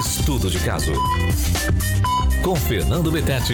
Estudo 0.00 0.48
de 0.48 0.58
caso. 0.60 0.94
Com 2.42 2.56
Fernando 2.56 3.12
Betete. 3.12 3.52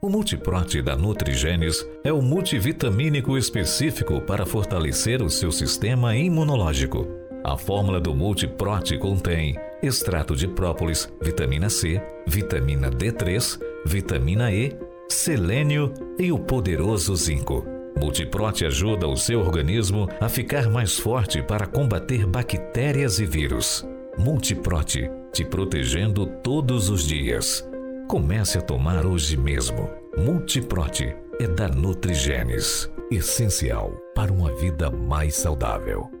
O 0.00 0.08
Multiprote 0.08 0.80
da 0.80 0.96
Nutrigenes 0.96 1.86
é 2.02 2.10
o 2.10 2.22
multivitamínico 2.22 3.36
específico 3.36 4.22
para 4.22 4.46
fortalecer 4.46 5.20
o 5.20 5.28
seu 5.28 5.52
sistema 5.52 6.16
imunológico. 6.16 7.06
A 7.44 7.58
fórmula 7.58 8.00
do 8.00 8.14
Multiprote 8.14 8.96
contém 8.96 9.54
extrato 9.82 10.34
de 10.34 10.48
própolis, 10.48 11.12
vitamina 11.20 11.68
C, 11.68 12.00
vitamina 12.26 12.90
D3, 12.90 13.60
vitamina 13.84 14.50
E, 14.50 14.74
selênio 15.10 15.92
e 16.18 16.32
o 16.32 16.38
poderoso 16.38 17.14
zinco. 17.16 17.71
Multiprote 17.96 18.64
ajuda 18.64 19.06
o 19.06 19.16
seu 19.16 19.40
organismo 19.40 20.08
a 20.20 20.28
ficar 20.28 20.68
mais 20.68 20.98
forte 20.98 21.42
para 21.42 21.66
combater 21.66 22.26
bactérias 22.26 23.18
e 23.18 23.26
vírus. 23.26 23.86
Multiprote, 24.18 25.10
te 25.32 25.44
protegendo 25.44 26.26
todos 26.26 26.90
os 26.90 27.06
dias. 27.06 27.66
Comece 28.08 28.58
a 28.58 28.62
tomar 28.62 29.06
hoje 29.06 29.36
mesmo. 29.36 29.88
Multiprote 30.18 31.16
é 31.40 31.46
da 31.46 31.68
Nutrigenes, 31.68 32.90
essencial 33.10 33.92
para 34.14 34.30
uma 34.32 34.54
vida 34.56 34.90
mais 34.90 35.34
saudável. 35.34 36.11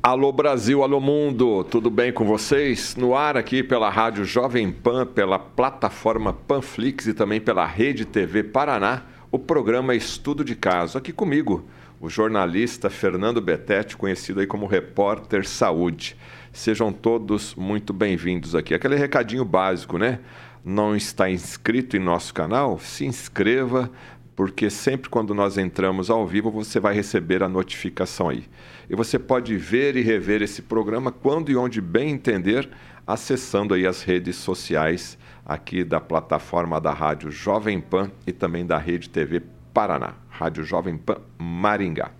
Alô 0.00 0.30
Brasil, 0.30 0.84
alô 0.84 1.00
mundo, 1.00 1.64
tudo 1.64 1.90
bem 1.90 2.12
com 2.12 2.24
vocês? 2.24 2.94
No 2.94 3.16
ar 3.16 3.36
aqui 3.36 3.60
pela 3.60 3.90
Rádio 3.90 4.24
Jovem 4.24 4.70
Pan, 4.70 5.04
pela 5.04 5.36
plataforma 5.36 6.32
Panflix 6.32 7.08
e 7.08 7.12
também 7.12 7.40
pela 7.40 7.66
Rede 7.66 8.04
TV 8.04 8.44
Paraná, 8.44 9.02
o 9.32 9.38
programa 9.38 9.92
Estudo 9.92 10.44
de 10.44 10.54
Caso. 10.54 10.96
Aqui 10.96 11.12
comigo, 11.12 11.68
o 12.00 12.08
jornalista 12.08 12.88
Fernando 12.88 13.40
Betete, 13.40 13.96
conhecido 13.96 14.38
aí 14.38 14.46
como 14.46 14.64
Repórter 14.64 15.46
Saúde. 15.46 16.16
Sejam 16.52 16.92
todos 16.92 17.56
muito 17.56 17.92
bem-vindos 17.92 18.54
aqui. 18.54 18.72
Aquele 18.72 18.94
recadinho 18.94 19.44
básico, 19.44 19.98
né? 19.98 20.20
Não 20.64 20.94
está 20.94 21.28
inscrito 21.28 21.96
em 21.96 22.00
nosso 22.00 22.32
canal? 22.32 22.78
Se 22.78 23.04
inscreva, 23.04 23.90
porque 24.36 24.70
sempre 24.70 25.10
quando 25.10 25.34
nós 25.34 25.58
entramos 25.58 26.08
ao 26.08 26.26
vivo 26.26 26.50
você 26.50 26.80
vai 26.80 26.94
receber 26.94 27.42
a 27.42 27.48
notificação 27.48 28.28
aí. 28.28 28.44
E 28.90 28.96
você 28.96 29.20
pode 29.20 29.56
ver 29.56 29.94
e 29.94 30.00
rever 30.00 30.42
esse 30.42 30.62
programa 30.62 31.12
quando 31.12 31.48
e 31.48 31.56
onde 31.56 31.80
bem 31.80 32.10
entender, 32.10 32.68
acessando 33.06 33.72
aí 33.72 33.86
as 33.86 34.02
redes 34.02 34.34
sociais 34.34 35.16
aqui 35.46 35.84
da 35.84 36.00
plataforma 36.00 36.80
da 36.80 36.92
Rádio 36.92 37.30
Jovem 37.30 37.80
Pan 37.80 38.10
e 38.26 38.32
também 38.32 38.66
da 38.66 38.78
Rede 38.78 39.08
TV 39.08 39.42
Paraná, 39.72 40.14
Rádio 40.28 40.64
Jovem 40.64 40.98
Pan 40.98 41.18
Maringá. 41.38 42.10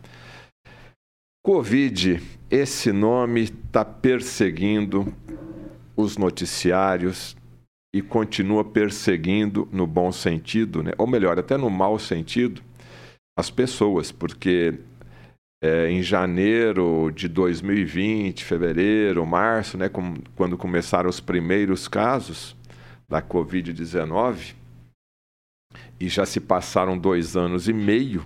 Covid, 1.45 2.23
esse 2.49 2.93
nome 2.93 3.41
está 3.41 3.85
perseguindo 3.85 5.13
os 5.97 6.17
noticiários 6.17 7.37
e 7.93 8.01
continua 8.01 8.63
perseguindo 8.63 9.69
no 9.73 9.89
bom 9.89 10.13
sentido, 10.13 10.85
né? 10.85 10.93
ou 10.97 11.09
melhor, 11.09 11.37
até 11.37 11.57
no 11.57 11.69
mau 11.69 11.99
sentido, 11.99 12.63
as 13.37 13.51
pessoas, 13.51 14.13
porque 14.13 14.79
é, 15.63 15.91
em 15.91 16.03
janeiro 16.03 17.11
de 17.15 17.29
2020, 17.29 18.45
fevereiro, 18.45 19.27
março, 19.27 19.77
né, 19.77 19.89
com, 19.89 20.15
quando 20.35 20.57
começaram 20.57 21.11
os 21.11 21.21
primeiros 21.21 21.87
casos 21.87 22.57
da 23.09 23.21
Covid-19, 23.21 24.55
e 25.99 26.09
já 26.09 26.25
se 26.25 26.41
passaram 26.41 26.97
dois 26.97 27.37
anos 27.37 27.69
e 27.69 27.73
meio, 27.73 28.25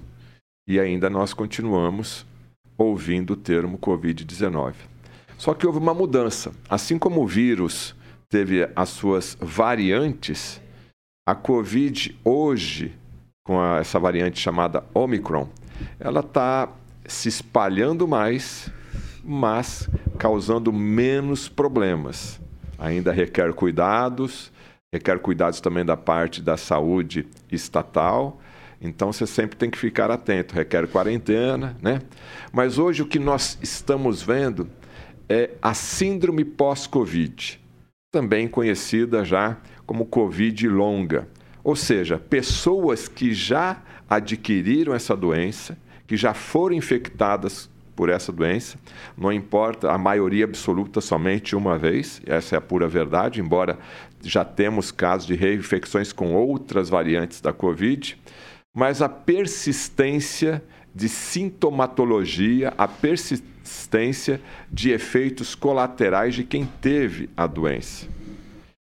e 0.68 0.78
ainda 0.78 1.10
nós 1.10 1.34
continuamos 1.34 2.24
ouvindo 2.78 3.32
o 3.32 3.36
termo 3.36 3.78
Covid-19. 3.78 4.74
Só 5.36 5.52
que 5.54 5.66
houve 5.66 5.78
uma 5.78 5.92
mudança. 5.92 6.52
Assim 6.68 6.98
como 6.98 7.22
o 7.22 7.26
vírus 7.26 7.94
teve 8.28 8.68
as 8.74 8.88
suas 8.90 9.36
variantes, 9.40 10.60
a 11.26 11.34
Covid 11.34 12.18
hoje, 12.24 12.94
com 13.44 13.60
a, 13.60 13.78
essa 13.78 13.98
variante 13.98 14.40
chamada 14.40 14.84
Omicron, 14.94 15.48
ela 15.98 16.20
está 16.20 16.68
se 17.06 17.28
espalhando 17.28 18.06
mais, 18.06 18.70
mas 19.22 19.88
causando 20.18 20.72
menos 20.72 21.48
problemas. 21.48 22.40
Ainda 22.78 23.12
requer 23.12 23.52
cuidados, 23.52 24.52
requer 24.92 25.18
cuidados 25.18 25.60
também 25.60 25.84
da 25.84 25.96
parte 25.96 26.42
da 26.42 26.56
saúde 26.56 27.26
estatal, 27.50 28.40
então 28.80 29.12
você 29.12 29.26
sempre 29.26 29.56
tem 29.56 29.70
que 29.70 29.78
ficar 29.78 30.10
atento, 30.10 30.54
requer 30.54 30.86
quarentena, 30.86 31.76
né? 31.80 32.02
Mas 32.52 32.78
hoje 32.78 33.02
o 33.02 33.06
que 33.06 33.18
nós 33.18 33.58
estamos 33.62 34.22
vendo 34.22 34.68
é 35.28 35.50
a 35.62 35.72
síndrome 35.72 36.44
pós-Covid, 36.44 37.60
também 38.12 38.46
conhecida 38.46 39.24
já 39.24 39.56
como 39.86 40.04
Covid 40.04 40.68
longa. 40.68 41.26
Ou 41.62 41.74
seja, 41.74 42.18
pessoas 42.18 43.08
que 43.08 43.32
já 43.32 43.82
adquiriram 44.08 44.94
essa 44.94 45.16
doença, 45.16 45.78
que 46.06 46.16
já 46.16 46.34
foram 46.34 46.74
infectadas 46.74 47.70
por 47.94 48.08
essa 48.08 48.32
doença, 48.32 48.78
não 49.16 49.32
importa 49.32 49.90
a 49.92 49.98
maioria 49.98 50.44
absoluta 50.44 51.00
somente 51.00 51.54
uma 51.54 51.78
vez, 51.78 52.20
essa 52.26 52.56
é 52.56 52.58
a 52.58 52.60
pura 52.60 52.88
verdade, 52.88 53.40
embora 53.40 53.78
já 54.20 54.44
temos 54.44 54.90
casos 54.90 55.26
de 55.26 55.34
reinfecções 55.34 56.12
com 56.12 56.34
outras 56.34 56.88
variantes 56.88 57.40
da 57.40 57.52
Covid, 57.52 58.18
mas 58.74 59.00
a 59.00 59.08
persistência 59.08 60.62
de 60.94 61.08
sintomatologia, 61.08 62.72
a 62.76 62.86
persistência 62.86 64.40
de 64.70 64.90
efeitos 64.90 65.54
colaterais 65.54 66.34
de 66.34 66.44
quem 66.44 66.66
teve 66.80 67.30
a 67.36 67.46
doença. 67.46 68.06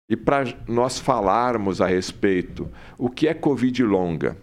E 0.08 0.16
para 0.16 0.44
nós 0.68 0.98
falarmos 0.98 1.80
a 1.80 1.86
respeito 1.86 2.68
o 2.98 3.08
que 3.08 3.28
é 3.28 3.34
Covid 3.34 3.82
longa, 3.84 4.36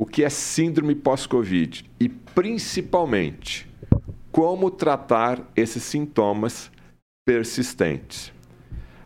o 0.00 0.06
que 0.06 0.24
é 0.24 0.30
síndrome 0.30 0.94
pós-Covid 0.94 1.84
e 2.00 2.08
principalmente 2.08 3.70
como 4.32 4.70
tratar 4.70 5.46
esses 5.54 5.82
sintomas 5.82 6.72
persistentes. 7.22 8.32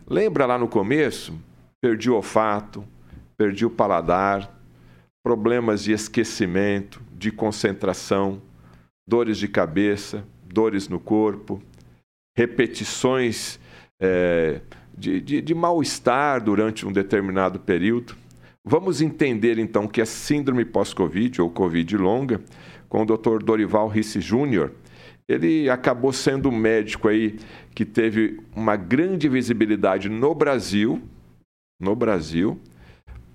Lembra 0.07 0.45
lá 0.45 0.57
no 0.57 0.69
começo? 0.69 1.37
Perdi 1.81 2.09
o 2.09 2.15
olfato, 2.15 2.85
perdi 3.37 3.65
o 3.65 3.69
paladar, 3.69 4.57
problemas 5.21 5.83
de 5.83 5.91
esquecimento, 5.91 7.01
de 7.11 7.29
concentração, 7.29 8.41
dores 9.05 9.37
de 9.37 9.49
cabeça, 9.49 10.25
dores 10.45 10.87
no 10.87 10.97
corpo, 10.97 11.61
repetições 12.37 13.59
é, 14.01 14.61
de, 14.97 15.19
de, 15.19 15.41
de 15.41 15.53
mal-estar 15.53 16.41
durante 16.41 16.87
um 16.87 16.91
determinado 16.93 17.59
período. 17.59 18.15
Vamos 18.67 18.99
entender 18.99 19.59
então 19.59 19.87
que 19.87 20.01
é 20.01 20.05
síndrome 20.05 20.65
pós-Covid 20.65 21.39
ou 21.39 21.51
Covid 21.51 21.97
longa 21.97 22.41
com 22.89 23.03
o 23.03 23.05
Dr. 23.05 23.43
Dorival 23.43 23.87
Risse 23.87 24.19
Júnior. 24.19 24.71
Ele 25.29 25.69
acabou 25.69 26.11
sendo 26.11 26.49
um 26.49 26.55
médico 26.55 27.07
aí 27.07 27.37
que 27.75 27.85
teve 27.85 28.39
uma 28.55 28.75
grande 28.75 29.29
visibilidade 29.29 30.09
no 30.09 30.33
Brasil, 30.33 30.99
no 31.79 31.95
Brasil, 31.95 32.59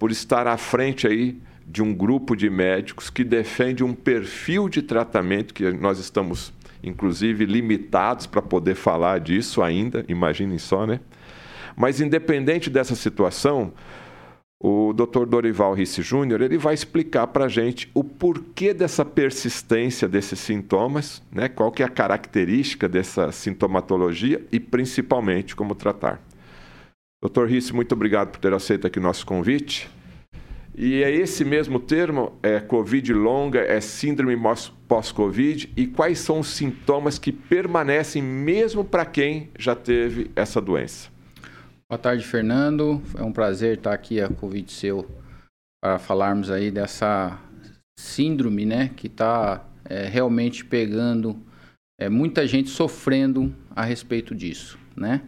por 0.00 0.10
estar 0.10 0.48
à 0.48 0.56
frente 0.56 1.06
aí 1.06 1.40
de 1.64 1.80
um 1.80 1.94
grupo 1.94 2.34
de 2.34 2.50
médicos 2.50 3.08
que 3.08 3.22
defende 3.22 3.84
um 3.84 3.94
perfil 3.94 4.68
de 4.68 4.82
tratamento 4.82 5.54
que 5.54 5.70
nós 5.70 6.00
estamos, 6.00 6.52
inclusive, 6.82 7.46
limitados 7.46 8.26
para 8.26 8.42
poder 8.42 8.74
falar 8.74 9.20
disso 9.20 9.62
ainda, 9.62 10.04
imaginem 10.08 10.58
só, 10.58 10.88
né? 10.88 10.98
Mas, 11.76 12.00
independente 12.00 12.68
dessa 12.68 12.96
situação, 12.96 13.72
o 14.62 14.92
Dr. 14.92 15.24
Dorival 15.24 15.72
Risse 15.72 16.02
Júnior 16.02 16.42
ele 16.42 16.58
vai 16.58 16.74
explicar 16.74 17.26
para 17.28 17.46
a 17.46 17.48
gente 17.48 17.90
o 17.94 18.04
porquê 18.04 18.74
dessa 18.74 19.06
persistência 19.06 20.06
desses 20.06 20.38
sintomas, 20.38 21.22
né? 21.32 21.48
qual 21.48 21.72
que 21.72 21.82
é 21.82 21.86
a 21.86 21.88
característica 21.88 22.86
dessa 22.86 23.32
sintomatologia 23.32 24.44
e, 24.52 24.60
principalmente, 24.60 25.56
como 25.56 25.74
tratar. 25.74 26.20
Dr. 27.24 27.46
Risse, 27.46 27.74
muito 27.74 27.92
obrigado 27.92 28.30
por 28.30 28.38
ter 28.38 28.52
aceito 28.52 28.86
aqui 28.86 28.98
o 28.98 29.02
nosso 29.02 29.24
convite. 29.24 29.88
E 30.76 31.02
é 31.02 31.10
esse 31.10 31.44
mesmo 31.44 31.80
termo, 31.80 32.38
é 32.42 32.60
Covid 32.60 33.12
longa, 33.12 33.60
é 33.60 33.80
síndrome 33.80 34.36
pós-Covid, 34.86 35.72
e 35.76 35.86
quais 35.86 36.18
são 36.20 36.40
os 36.40 36.48
sintomas 36.48 37.18
que 37.18 37.32
permanecem 37.32 38.22
mesmo 38.22 38.84
para 38.84 39.04
quem 39.04 39.50
já 39.58 39.74
teve 39.74 40.30
essa 40.36 40.60
doença? 40.60 41.10
Boa 41.90 41.98
tarde, 41.98 42.24
Fernando. 42.24 43.02
É 43.18 43.22
um 43.24 43.32
prazer 43.32 43.78
estar 43.78 43.92
aqui 43.92 44.20
a 44.20 44.28
convite 44.28 44.72
seu 44.72 45.10
para 45.82 45.98
falarmos 45.98 46.48
aí 46.48 46.70
dessa 46.70 47.36
síndrome, 47.98 48.64
né, 48.64 48.92
que 48.96 49.08
está 49.08 49.66
é, 49.84 50.06
realmente 50.06 50.64
pegando 50.64 51.36
é, 52.00 52.08
muita 52.08 52.46
gente 52.46 52.70
sofrendo 52.70 53.52
a 53.74 53.82
respeito 53.82 54.36
disso, 54.36 54.78
né? 54.94 55.22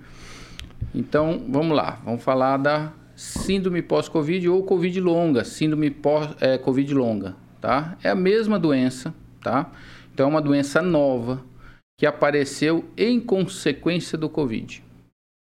Então, 0.94 1.44
vamos 1.48 1.76
lá, 1.76 2.00
vamos 2.04 2.22
falar 2.22 2.58
da 2.58 2.92
síndrome 3.16 3.82
pós-Covid 3.82 4.48
ou 4.48 4.62
Covid 4.62 5.00
longa, 5.00 5.42
síndrome 5.42 5.90
pós-Covid 5.90 6.92
é, 6.92 6.96
longa, 6.96 7.36
tá? 7.60 7.98
É 8.04 8.10
a 8.10 8.14
mesma 8.14 8.56
doença, 8.56 9.12
tá? 9.42 9.72
Então 10.14 10.26
é 10.26 10.28
uma 10.28 10.40
doença 10.40 10.80
nova 10.80 11.44
que 11.98 12.06
apareceu 12.06 12.84
em 12.96 13.18
consequência 13.18 14.16
do 14.16 14.28
Covid, 14.28 14.80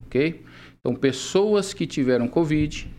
ok? 0.06 0.46
Então 0.82 1.00
pessoas 1.00 1.74
que 1.74 1.86
tiveram 1.86 2.28
Covid, 2.28 2.92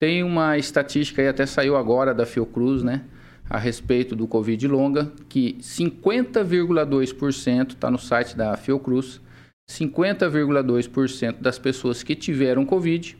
tem 0.00 0.22
uma 0.22 0.58
estatística 0.58 1.22
aí 1.22 1.28
até 1.28 1.46
saiu 1.46 1.76
agora 1.76 2.14
da 2.14 2.26
Fiocruz, 2.26 2.82
né? 2.82 3.04
A 3.48 3.58
respeito 3.58 4.16
do 4.16 4.26
Covid 4.26 4.66
longa, 4.66 5.12
que 5.28 5.58
50,2% 5.60 7.72
está 7.72 7.90
no 7.90 7.98
site 7.98 8.34
da 8.34 8.56
Fiocruz, 8.56 9.20
50,2% 9.70 11.40
das 11.40 11.58
pessoas 11.58 12.02
que 12.02 12.14
tiveram 12.14 12.64
Covid 12.64 13.16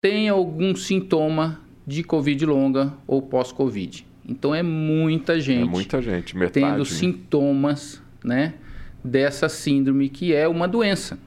tem 0.00 0.28
algum 0.28 0.76
sintoma 0.76 1.60
de 1.86 2.02
Covid 2.02 2.44
longa 2.44 2.92
ou 3.06 3.22
pós-Covid. 3.22 4.06
Então 4.26 4.54
é 4.54 4.62
muita 4.62 5.40
gente. 5.40 5.62
É 5.62 5.70
muita 5.70 6.02
gente, 6.02 6.36
metade. 6.36 6.66
Tendo 6.66 6.84
sintomas, 6.84 8.02
né, 8.22 8.54
dessa 9.02 9.48
síndrome 9.48 10.08
que 10.08 10.34
é 10.34 10.46
uma 10.46 10.68
doença. 10.68 11.18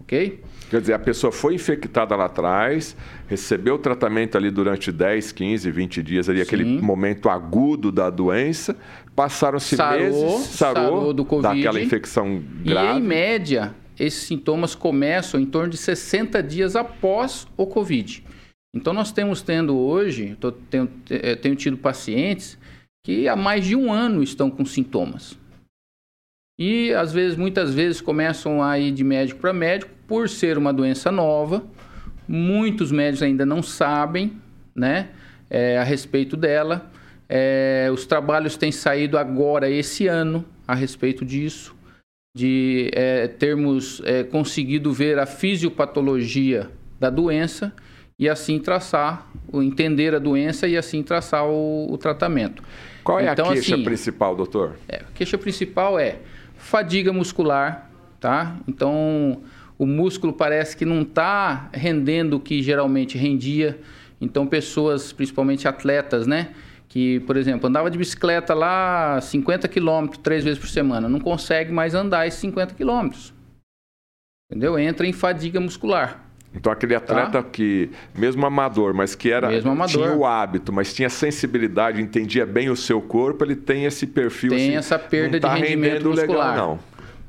OK? 0.00 0.40
Quer 0.70 0.80
dizer, 0.80 0.92
a 0.92 1.00
pessoa 1.00 1.32
foi 1.32 1.56
infectada 1.56 2.14
lá 2.14 2.26
atrás, 2.26 2.96
recebeu 3.26 3.74
o 3.74 3.78
tratamento 3.78 4.38
ali 4.38 4.52
durante 4.52 4.92
10, 4.92 5.32
15, 5.32 5.68
20 5.68 6.00
dias, 6.00 6.28
ali, 6.28 6.40
aquele 6.40 6.64
momento 6.64 7.28
agudo 7.28 7.90
da 7.90 8.08
doença, 8.08 8.76
passaram-se 9.16 9.76
meses, 9.76 10.16
sarou, 10.16 10.38
sarou 10.38 11.12
do 11.12 11.24
COVID, 11.24 11.56
daquela 11.56 11.80
infecção 11.80 12.40
grave. 12.64 13.00
E, 13.00 13.02
em 13.02 13.02
média, 13.02 13.74
esses 13.98 14.22
sintomas 14.22 14.76
começam 14.76 15.40
em 15.40 15.44
torno 15.44 15.70
de 15.70 15.76
60 15.76 16.40
dias 16.40 16.76
após 16.76 17.48
o 17.56 17.66
Covid. 17.66 18.24
Então, 18.72 18.92
nós 18.92 19.10
temos 19.10 19.42
tendo 19.42 19.76
hoje, 19.76 20.36
tô, 20.38 20.52
tenho, 20.52 20.88
eh, 21.10 21.34
tenho 21.34 21.56
tido 21.56 21.78
pacientes 21.78 22.56
que 23.04 23.26
há 23.26 23.34
mais 23.34 23.66
de 23.66 23.74
um 23.74 23.92
ano 23.92 24.22
estão 24.22 24.48
com 24.48 24.64
sintomas. 24.64 25.36
E, 26.56 26.92
às 26.94 27.12
vezes, 27.12 27.36
muitas 27.36 27.74
vezes, 27.74 28.00
começam 28.00 28.62
a 28.62 28.78
ir 28.78 28.92
de 28.92 29.02
médico 29.02 29.40
para 29.40 29.52
médico 29.52 29.90
por 30.10 30.28
ser 30.28 30.58
uma 30.58 30.72
doença 30.72 31.12
nova. 31.12 31.62
Muitos 32.26 32.90
médicos 32.90 33.22
ainda 33.22 33.46
não 33.46 33.62
sabem 33.62 34.32
né, 34.74 35.10
é, 35.48 35.78
a 35.78 35.84
respeito 35.84 36.36
dela. 36.36 36.90
É, 37.28 37.88
os 37.94 38.06
trabalhos 38.06 38.56
têm 38.56 38.72
saído 38.72 39.16
agora, 39.16 39.70
esse 39.70 40.08
ano, 40.08 40.44
a 40.66 40.74
respeito 40.74 41.24
disso, 41.24 41.76
de 42.36 42.90
é, 42.92 43.28
termos 43.28 44.02
conseguido 44.32 44.92
ver 44.92 45.16
a 45.16 45.26
fisiopatologia 45.26 46.68
da 46.98 47.08
doença 47.08 47.72
e 48.18 48.28
assim 48.28 48.58
traçar, 48.58 49.30
entender 49.54 50.12
a 50.12 50.18
doença 50.18 50.66
e 50.66 50.76
assim 50.76 51.04
traçar 51.04 51.46
o, 51.46 51.86
o 51.88 51.96
tratamento. 51.96 52.64
Qual 53.04 53.20
é 53.20 53.30
então, 53.30 53.46
a 53.46 53.52
queixa 53.52 53.76
assim, 53.76 53.84
principal, 53.84 54.34
doutor? 54.34 54.74
É, 54.88 54.96
a 54.96 55.12
queixa 55.14 55.38
principal 55.38 56.00
é 56.00 56.18
fadiga 56.56 57.12
muscular, 57.12 57.88
tá? 58.18 58.56
Então, 58.66 59.40
o 59.80 59.86
músculo 59.86 60.30
parece 60.30 60.76
que 60.76 60.84
não 60.84 61.00
está 61.00 61.70
rendendo 61.72 62.36
o 62.36 62.40
que 62.40 62.62
geralmente 62.62 63.16
rendia. 63.16 63.80
Então, 64.20 64.46
pessoas, 64.46 65.10
principalmente 65.10 65.66
atletas, 65.66 66.26
né? 66.26 66.50
Que, 66.86 67.20
por 67.20 67.34
exemplo, 67.34 67.66
andava 67.66 67.90
de 67.90 67.96
bicicleta 67.96 68.52
lá 68.52 69.18
50 69.22 69.66
quilômetros 69.68 70.20
três 70.22 70.44
vezes 70.44 70.58
por 70.58 70.68
semana, 70.68 71.08
não 71.08 71.18
consegue 71.18 71.72
mais 71.72 71.94
andar 71.94 72.26
esses 72.26 72.38
50 72.40 72.74
quilômetros. 72.74 73.32
Entendeu? 74.50 74.78
Entra 74.78 75.06
em 75.06 75.14
fadiga 75.14 75.58
muscular. 75.58 76.26
Então 76.54 76.70
aquele 76.70 76.94
atleta 76.94 77.42
tá? 77.42 77.42
que, 77.42 77.88
mesmo 78.14 78.44
amador, 78.44 78.92
mas 78.92 79.14
que 79.14 79.30
era 79.30 79.48
amador. 79.60 79.88
tinha 79.88 80.12
o 80.12 80.26
hábito, 80.26 80.74
mas 80.74 80.92
tinha 80.92 81.08
sensibilidade, 81.08 82.02
entendia 82.02 82.44
bem 82.44 82.68
o 82.68 82.76
seu 82.76 83.00
corpo, 83.00 83.44
ele 83.44 83.56
tem 83.56 83.86
esse 83.86 84.06
perfil. 84.06 84.50
Tem 84.50 84.70
assim, 84.70 84.76
essa 84.76 84.98
perda 84.98 85.38
de 85.38 85.40
tá 85.40 85.54
rendimento 85.54 86.10
muscular. 86.10 86.50
Legal, 86.50 86.68
não. 86.68 86.78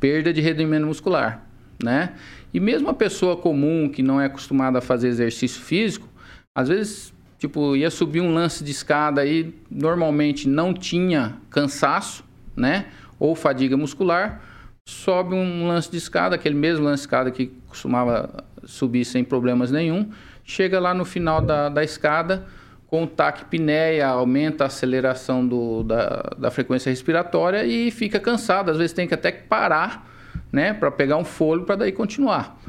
Perda 0.01 0.33
de 0.33 0.42
rendimento 0.42 0.86
muscular, 0.86 1.45
né? 1.81 2.13
E 2.53 2.59
mesmo 2.59 2.89
a 2.89 2.94
pessoa 2.94 3.38
comum 3.38 3.89
que 3.89 4.03
não 4.03 4.19
é 4.19 4.25
acostumada 4.25 4.80
a 4.80 4.81
fazer 4.81 5.07
exercício 5.07 5.62
físico, 5.62 6.07
às 6.53 6.68
vezes, 6.68 7.13
tipo, 7.39 7.75
ia 7.75 7.89
subir 7.89 8.21
um 8.21 8.33
lance 8.33 8.63
de 8.63 8.71
escada 8.71 9.21
aí, 9.21 9.53
normalmente 9.69 10.50
não 10.50 10.74
tinha 10.74 11.38
cansaço, 11.50 12.24
né? 12.56 12.88
Ou 13.18 13.36
fadiga 13.36 13.77
muscular, 13.77 14.42
sobe 14.86 15.33
um 15.33 15.68
lance 15.68 15.89
de 15.89 15.98
escada, 15.98 16.36
aquele 16.36 16.56
mesmo 16.56 16.86
lance 16.86 17.01
de 17.01 17.07
escada 17.07 17.31
que 17.31 17.48
costumava 17.68 18.44
subir 18.65 19.06
sem 19.06 19.24
problemas 19.24 19.71
nenhum. 19.71 20.09
Chega 20.44 20.80
lá 20.80 20.94
no 20.94 21.06
final 21.06 21.42
da, 21.42 21.69
da 21.69 21.83
escada, 21.83 22.45
com 22.88 23.07
taquipneia, 23.07 24.07
aumenta 24.07 24.65
a 24.65 24.68
aceleração 24.68 25.48
do, 25.48 25.83
da, 25.83 26.36
da 26.38 26.51
frequência 26.51 26.89
respiratória 26.89 27.63
e 27.63 27.89
fica 27.89 28.19
cansado. 28.19 28.69
Às 28.69 28.77
vezes 28.77 28.92
tem 28.92 29.07
que 29.07 29.13
até 29.13 29.31
parar, 29.31 30.11
né, 30.51 30.74
para 30.74 30.92
pegar 30.92 31.18
um 31.18 31.24
fôlego 31.24 31.66
para 31.66 31.78
daí 31.78 31.92
continuar. 31.92 32.60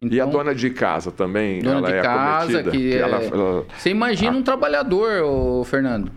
Então, 0.00 0.16
e 0.16 0.20
a 0.20 0.24
então, 0.24 0.38
dona 0.38 0.54
de 0.54 0.70
casa 0.70 1.10
também? 1.10 1.60
Dona 1.60 1.78
ela 1.78 1.88
de 1.88 1.94
é 1.94 2.02
casa, 2.02 2.62
que, 2.64 2.70
que 2.70 2.94
é... 2.94 2.98
ela, 2.98 3.22
ela... 3.22 3.66
Você 3.76 3.90
imagina 3.90 4.32
ah. 4.32 4.38
um 4.38 4.42
trabalhador, 4.42 5.22
ô, 5.22 5.64
Fernando. 5.64 6.12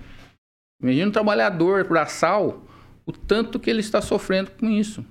Imagina 0.81 1.07
um 1.07 1.11
trabalhador 1.11 1.83
braçal, 1.85 2.63
o 3.05 3.11
tanto 3.11 3.59
que 3.59 3.69
ele 3.69 3.79
está 3.79 4.01
sofrendo 4.01 4.51
com 4.51 4.67
isso. 4.69 5.05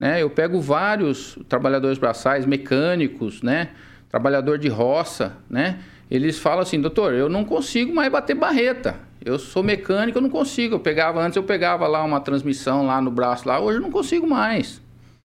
Né? 0.00 0.22
Eu 0.22 0.30
pego 0.30 0.60
vários 0.60 1.38
trabalhadores 1.48 1.98
braçais, 1.98 2.46
mecânicos, 2.46 3.42
né? 3.42 3.70
trabalhador 4.08 4.58
de 4.58 4.68
roça, 4.68 5.36
né? 5.48 5.80
Eles 6.10 6.38
falam 6.38 6.60
assim, 6.60 6.80
doutor, 6.80 7.12
eu 7.12 7.28
não 7.28 7.44
consigo 7.44 7.94
mais 7.94 8.10
bater 8.10 8.34
barreta. 8.34 8.96
Eu 9.22 9.38
sou 9.38 9.62
mecânico, 9.62 10.16
eu 10.16 10.22
não 10.22 10.30
consigo. 10.30 10.76
Eu 10.76 10.80
pegava 10.80 11.20
antes, 11.20 11.36
eu 11.36 11.42
pegava 11.42 11.86
lá 11.86 12.02
uma 12.02 12.20
transmissão 12.20 12.86
lá 12.86 13.00
no 13.00 13.10
braço 13.10 13.46
lá, 13.46 13.60
hoje 13.60 13.78
eu 13.78 13.82
não 13.82 13.90
consigo 13.90 14.26
mais. 14.26 14.80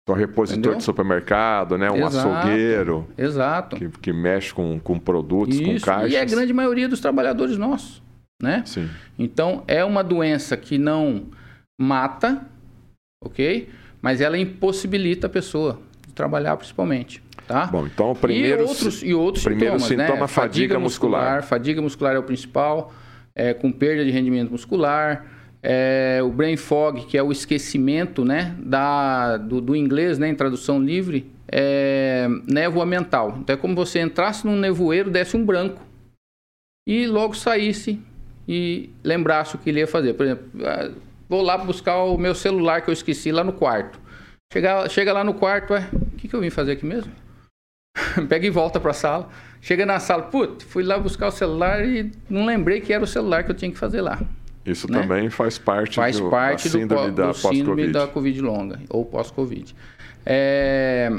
Um 0.09 0.15
repositor 0.15 0.59
Entendeu? 0.59 0.79
de 0.79 0.85
supermercado, 0.85 1.79
né? 1.79 1.91
Um 1.91 2.07
exato, 2.07 2.29
açougueiro. 2.29 3.09
Exato. 3.17 3.77
Que, 3.77 3.89
que 3.89 4.13
mexe 4.13 4.53
com, 4.53 4.81
com 4.81 4.99
produtos, 4.99 5.55
Isso, 5.55 5.65
com 5.65 5.81
caixas. 5.81 6.13
E 6.13 6.17
é 6.17 6.21
a 6.21 6.25
grande 6.25 6.53
maioria 6.53 6.89
dos 6.89 6.99
trabalhadores 6.99 7.57
nossos, 7.57 8.03
né? 8.43 8.65
Sim. 8.67 8.91
Então, 9.17 9.63
é 9.69 9.85
uma 9.85 10.03
doença 10.03 10.57
que 10.57 10.77
não 10.77 11.27
mata, 11.81 12.45
ok? 13.25 13.69
mas 14.03 14.21
ela 14.21 14.37
impossibilita 14.37 15.29
a 15.29 15.31
pessoa 15.31 15.81
de 16.07 16.13
trabalhar 16.13 16.57
principalmente. 16.57 17.23
Tá? 17.47 17.67
Bom, 17.67 17.87
então 17.87 18.11
o 18.11 18.15
primeiro, 18.15 18.63
e 18.63 18.67
outros, 18.67 19.03
e 19.03 19.15
outros 19.15 19.45
primeiro 19.45 19.79
sintomas, 19.79 19.89
sintoma, 19.89 20.21
né? 20.21 20.27
fadiga, 20.27 20.29
fadiga 20.29 20.79
muscular. 20.79 21.21
muscular. 21.21 21.43
Fadiga 21.45 21.83
muscular 21.83 22.17
é 22.17 22.19
o 22.19 22.23
principal, 22.23 22.93
é, 23.35 23.55
com 23.55 23.71
perda 23.71 24.05
de 24.05 24.11
rendimento 24.11 24.51
muscular. 24.51 25.27
É, 25.63 26.21
o 26.25 26.31
brain 26.31 26.57
fog, 26.57 27.07
que 27.07 27.17
é 27.17 27.23
o 27.23 27.31
esquecimento 27.31 28.25
né, 28.25 28.57
da, 28.59 29.37
do, 29.37 29.61
do 29.61 29.77
inglês, 29.77 30.19
né, 30.19 30.29
em 30.29 30.35
tradução 30.35 30.83
livre, 30.83 31.31
é 31.47 32.27
névoa 32.47 32.85
mental. 32.85 33.39
Então 33.41 33.55
é 33.55 33.57
como 33.57 33.75
você 33.75 34.01
entrasse 34.01 34.45
num 34.47 34.57
nevoeiro, 34.57 35.11
desse 35.11 35.37
um 35.37 35.45
branco 35.45 35.81
e 36.87 37.07
logo 37.07 37.35
saísse 37.35 38.01
e 38.49 38.91
lembrasse 39.05 39.55
o 39.55 39.59
que 39.59 39.71
ele 39.71 39.81
ia 39.81 39.87
fazer. 39.87 40.15
Por 40.15 40.27
exemplo, 40.27 40.51
vou 41.29 41.43
lá 41.43 41.57
buscar 41.57 42.03
o 42.03 42.19
meu 42.19 42.35
celular 42.35 42.83
que 42.83 42.91
eu 42.91 42.93
esqueci 42.93 43.31
lá 43.31 43.45
no 43.45 43.53
quarto. 43.53 44.01
Chega, 44.53 44.89
chega 44.89 45.13
lá 45.13 45.25
no 45.25 45.35
quarto, 45.35 45.73
ué, 45.73 45.89
o 45.93 46.17
que, 46.17 46.29
que 46.29 46.35
eu 46.35 46.41
vim 46.41 46.51
fazer 46.51 46.73
aqui 46.73 46.85
mesmo? 46.85 47.13
Pega 48.29 48.47
e 48.47 48.51
volta 48.51 48.81
para 48.81 48.91
a 48.91 48.95
sala. 48.95 49.29
Chega 49.61 49.87
na 49.87 50.01
sala, 50.01 50.25
putz, 50.25 50.65
fui 50.65 50.83
lá 50.83 50.99
buscar 50.99 51.29
o 51.29 51.31
celular 51.31 51.87
e 51.87 52.11
não 52.29 52.45
lembrei 52.45 52.81
que 52.81 52.93
era 52.93 53.05
o 53.05 53.07
celular 53.07 53.45
que 53.45 53.51
eu 53.51 53.55
tinha 53.55 53.71
que 53.71 53.79
fazer 53.79 54.01
lá. 54.01 54.21
Isso 54.65 54.91
né? 54.91 55.01
também 55.01 55.29
faz 55.29 55.59
parte, 55.59 55.97
faz 55.97 56.19
do, 56.19 56.31
parte 56.31 56.65
da 56.65 56.71
síndrome, 56.71 57.11
do, 57.11 57.17
da, 57.17 57.27
do 57.29 57.35
síndrome 57.35 57.89
da 57.89 58.07
Covid 58.07 58.41
longa 58.41 58.81
ou 58.89 59.05
pós-Covid. 59.05 59.75
É... 60.25 61.11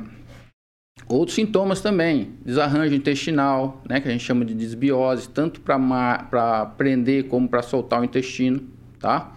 Outros 1.08 1.36
sintomas 1.36 1.82
também, 1.82 2.34
desarranjo 2.46 2.94
intestinal, 2.96 3.82
né, 3.90 4.00
que 4.00 4.08
a 4.08 4.12
gente 4.12 4.24
chama 4.24 4.46
de 4.46 4.54
desbiose, 4.54 5.28
tanto 5.28 5.60
para 5.60 6.66
prender 6.78 7.28
como 7.28 7.50
para 7.50 7.62
soltar 7.62 8.00
o 8.00 8.06
intestino, 8.06 8.64
tá? 9.00 9.36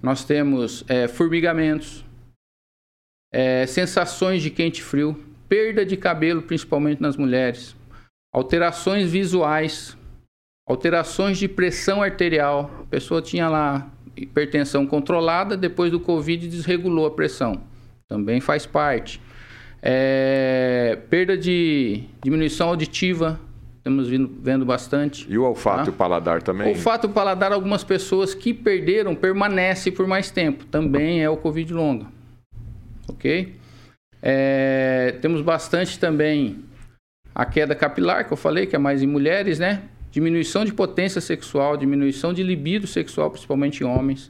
Nós 0.00 0.24
temos 0.24 0.84
é, 0.88 1.06
formigamentos, 1.06 2.04
é, 3.32 3.66
sensações 3.66 4.42
de 4.42 4.50
quente 4.50 4.78
e 4.78 4.82
frio, 4.82 5.22
perda 5.48 5.84
de 5.84 5.96
cabelo, 5.96 6.42
principalmente 6.42 7.02
nas 7.02 7.16
mulheres, 7.16 7.76
alterações 8.32 9.10
visuais, 9.10 9.96
alterações 10.66 11.38
de 11.38 11.48
pressão 11.48 12.02
arterial. 12.02 12.70
A 12.80 12.86
pessoa 12.86 13.20
tinha 13.20 13.48
lá 13.48 13.90
hipertensão 14.16 14.86
controlada, 14.86 15.56
depois 15.56 15.90
do 15.90 16.00
Covid 16.00 16.46
desregulou 16.48 17.06
a 17.06 17.10
pressão. 17.10 17.62
Também 18.08 18.40
faz 18.40 18.66
parte. 18.66 19.20
É, 19.82 20.98
perda 21.10 21.36
de 21.36 22.04
diminuição 22.22 22.68
auditiva, 22.68 23.40
Estamos 23.82 24.08
vindo, 24.08 24.32
vendo 24.40 24.64
bastante. 24.64 25.26
E 25.28 25.36
o 25.36 25.42
olfato 25.42 25.78
tá? 25.78 25.86
e 25.86 25.88
o 25.90 25.92
paladar 25.92 26.40
também? 26.40 26.68
O 26.68 26.70
olfato 26.70 27.08
e 27.08 27.10
o 27.10 27.12
paladar, 27.12 27.50
algumas 27.50 27.82
pessoas 27.82 28.32
que 28.32 28.54
perderam, 28.54 29.12
permanece 29.12 29.90
por 29.90 30.06
mais 30.06 30.30
tempo. 30.30 30.64
Também 30.66 31.20
é 31.20 31.28
o 31.28 31.36
Covid 31.36 31.74
longa. 31.74 32.06
Ok? 33.08 33.56
É, 34.22 35.16
temos 35.20 35.42
bastante 35.42 35.98
também 35.98 36.60
a 37.34 37.44
queda 37.44 37.74
capilar, 37.74 38.24
que 38.24 38.32
eu 38.32 38.36
falei, 38.36 38.66
que 38.66 38.76
é 38.76 38.78
mais 38.78 39.02
em 39.02 39.06
mulheres, 39.08 39.58
né? 39.58 39.82
Diminuição 40.12 40.64
de 40.64 40.72
potência 40.72 41.20
sexual, 41.20 41.76
diminuição 41.76 42.32
de 42.32 42.42
libido 42.42 42.86
sexual, 42.86 43.30
principalmente 43.30 43.82
em 43.82 43.86
homens. 43.86 44.28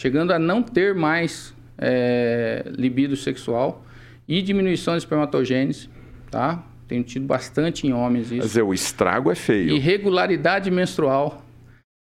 chegando 0.00 0.32
a 0.32 0.38
não 0.38 0.62
ter 0.62 0.94
mais 0.94 1.54
é, 1.76 2.64
libido 2.76 3.14
sexual 3.16 3.84
e 4.26 4.40
diminuição 4.40 4.94
de 4.94 4.98
espermatogênese, 4.98 5.88
tá? 6.30 6.64
Tenho 6.86 7.04
tido 7.04 7.26
bastante 7.26 7.86
em 7.86 7.92
homens 7.92 8.32
isso. 8.32 8.40
Quer 8.40 8.46
dizer, 8.46 8.62
o 8.62 8.72
estrago 8.72 9.30
é 9.30 9.34
feio. 9.34 9.76
Irregularidade 9.76 10.70
menstrual, 10.70 11.44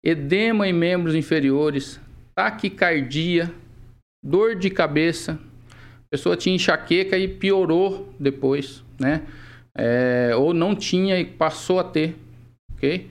edema 0.03 0.67
em 0.67 0.73
membros 0.73 1.15
inferiores, 1.15 1.99
taquicardia, 2.35 3.51
dor 4.23 4.55
de 4.55 4.69
cabeça. 4.69 5.39
A 5.71 6.07
pessoa 6.11 6.37
tinha 6.37 6.55
enxaqueca 6.55 7.17
e 7.17 7.27
piorou 7.27 8.13
depois, 8.19 8.83
né? 8.99 9.23
É, 9.77 10.31
ou 10.37 10.53
não 10.53 10.75
tinha 10.75 11.19
e 11.19 11.25
passou 11.25 11.79
a 11.79 11.83
ter, 11.83 12.15
ok? 12.75 13.09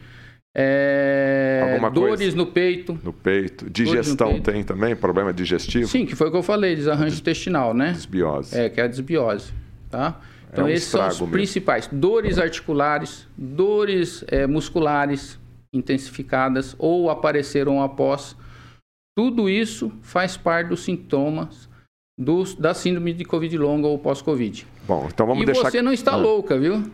É, 0.57 1.81
dores 1.93 2.21
coisa? 2.21 2.37
no 2.37 2.47
peito. 2.47 2.97
No 3.03 3.13
peito. 3.13 3.69
Digestão 3.69 4.29
no 4.29 4.33
peito. 4.35 4.53
tem 4.53 4.63
também? 4.63 4.95
Problema 4.95 5.33
digestivo? 5.33 5.89
Sim, 5.89 6.07
que 6.07 6.15
foi 6.15 6.29
o 6.29 6.31
que 6.31 6.37
eu 6.37 6.43
falei, 6.45 6.77
desarranjo 6.77 7.11
Des... 7.11 7.19
intestinal, 7.19 7.75
né? 7.75 7.91
Desbiose. 7.93 8.57
É, 8.57 8.69
que 8.69 8.81
é 8.81 8.85
a 8.85 8.87
desbiose, 8.87 9.53
tá? 9.91 10.21
Então, 10.53 10.69
é 10.69 10.71
um 10.71 10.71
esses 10.71 10.89
são 10.89 11.09
os 11.09 11.21
mesmo. 11.21 11.33
principais. 11.33 11.89
Dores 11.91 12.39
articulares, 12.39 13.27
dores 13.37 14.25
é, 14.29 14.47
musculares 14.47 15.41
intensificadas 15.73 16.77
ou 16.79 17.11
apareceram 17.11 17.83
após. 17.83 18.37
Tudo 19.17 19.51
isso 19.51 19.93
faz 20.03 20.37
parte 20.37 20.69
dos 20.69 20.85
sintomas 20.85 21.69
do, 22.17 22.45
da 22.55 22.73
síndrome 22.75 23.13
de 23.13 23.25
Covid 23.25 23.59
longa 23.59 23.89
ou 23.89 23.99
pós-Covid. 23.99 24.67
Bom, 24.87 25.09
então 25.13 25.27
vamos 25.27 25.43
e 25.43 25.47
deixar... 25.47 25.69
E 25.69 25.71
você 25.73 25.83
não 25.83 25.93
está 25.93 26.13
ah. 26.13 26.17
louca, 26.17 26.57
viu? 26.59 26.85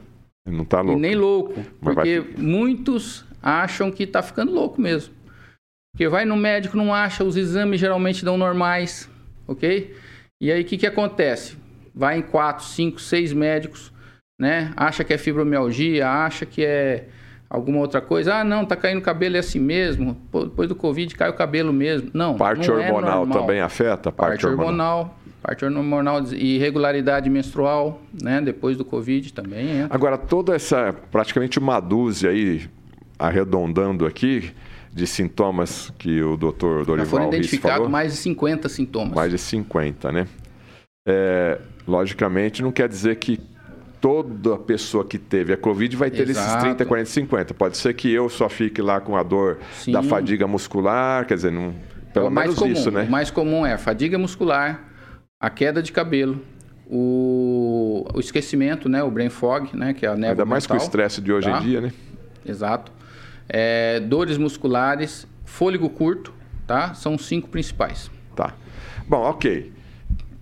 Não 0.47 0.63
está 0.63 0.81
louco. 0.81 0.99
E 0.99 1.03
nem 1.03 1.15
louco. 1.15 1.55
Mas 1.81 1.95
porque 1.95 2.21
vai... 2.21 2.43
muitos 2.43 3.25
acham 3.43 3.91
que 3.91 4.05
está 4.05 4.23
ficando 4.23 4.53
louco 4.53 4.81
mesmo. 4.81 5.15
Porque 5.93 6.09
vai 6.09 6.25
no 6.25 6.37
médico, 6.37 6.77
não 6.77 6.95
acha, 6.95 7.25
os 7.25 7.37
exames 7.37 7.81
geralmente 7.81 8.25
dão 8.25 8.37
normais, 8.39 9.11
ok? 9.47 9.95
E 10.41 10.51
aí 10.51 10.63
o 10.63 10.65
que, 10.65 10.79
que 10.79 10.87
acontece? 10.87 11.57
vai 11.95 12.19
em 12.19 12.23
quatro, 12.23 12.65
cinco, 12.65 13.01
seis 13.01 13.33
médicos, 13.33 13.93
né? 14.41 14.73
Acha 14.77 15.05
que 15.05 15.13
é 15.13 15.19
fibromialgia, 15.19 16.09
acha 16.09 16.47
que 16.47 16.65
é 16.65 17.09
alguma 17.49 17.79
outra 17.79 18.01
coisa. 18.01 18.37
Ah, 18.37 18.45
não, 18.45 18.65
tá 18.65 18.77
caindo 18.77 19.01
cabelo 19.03 19.37
é 19.37 19.41
assim 19.41 19.59
mesmo. 19.59 20.17
Depois 20.33 20.69
do 20.69 20.75
Covid 20.75 21.15
cai 21.15 21.29
o 21.29 21.35
cabelo 21.35 21.73
mesmo. 21.73 22.11
Não. 22.15 22.37
Parte 22.37 22.69
não 22.69 22.81
é 22.81 22.87
hormonal 22.87 23.27
é 23.27 23.33
também 23.33 23.61
afeta? 23.61 24.11
Parte, 24.11 24.31
parte 24.31 24.47
hormonal. 24.47 24.99
hormonal. 24.99 25.20
Parte 25.43 25.65
hormonal 25.65 26.23
e 26.33 26.57
irregularidade 26.57 27.31
menstrual, 27.31 28.03
né? 28.23 28.41
Depois 28.41 28.77
do 28.77 28.85
Covid 28.85 29.33
também 29.33 29.81
entra. 29.81 29.95
Agora, 29.95 30.19
toda 30.19 30.55
essa, 30.55 30.95
praticamente 31.11 31.59
uma 31.59 31.81
dúzia 31.81 32.31
aí, 32.31 32.69
arredondando 33.19 34.05
aqui, 34.05 34.53
de 34.93 35.07
sintomas 35.07 35.93
que 35.99 36.23
o 36.23 36.37
doutor 36.37 36.85
Dorival 36.85 37.05
Já 37.05 37.11
foram 37.11 37.29
identificados 37.29 37.89
mais 37.89 38.13
de 38.13 38.19
50 38.19 38.69
sintomas. 38.69 39.15
Mais 39.15 39.31
de 39.31 39.39
50, 39.39 40.13
né? 40.13 40.27
É, 41.09 41.59
logicamente, 41.87 42.63
não 42.63 42.73
quer 42.73 42.89
dizer 42.89 43.17
que 43.17 43.41
toda 44.01 44.57
pessoa 44.57 45.05
que 45.05 45.19
teve 45.19 45.53
a 45.53 45.57
Covid 45.57 45.95
vai 45.97 46.11
ter 46.11 46.29
Exato. 46.29 46.49
esses 46.49 46.63
30, 46.63 46.87
40, 46.87 47.11
50. 47.11 47.55
Pode 47.55 47.77
ser 47.77 47.95
que 47.95 48.11
eu 48.11 48.29
só 48.29 48.49
fique 48.49 48.81
lá 48.81 49.01
com 49.01 49.17
a 49.17 49.23
dor 49.23 49.59
Sim. 49.75 49.93
da 49.93 50.03
fadiga 50.03 50.47
muscular, 50.47 51.27
quer 51.27 51.35
dizer, 51.35 51.53
não, 51.53 51.75
pelo 52.13 52.27
é 52.27 52.31
menos 52.31 52.57
comum, 52.57 52.73
isso, 52.73 52.91
né? 52.91 53.05
O 53.05 53.11
mais 53.11 53.31
comum 53.31 53.65
é 53.65 53.75
a 53.75 53.79
fadiga 53.79 54.19
muscular, 54.19 54.90
a 55.41 55.49
queda 55.49 55.83
de 55.83 55.91
cabelo, 55.91 56.45
o, 56.87 58.07
o 58.13 58.21
esquecimento, 58.21 58.89
né? 58.89 59.03
O 59.03 59.11
brain 59.11 59.31
fog, 59.31 59.75
né? 59.75 59.95
Que 59.95 60.05
é 60.05 60.11
a 60.11 60.15
névoa 60.15 60.33
Ainda 60.33 60.45
mais 60.45 60.65
mental, 60.65 60.77
com 60.77 60.83
o 60.83 60.87
estresse 60.87 61.21
de 61.21 61.33
hoje 61.33 61.51
tá? 61.51 61.59
em 61.59 61.63
dia, 61.63 61.81
né? 61.81 61.93
Exato. 62.45 62.93
É, 63.49 64.01
dores 64.01 64.37
musculares, 64.37 65.27
fôlego 65.45 65.89
curto, 65.89 66.35
tá? 66.67 66.93
São 66.95 67.15
os 67.15 67.27
cinco 67.27 67.49
principais. 67.49 68.11
Tá. 68.37 68.55
Bom, 69.09 69.23
ok 69.23 69.73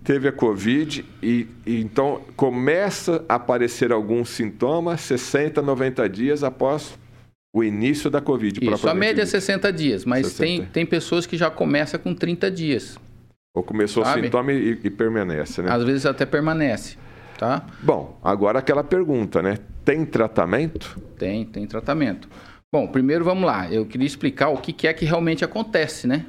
teve 0.09 0.26
a 0.26 0.33
Covid 0.33 1.05
e, 1.23 1.47
e, 1.67 1.81
então 1.83 2.23
começa 2.35 3.26
a 3.28 3.35
aparecer 3.35 3.93
alguns 3.93 4.31
sintomas 4.31 5.02
60, 5.02 5.61
90 5.61 6.09
dias 6.09 6.43
após 6.43 6.99
o 7.55 7.62
início 7.62 8.09
da 8.09 8.19
Covid. 8.19 8.59
Isso, 8.62 8.88
a 8.88 8.95
média 8.95 9.21
é 9.21 9.26
60 9.26 9.71
dias, 9.71 10.07
mas 10.07 10.28
60. 10.28 10.38
Tem, 10.38 10.64
tem 10.64 10.87
pessoas 10.87 11.26
que 11.26 11.37
já 11.37 11.50
começam 11.50 12.00
com 12.00 12.14
30 12.14 12.50
dias. 12.50 12.99
Ou 13.59 13.62
começou 13.65 14.05
sabe? 14.05 14.21
o 14.21 14.25
sintoma 14.25 14.53
e, 14.53 14.79
e, 14.85 14.91
permanece, 14.91 15.61
né? 15.62 15.73
Às 15.73 15.83
vezes 15.83 16.07
até 16.07 16.25
permanece, 16.25 16.97
tá? 17.37 17.67
Bom, 17.83 18.17
agora 18.23 18.61
aquela 18.61 18.85
pergunta, 18.85 19.43
né? 19.43 19.59
Tem 19.85 20.05
tratamento? 20.05 20.97
Tem, 21.19 21.45
tem 21.45 21.67
tratamento. 21.67 22.29
Bom, 22.71 22.87
primeiro 22.87 23.25
vamos 23.25 23.45
lá. 23.45 23.69
Eu 23.69 23.85
queria 23.85 24.07
explicar 24.07 24.50
o 24.50 24.59
que, 24.59 24.73
que 24.73 24.87
é 24.87 24.93
que 24.93 25.05
realmente 25.05 25.45
acontece, 25.45 26.07
né? 26.07 26.27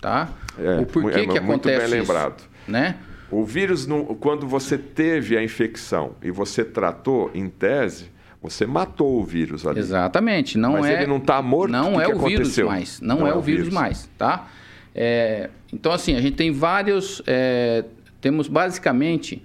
Tá? 0.00 0.30
É, 0.58 0.80
o 0.80 0.86
porquê 0.86 1.20
é, 1.20 1.26
que 1.26 1.36
acontece 1.38 1.78
muito 1.78 1.90
bem 1.90 2.00
lembrado. 2.00 2.38
Isso, 2.38 2.70
né? 2.70 2.96
O 3.30 3.44
vírus, 3.44 3.86
quando 4.18 4.46
você 4.48 4.78
teve 4.78 5.36
a 5.36 5.44
infecção 5.44 6.12
e 6.22 6.30
você 6.30 6.64
tratou 6.64 7.30
em 7.34 7.50
tese, 7.50 8.10
você 8.40 8.64
matou 8.66 9.20
o 9.20 9.24
vírus 9.24 9.66
ali. 9.66 9.78
Exatamente. 9.78 10.56
Não 10.56 10.72
Mas 10.72 10.86
é, 10.86 10.94
ele 10.94 11.06
não 11.06 11.18
está 11.18 11.42
morto. 11.42 11.70
Não 11.70 11.96
que 11.96 12.00
é 12.00 12.04
que 12.06 12.12
o 12.12 12.16
aconteceu? 12.16 12.28
vírus 12.30 12.58
mais. 12.64 13.00
Não, 13.02 13.18
não 13.18 13.26
é, 13.26 13.30
é, 13.30 13.34
o 13.34 13.42
vírus, 13.42 13.64
vírus, 13.64 13.74
mais, 13.74 14.10
tá? 14.16 14.48
É, 14.94 15.50
então, 15.72 15.92
assim, 15.92 16.14
a 16.14 16.20
gente 16.20 16.36
tem 16.36 16.50
vários. 16.50 17.22
É, 17.26 17.84
temos 18.20 18.48
basicamente 18.48 19.42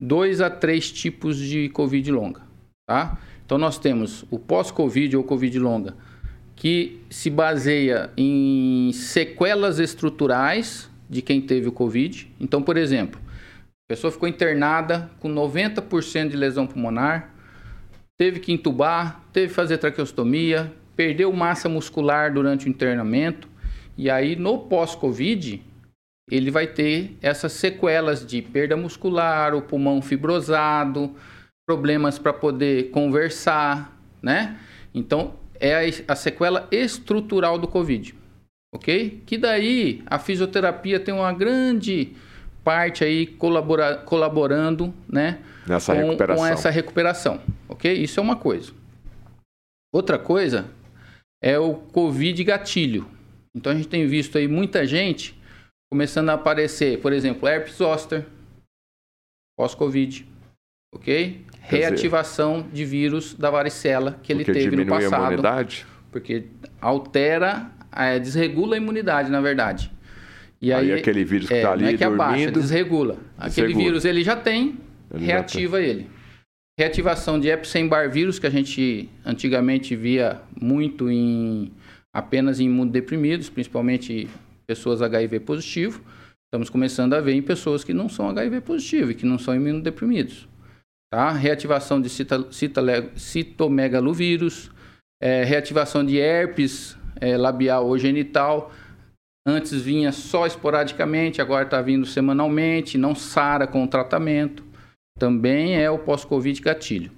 dois 0.00 0.40
a 0.40 0.50
três 0.50 0.90
tipos 0.90 1.36
de 1.38 1.68
Covid 1.70 2.10
longa, 2.10 2.42
tá? 2.86 3.18
Então, 3.44 3.58
nós 3.58 3.78
temos 3.78 4.24
o 4.30 4.38
pós-Covid 4.38 5.16
ou 5.16 5.24
Covid 5.24 5.58
longa, 5.58 5.96
que 6.54 7.00
se 7.08 7.30
baseia 7.30 8.10
em 8.16 8.90
sequelas 8.92 9.78
estruturais 9.78 10.90
de 11.08 11.22
quem 11.22 11.40
teve 11.40 11.68
o 11.68 11.72
Covid. 11.72 12.30
Então, 12.38 12.62
por 12.62 12.76
exemplo, 12.76 13.20
a 13.88 13.94
pessoa 13.94 14.10
ficou 14.10 14.28
internada 14.28 15.10
com 15.18 15.32
90% 15.32 16.28
de 16.28 16.36
lesão 16.36 16.66
pulmonar, 16.66 17.34
teve 18.18 18.40
que 18.40 18.52
entubar, 18.52 19.22
teve 19.32 19.48
que 19.48 19.54
fazer 19.54 19.78
traqueostomia, 19.78 20.70
perdeu 20.94 21.32
massa 21.32 21.68
muscular 21.68 22.34
durante 22.34 22.66
o 22.66 22.68
internamento, 22.68 23.48
e 23.98 24.08
aí 24.08 24.34
no 24.34 24.60
pós-Covid 24.60 25.62
ele 26.30 26.50
vai 26.50 26.66
ter 26.66 27.16
essas 27.20 27.52
sequelas 27.52 28.24
de 28.24 28.40
perda 28.40 28.76
muscular, 28.76 29.54
o 29.54 29.60
pulmão 29.60 30.00
fibrosado, 30.00 31.14
problemas 31.66 32.18
para 32.18 32.32
poder 32.32 32.90
conversar, 32.90 33.94
né? 34.22 34.58
Então 34.94 35.34
é 35.60 35.90
a, 36.06 36.14
sequela 36.14 36.66
estrutural 36.70 37.58
do 37.58 37.68
Covid 37.68 38.14
ok? 38.72 39.22
Que 39.26 39.38
daí 39.38 40.02
a 40.06 40.18
fisioterapia 40.18 41.00
tem 41.00 41.14
uma 41.14 41.32
grande 41.32 42.12
parte 42.62 43.04
aí 43.04 43.26
colabora, 43.26 43.96
colaborando, 43.96 44.92
né? 45.08 45.38
Nessa 45.66 45.94
com, 45.94 46.00
recuperação. 46.00 46.44
Com 46.44 46.46
essa 46.46 46.70
recuperação, 46.70 47.40
ok? 47.68 47.92
Isso 47.92 48.20
é 48.20 48.22
uma 48.22 48.36
coisa. 48.36 48.72
Outra 49.92 50.18
coisa 50.18 50.66
é 51.42 51.58
o 51.58 51.74
Covid 51.74 52.42
gatilho. 52.44 53.08
Então 53.58 53.72
a 53.72 53.74
gente 53.74 53.88
tem 53.88 54.06
visto 54.06 54.38
aí 54.38 54.46
muita 54.46 54.86
gente 54.86 55.36
começando 55.90 56.30
a 56.30 56.34
aparecer, 56.34 57.00
por 57.00 57.12
exemplo, 57.12 57.48
herpes 57.48 57.74
zoster, 57.74 58.24
pós-Covid, 59.58 60.24
ok? 60.94 61.44
Quer 61.68 61.76
Reativação 61.76 62.62
dizer, 62.62 62.72
de 62.72 62.84
vírus 62.84 63.34
da 63.34 63.50
varicela 63.50 64.18
que 64.22 64.32
ele 64.32 64.44
teve 64.44 64.76
no 64.76 64.86
passado. 64.86 65.14
A 65.14 65.26
imunidade? 65.26 65.86
Porque 66.12 66.46
altera 66.80 67.70
é, 67.92 68.18
desregula 68.20 68.76
a 68.76 68.78
imunidade, 68.78 69.28
na 69.28 69.40
verdade. 69.40 69.90
E 70.62 70.72
aí, 70.72 70.92
aí 70.92 71.00
aquele 71.00 71.24
vírus 71.24 71.48
que 71.48 71.54
está 71.54 71.70
é, 71.70 71.72
ali 71.72 71.82
não 71.82 71.90
é 71.90 71.92
que 71.96 72.04
dormindo... 72.04 72.22
Abaixa, 72.22 72.50
desregula. 72.52 73.18
Aquele 73.36 73.74
vírus 73.74 74.04
ele 74.04 74.22
já 74.22 74.36
tem, 74.36 74.78
ele 75.12 75.24
reativa 75.24 75.78
já 75.78 75.82
tem. 75.84 75.96
ele. 75.96 76.10
Reativação 76.78 77.40
de 77.40 77.48
Epstein-Barr 77.48 78.08
vírus, 78.08 78.38
que 78.38 78.46
a 78.46 78.50
gente 78.50 79.08
antigamente 79.24 79.96
via 79.96 80.40
muito 80.60 81.10
em 81.10 81.72
apenas 82.18 82.58
em 82.58 82.64
imunodeprimidos, 82.64 83.48
principalmente 83.48 84.28
pessoas 84.66 85.00
HIV 85.00 85.40
positivo. 85.40 86.02
Estamos 86.46 86.68
começando 86.68 87.14
a 87.14 87.20
ver 87.20 87.34
em 87.34 87.42
pessoas 87.42 87.84
que 87.84 87.94
não 87.94 88.08
são 88.08 88.28
HIV 88.28 88.62
positivo 88.62 89.10
e 89.10 89.14
que 89.14 89.24
não 89.24 89.38
são 89.38 89.54
imunodeprimidos. 89.54 90.48
Tá? 91.12 91.30
Reativação 91.30 92.00
de 92.00 92.08
cita, 92.08 92.50
cita, 92.50 92.82
citomegalovírus, 93.14 94.70
é, 95.22 95.44
reativação 95.44 96.04
de 96.04 96.18
herpes 96.18 96.96
é, 97.20 97.36
labial 97.36 97.86
ou 97.86 97.96
genital. 97.96 98.72
Antes 99.46 99.80
vinha 99.80 100.12
só 100.12 100.46
esporadicamente, 100.46 101.40
agora 101.40 101.64
está 101.64 101.80
vindo 101.80 102.04
semanalmente, 102.04 102.98
não 102.98 103.14
sara 103.14 103.66
com 103.66 103.84
o 103.84 103.88
tratamento. 103.88 104.64
Também 105.18 105.80
é 105.80 105.90
o 105.90 105.98
pós-Covid 105.98 106.60
gatilho. 106.60 107.12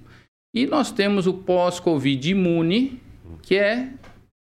E 0.53 0.65
nós 0.65 0.91
temos 0.91 1.27
o 1.27 1.33
pós-Covid 1.33 2.29
imune, 2.29 3.01
que 3.41 3.55
é 3.55 3.93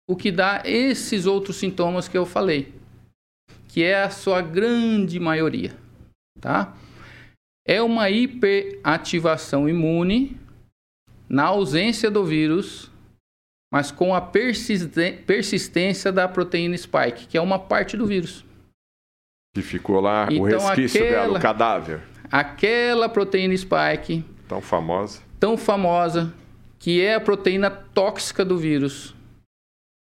o 0.08 0.16
que 0.16 0.32
dá 0.32 0.62
esses 0.66 1.26
outros 1.26 1.58
sintomas 1.58 2.08
que 2.08 2.18
eu 2.18 2.26
falei, 2.26 2.74
que 3.68 3.84
é 3.84 4.04
a 4.04 4.10
sua 4.10 4.42
grande 4.42 5.20
maioria, 5.20 5.76
tá? 6.40 6.76
É 7.68 7.82
uma 7.82 8.10
hiperativação 8.10 9.68
imune 9.68 10.38
na 11.28 11.44
ausência 11.44 12.10
do 12.10 12.24
vírus 12.24 12.90
mas 13.72 13.92
com 13.92 14.16
a 14.16 14.22
persistência 14.22 16.12
da 16.12 16.28
proteína 16.28 16.78
spike, 16.78 17.28
que 17.28 17.38
é 17.38 17.42
uma 17.42 17.60
parte 17.60 17.98
do 17.98 18.06
vírus. 18.06 18.46
Que 19.54 19.62
ficou 19.62 20.00
lá, 20.00 20.28
então, 20.32 20.42
o 20.42 20.46
resquício 20.46 21.04
aquela, 21.04 21.22
dela, 21.22 21.38
o 21.38 21.42
cadáver. 21.42 22.02
Aquela 22.32 23.10
proteína 23.10 23.56
spike. 23.56 24.24
Tão 24.48 24.62
famosa. 24.62 25.22
Tão 25.40 25.58
famosa, 25.58 26.34
que 26.80 27.02
é 27.02 27.16
a 27.16 27.20
proteína 27.20 27.70
tóxica 27.70 28.46
do 28.46 28.58
vírus. 28.58 29.14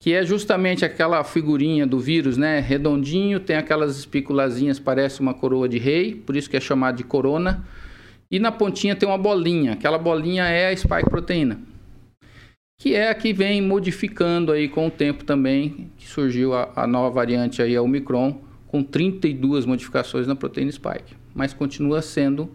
Que 0.02 0.12
é 0.12 0.24
justamente 0.24 0.84
aquela 0.84 1.24
figurinha 1.24 1.86
do 1.86 1.98
vírus, 1.98 2.36
né? 2.36 2.60
Redondinho, 2.60 3.40
tem 3.40 3.56
aquelas 3.56 3.98
espiculazinhas, 3.98 4.78
parece 4.78 5.20
uma 5.20 5.34
coroa 5.34 5.68
de 5.68 5.78
rei, 5.78 6.14
por 6.14 6.36
isso 6.36 6.50
que 6.50 6.56
é 6.56 6.60
chamado 6.60 6.96
de 6.96 7.04
corona. 7.04 7.64
E 8.30 8.38
na 8.38 8.52
pontinha 8.52 8.94
tem 8.94 9.08
uma 9.08 9.18
bolinha. 9.18 9.72
Aquela 9.72 9.98
bolinha 9.98 10.44
é 10.44 10.70
a 10.70 10.76
spike 10.76 11.08
proteína 11.08 11.60
que 12.78 12.94
é 12.94 13.08
a 13.08 13.14
que 13.14 13.32
vem 13.32 13.62
modificando 13.62 14.52
aí 14.52 14.68
com 14.68 14.86
o 14.86 14.90
tempo 14.90 15.24
também, 15.24 15.90
que 15.96 16.06
surgiu 16.06 16.54
a, 16.54 16.70
a 16.76 16.86
nova 16.86 17.10
variante 17.10 17.62
aí, 17.62 17.74
a 17.74 17.82
Omicron, 17.82 18.38
com 18.66 18.82
32 18.82 19.64
modificações 19.64 20.26
na 20.26 20.36
proteína 20.36 20.70
spike, 20.70 21.16
mas 21.34 21.54
continua 21.54 22.02
sendo 22.02 22.50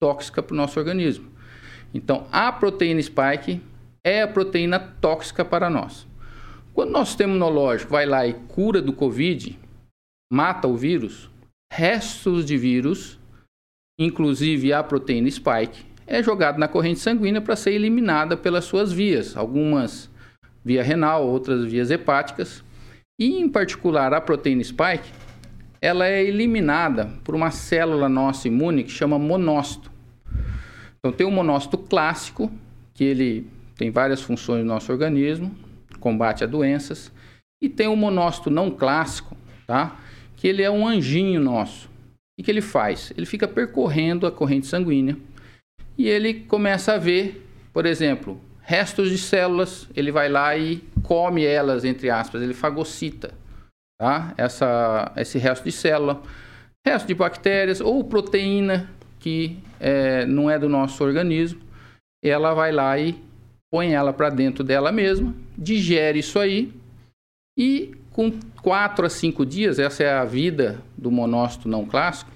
tóxica 0.00 0.42
para 0.42 0.52
o 0.52 0.56
nosso 0.56 0.78
organismo. 0.78 1.30
Então, 1.94 2.26
a 2.30 2.52
proteína 2.52 3.00
spike 3.00 3.60
é 4.04 4.22
a 4.22 4.28
proteína 4.28 4.78
tóxica 4.78 5.44
para 5.44 5.70
nós. 5.70 6.06
Quando 6.74 6.90
nosso 6.90 7.10
sistema 7.10 7.34
imunológico 7.34 7.92
vai 7.92 8.06
lá 8.06 8.26
e 8.26 8.32
cura 8.32 8.80
do 8.80 8.92
Covid, 8.92 9.58
mata 10.32 10.66
o 10.66 10.76
vírus, 10.76 11.30
restos 11.70 12.46
de 12.46 12.56
vírus, 12.56 13.20
inclusive 14.00 14.72
a 14.72 14.82
proteína 14.82 15.30
spike, 15.30 15.84
é 16.06 16.22
jogado 16.22 16.58
na 16.58 16.66
corrente 16.66 17.00
sanguínea 17.00 17.42
para 17.42 17.56
ser 17.56 17.72
eliminada 17.72 18.36
pelas 18.36 18.64
suas 18.64 18.90
vias, 18.90 19.36
algumas 19.36 20.10
via 20.64 20.82
renal, 20.82 21.26
outras 21.26 21.64
vias 21.64 21.90
hepáticas. 21.90 22.64
E 23.20 23.38
em 23.38 23.48
particular 23.48 24.14
a 24.14 24.20
proteína 24.20 24.64
spike, 24.64 25.10
ela 25.80 26.06
é 26.06 26.24
eliminada 26.24 27.10
por 27.22 27.34
uma 27.34 27.50
célula 27.50 28.08
nossa 28.08 28.48
imune 28.48 28.84
que 28.84 28.90
chama 28.90 29.18
monócito. 29.18 29.92
Então 30.98 31.12
tem 31.12 31.26
o 31.26 31.30
monócito 31.30 31.76
clássico, 31.76 32.50
que 32.94 33.04
ele 33.04 33.46
tem 33.76 33.90
várias 33.90 34.22
funções 34.22 34.60
no 34.60 34.72
nosso 34.72 34.90
organismo, 34.90 35.54
combate 36.02 36.44
a 36.44 36.46
doenças, 36.46 37.10
e 37.62 37.68
tem 37.68 37.86
o 37.86 37.96
monócito 37.96 38.50
não 38.50 38.70
clássico, 38.70 39.36
tá? 39.66 39.96
Que 40.36 40.48
ele 40.48 40.62
é 40.62 40.70
um 40.70 40.86
anjinho 40.86 41.40
nosso. 41.40 41.88
O 42.38 42.42
que 42.42 42.50
ele 42.50 42.60
faz? 42.60 43.12
Ele 43.16 43.24
fica 43.24 43.46
percorrendo 43.46 44.26
a 44.26 44.32
corrente 44.32 44.66
sanguínea 44.66 45.16
e 45.96 46.08
ele 46.08 46.34
começa 46.34 46.94
a 46.94 46.98
ver, 46.98 47.46
por 47.72 47.86
exemplo, 47.86 48.40
restos 48.60 49.10
de 49.10 49.18
células, 49.18 49.88
ele 49.94 50.10
vai 50.10 50.28
lá 50.28 50.56
e 50.56 50.82
come 51.02 51.44
elas, 51.44 51.84
entre 51.84 52.10
aspas, 52.10 52.42
ele 52.42 52.54
fagocita 52.54 53.32
tá? 54.02 54.34
Essa, 54.36 55.12
esse 55.16 55.38
resto 55.38 55.62
de 55.62 55.70
célula, 55.70 56.20
resto 56.84 57.06
de 57.06 57.14
bactérias 57.14 57.80
ou 57.80 58.02
proteína 58.02 58.90
que 59.20 59.56
é, 59.78 60.26
não 60.26 60.50
é 60.50 60.58
do 60.58 60.68
nosso 60.68 61.04
organismo, 61.04 61.60
ela 62.20 62.52
vai 62.52 62.72
lá 62.72 62.98
e 62.98 63.14
põe 63.72 63.94
ela 63.94 64.12
para 64.12 64.28
dentro 64.28 64.62
dela 64.62 64.92
mesma, 64.92 65.34
digere 65.56 66.18
isso 66.18 66.38
aí 66.38 66.74
e 67.56 67.94
com 68.10 68.30
4 68.60 69.06
a 69.06 69.08
5 69.08 69.46
dias, 69.46 69.78
essa 69.78 70.02
é 70.02 70.12
a 70.12 70.26
vida 70.26 70.82
do 70.94 71.10
monócito 71.10 71.66
não 71.70 71.86
clássico, 71.86 72.30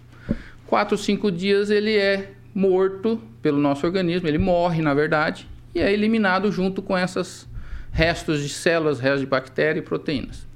4 0.67 0.95
a 0.95 0.99
5 0.99 1.31
dias 1.31 1.69
ele 1.69 1.95
é 1.95 2.33
morto 2.55 3.21
pelo 3.43 3.59
nosso 3.59 3.85
organismo, 3.85 4.27
ele 4.27 4.39
morre, 4.39 4.81
na 4.81 4.95
verdade, 4.95 5.47
e 5.75 5.79
é 5.79 5.93
eliminado 5.93 6.51
junto 6.51 6.81
com 6.81 6.97
esses 6.97 7.47
restos 7.93 8.43
de 8.43 8.49
células, 8.49 8.99
restos 8.99 9.21
de 9.21 9.27
bactérias 9.27 9.85
e 9.85 9.87
proteínas. 9.87 10.49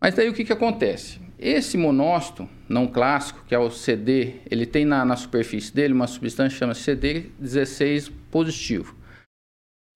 Mas 0.00 0.14
daí 0.14 0.28
o 0.28 0.34
que, 0.34 0.44
que 0.44 0.52
acontece? 0.52 1.20
Esse 1.38 1.78
monócito 1.78 2.48
não 2.68 2.88
clássico, 2.88 3.44
que 3.46 3.54
é 3.54 3.58
o 3.58 3.70
CD, 3.70 4.40
ele 4.50 4.66
tem 4.66 4.84
na, 4.84 5.04
na 5.04 5.14
superfície 5.14 5.72
dele 5.72 5.94
uma 5.94 6.08
substância 6.08 6.58
chamada 6.58 6.76
CD16 6.76 8.10
positivo. 8.28 9.03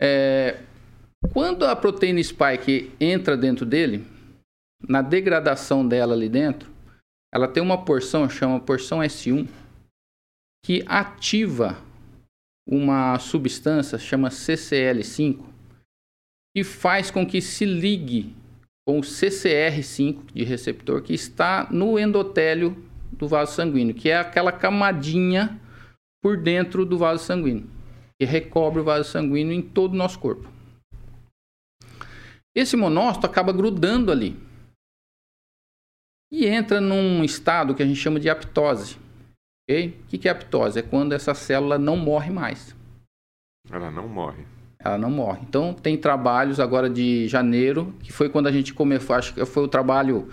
É, 0.00 0.61
quando 1.32 1.64
a 1.64 1.74
proteína 1.74 2.22
spike 2.22 2.92
entra 3.00 3.37
dentro 3.37 3.66
dele, 3.66 4.06
na 4.87 5.02
degradação 5.02 5.87
dela 5.87 6.14
ali 6.14 6.28
dentro, 6.28 6.70
ela 7.32 7.48
tem 7.48 7.62
uma 7.62 7.84
porção, 7.84 8.28
chama 8.28 8.61
porção 8.61 8.98
S1, 9.00 9.48
que 10.64 10.84
ativa 10.87 11.78
uma 12.68 13.18
substância 13.18 13.98
chama 13.98 14.28
CCL5 14.28 15.42
que 16.54 16.64
faz 16.64 17.11
com 17.11 17.26
que 17.26 17.40
se 17.40 17.64
ligue 17.64 18.34
com 18.87 18.98
o 18.98 19.02
CCR5 19.02 20.32
de 20.34 20.44
receptor 20.44 21.02
que 21.02 21.14
está 21.14 21.68
no 21.70 21.98
endotélio 21.98 22.76
do 23.12 23.26
vaso 23.26 23.54
sanguíneo, 23.54 23.94
que 23.94 24.11
é 24.11 24.18
aquela 24.18 24.52
camadinha 24.52 25.58
por 26.22 26.37
dentro 26.37 26.84
do 26.84 26.98
vaso 26.98 27.24
sanguíneo, 27.24 27.66
que 28.20 28.26
recobre 28.26 28.81
o 28.81 28.85
vaso 28.85 29.09
sanguíneo 29.09 29.52
em 29.52 29.62
todo 29.62 29.92
o 29.92 29.96
nosso 29.96 30.18
corpo. 30.18 30.48
Esse 32.54 32.76
monócito 32.76 33.26
acaba 33.26 33.52
grudando 33.52 34.11
ali 34.11 34.37
e 36.33 36.46
entra 36.46 36.81
num 36.81 37.22
estado 37.22 37.74
que 37.74 37.83
a 37.83 37.87
gente 37.87 38.00
chama 38.00 38.18
de 38.18 38.28
aptose 38.28 38.98
Okay? 39.68 40.00
O 40.02 40.18
que 40.18 40.26
é 40.26 40.31
aptose? 40.31 40.78
É 40.78 40.83
quando 40.83 41.12
essa 41.12 41.35
célula 41.35 41.78
não 41.78 41.94
morre 41.94 42.31
mais. 42.31 42.74
Ela 43.70 43.90
não 43.90 44.09
morre. 44.09 44.46
Ela 44.78 44.96
não 44.96 45.11
morre. 45.11 45.40
Então, 45.46 45.74
tem 45.74 45.96
trabalhos 45.96 46.59
agora 46.59 46.88
de 46.88 47.28
janeiro, 47.28 47.94
que 48.02 48.11
foi 48.11 48.31
quando 48.31 48.46
a 48.46 48.52
gente 48.52 48.72
começou, 48.72 49.14
acho 49.14 49.35
que 49.35 49.44
foi 49.44 49.62
o 49.62 49.68
trabalho 49.68 50.28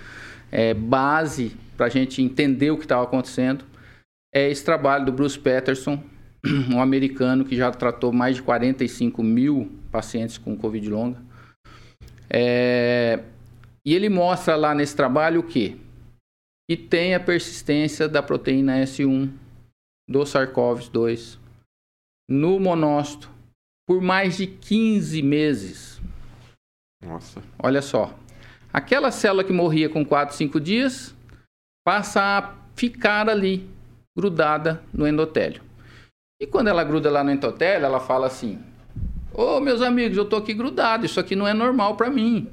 é, 0.50 0.74
base 0.74 1.54
para 1.76 1.88
a 1.88 1.90
gente 1.90 2.22
entender 2.22 2.72
o 2.72 2.78
que 2.78 2.86
estava 2.86 3.04
acontecendo. 3.04 3.66
É 4.34 4.50
esse 4.50 4.64
trabalho 4.64 5.06
do 5.06 5.12
Bruce 5.12 5.38
Patterson, 5.38 6.02
um 6.72 6.80
americano 6.80 7.46
que 7.46 7.56
já 7.56 7.72
tratou 7.72 8.12
mais 8.12 8.36
de 8.36 8.44
45 8.44 9.24
mil 9.24 9.72
pacientes 9.92 10.38
com 10.38 10.56
Covid 10.56 10.90
longa. 10.90 11.22
É, 12.30 13.24
e 13.86 13.94
ele 13.94 14.10
mostra 14.10 14.56
lá 14.56 14.74
nesse 14.74 14.96
trabalho 14.96 15.42
o 15.42 15.44
que? 15.44 15.86
e 16.70 16.76
tem 16.76 17.14
a 17.14 17.20
persistência 17.20 18.08
da 18.08 18.24
proteína 18.24 18.82
S1 18.82 19.32
do 20.10 20.20
SARS-CoV-2 20.22 21.38
no 22.30 22.60
monócito 22.60 23.30
por 23.88 24.02
mais 24.02 24.38
de 24.38 24.48
15 24.48 25.22
meses. 25.22 26.02
Nossa. 27.04 27.42
Olha 27.60 27.82
só. 27.82 28.18
Aquela 28.74 29.12
célula 29.12 29.44
que 29.44 29.54
morria 29.54 29.88
com 29.88 30.04
4, 30.04 30.36
5 30.36 30.60
dias 30.60 31.16
passa 31.86 32.22
a 32.22 32.56
ficar 32.76 33.30
ali, 33.30 33.70
grudada 34.18 34.84
no 34.92 35.08
endotélio. 35.08 35.62
E 36.40 36.46
quando 36.48 36.68
ela 36.68 36.84
gruda 36.84 37.10
lá 37.10 37.24
no 37.24 37.32
endotélio, 37.32 37.86
ela 37.86 38.00
fala 38.00 38.28
assim: 38.28 38.60
Ô 39.34 39.58
oh, 39.58 39.60
meus 39.60 39.82
amigos, 39.82 40.18
eu 40.18 40.24
estou 40.24 40.40
aqui 40.40 40.54
grudado, 40.54 41.06
isso 41.06 41.20
aqui 41.20 41.36
não 41.36 41.48
é 41.48 41.54
normal 41.54 41.96
para 41.96 42.10
mim. 42.10 42.50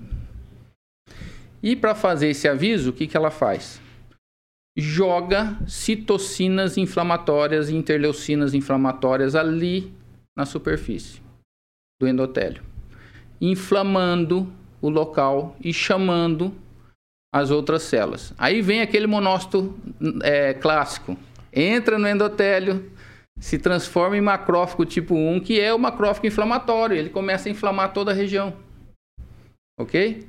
E 1.62 1.76
para 1.76 1.94
fazer 1.94 2.28
esse 2.28 2.48
aviso, 2.48 2.90
o 2.90 2.92
que, 2.92 3.06
que 3.06 3.16
ela 3.16 3.30
faz? 3.30 3.80
joga 4.76 5.58
citocinas 5.66 6.78
inflamatórias 6.78 7.68
e 7.68 7.76
interleucinas 7.76 8.54
inflamatórias 8.54 9.34
ali 9.34 9.92
na 10.36 10.46
superfície 10.46 11.20
do 12.00 12.08
endotélio, 12.08 12.62
inflamando 13.40 14.50
o 14.80 14.88
local 14.88 15.56
e 15.62 15.72
chamando 15.72 16.54
as 17.32 17.50
outras 17.50 17.82
células. 17.82 18.34
Aí 18.38 18.62
vem 18.62 18.80
aquele 18.80 19.06
monócito 19.06 19.74
é, 20.22 20.54
clássico, 20.54 21.16
entra 21.52 21.98
no 21.98 22.08
endotélio, 22.08 22.90
se 23.42 23.58
transforma 23.58 24.16
em 24.16 24.20
macrófago 24.20 24.86
tipo 24.86 25.16
1, 25.16 25.40
que 25.40 25.60
é 25.60 25.74
o 25.74 25.78
macrófago 25.78 26.28
inflamatório, 26.28 26.96
ele 26.96 27.10
começa 27.10 27.48
a 27.48 27.52
inflamar 27.52 27.92
toda 27.92 28.12
a 28.12 28.14
região. 28.14 28.54
Ok? 29.76 30.24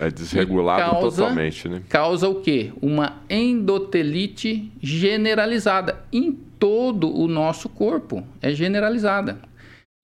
É 0.00 0.10
desregulado 0.10 0.90
causa, 0.90 1.22
totalmente, 1.22 1.68
né? 1.68 1.82
Causa 1.88 2.28
o 2.28 2.40
quê? 2.40 2.72
Uma 2.82 3.22
endotelite 3.30 4.72
generalizada 4.82 6.04
em 6.12 6.32
todo 6.32 7.16
o 7.16 7.28
nosso 7.28 7.68
corpo. 7.68 8.26
É 8.42 8.50
generalizada. 8.50 9.38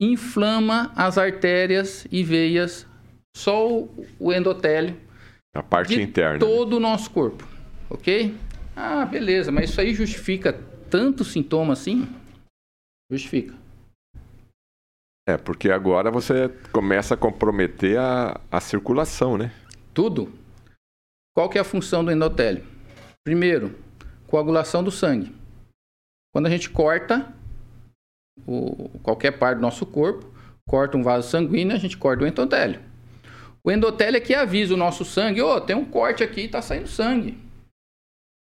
Inflama 0.00 0.92
as 0.94 1.18
artérias 1.18 2.06
e 2.10 2.22
veias, 2.22 2.86
só 3.36 3.84
o 4.20 4.32
endotélio. 4.32 4.96
A 5.56 5.62
parte 5.62 5.96
de 5.96 6.02
interna. 6.02 6.34
Né? 6.34 6.38
Todo 6.38 6.76
o 6.76 6.80
nosso 6.80 7.10
corpo. 7.10 7.48
Ok? 7.90 8.32
Ah, 8.76 9.04
beleza, 9.04 9.50
mas 9.50 9.70
isso 9.70 9.80
aí 9.80 9.92
justifica 9.92 10.56
tanto 10.88 11.24
sintoma 11.24 11.72
assim? 11.72 12.06
Justifica. 13.10 13.54
É, 15.26 15.36
porque 15.36 15.70
agora 15.70 16.10
você 16.10 16.48
começa 16.72 17.14
a 17.14 17.16
comprometer 17.16 17.98
a, 17.98 18.40
a 18.50 18.60
circulação, 18.60 19.38
né? 19.38 19.52
tudo, 19.94 20.32
qual 21.34 21.48
que 21.48 21.56
é 21.56 21.60
a 21.60 21.64
função 21.64 22.04
do 22.04 22.10
endotélio? 22.10 22.64
Primeiro, 23.24 23.74
coagulação 24.26 24.82
do 24.82 24.90
sangue. 24.90 25.32
Quando 26.34 26.46
a 26.46 26.50
gente 26.50 26.68
corta 26.68 27.32
o, 28.44 28.90
qualquer 29.02 29.38
parte 29.38 29.58
do 29.58 29.62
nosso 29.62 29.86
corpo, 29.86 30.26
corta 30.68 30.96
um 30.96 31.02
vaso 31.02 31.30
sanguíneo, 31.30 31.74
a 31.74 31.78
gente 31.78 31.96
corta 31.96 32.24
o 32.24 32.26
endotélio. 32.26 32.80
O 33.62 33.70
endotélio 33.70 34.18
é 34.18 34.20
que 34.20 34.34
avisa 34.34 34.74
o 34.74 34.76
nosso 34.76 35.04
sangue, 35.04 35.40
ô, 35.40 35.54
oh, 35.54 35.60
tem 35.60 35.76
um 35.76 35.84
corte 35.84 36.22
aqui, 36.22 36.42
está 36.42 36.60
saindo 36.60 36.88
sangue. 36.88 37.38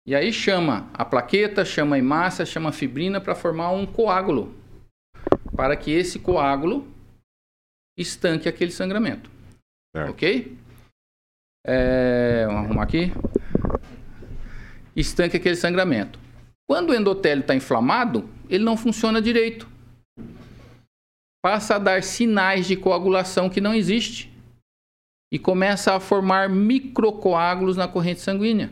E 0.07 0.15
aí 0.15 0.33
chama 0.33 0.91
a 0.93 1.03
plaqueta, 1.05 1.65
chama 1.65 1.97
a 1.97 1.99
hemácia, 1.99 2.45
chama 2.45 2.69
a 2.69 2.73
fibrina 2.73 3.21
para 3.21 3.35
formar 3.35 3.71
um 3.71 3.87
coágulo. 3.87 4.55
Para 5.57 5.77
que 5.77 5.91
esse 5.91 6.19
coágulo 6.19 6.87
estanque 7.99 8.49
aquele 8.49 8.71
sangramento. 8.71 9.31
Certo. 9.97 10.11
Ok? 10.11 10.59
É, 11.67 12.45
vamos 12.47 12.65
arrumar 12.67 12.83
aqui. 12.83 13.13
Estanque 14.95 15.39
aquele 15.39 15.57
sangramento. 15.57 16.19
Quando 16.69 16.91
o 16.91 16.95
endotélio 16.95 17.41
está 17.41 17.55
inflamado, 17.55 18.29
ele 18.49 18.65
não 18.65 18.77
funciona 18.77 19.23
direito. 19.23 19.67
Passa 21.43 21.77
a 21.77 21.79
dar 21.79 22.03
sinais 22.03 22.67
de 22.67 22.77
coagulação 22.77 23.49
que 23.49 23.61
não 23.61 23.75
existe. 23.75 24.31
E 25.33 25.39
começa 25.39 25.95
a 25.95 26.01
formar 26.01 26.49
microcoágulos 26.51 27.77
na 27.77 27.89
corrente 27.89 28.21
sanguínea. 28.21 28.71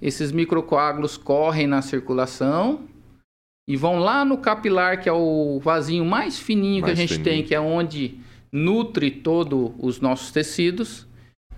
Esses 0.00 0.32
microcoágulos 0.32 1.16
correm 1.16 1.66
na 1.66 1.82
circulação 1.82 2.80
e 3.68 3.76
vão 3.76 3.98
lá 3.98 4.24
no 4.24 4.38
capilar, 4.38 5.00
que 5.02 5.08
é 5.08 5.12
o 5.12 5.58
vasinho 5.60 6.04
mais 6.04 6.38
fininho 6.38 6.82
mais 6.82 6.84
que 6.84 6.90
a 6.90 6.94
gente 6.94 7.14
fininho. 7.14 7.24
tem, 7.24 7.42
que 7.42 7.54
é 7.54 7.60
onde 7.60 8.18
nutre 8.52 9.10
todos 9.10 9.72
os 9.78 10.00
nossos 10.00 10.30
tecidos 10.30 11.06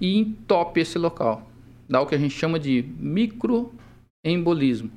e 0.01 0.16
entope 0.18 0.81
esse 0.81 0.98
local. 0.98 1.51
Dá 1.88 2.01
o 2.01 2.07
que 2.07 2.14
a 2.14 2.18
gente 2.18 2.35
chama 2.35 2.59
de 2.59 2.85
microembolismo. 2.98 4.90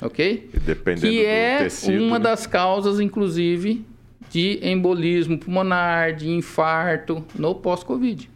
Ok? 0.00 0.50
E 0.52 0.58
dependendo 0.58 1.06
que 1.06 1.24
é 1.24 1.58
tecido, 1.58 2.02
uma 2.02 2.18
né? 2.18 2.24
das 2.24 2.46
causas, 2.46 2.98
inclusive, 2.98 3.84
de 4.30 4.58
embolismo 4.66 5.38
pulmonar, 5.38 6.14
de 6.14 6.28
infarto 6.28 7.24
no 7.34 7.54
pós-Covid. 7.54 8.28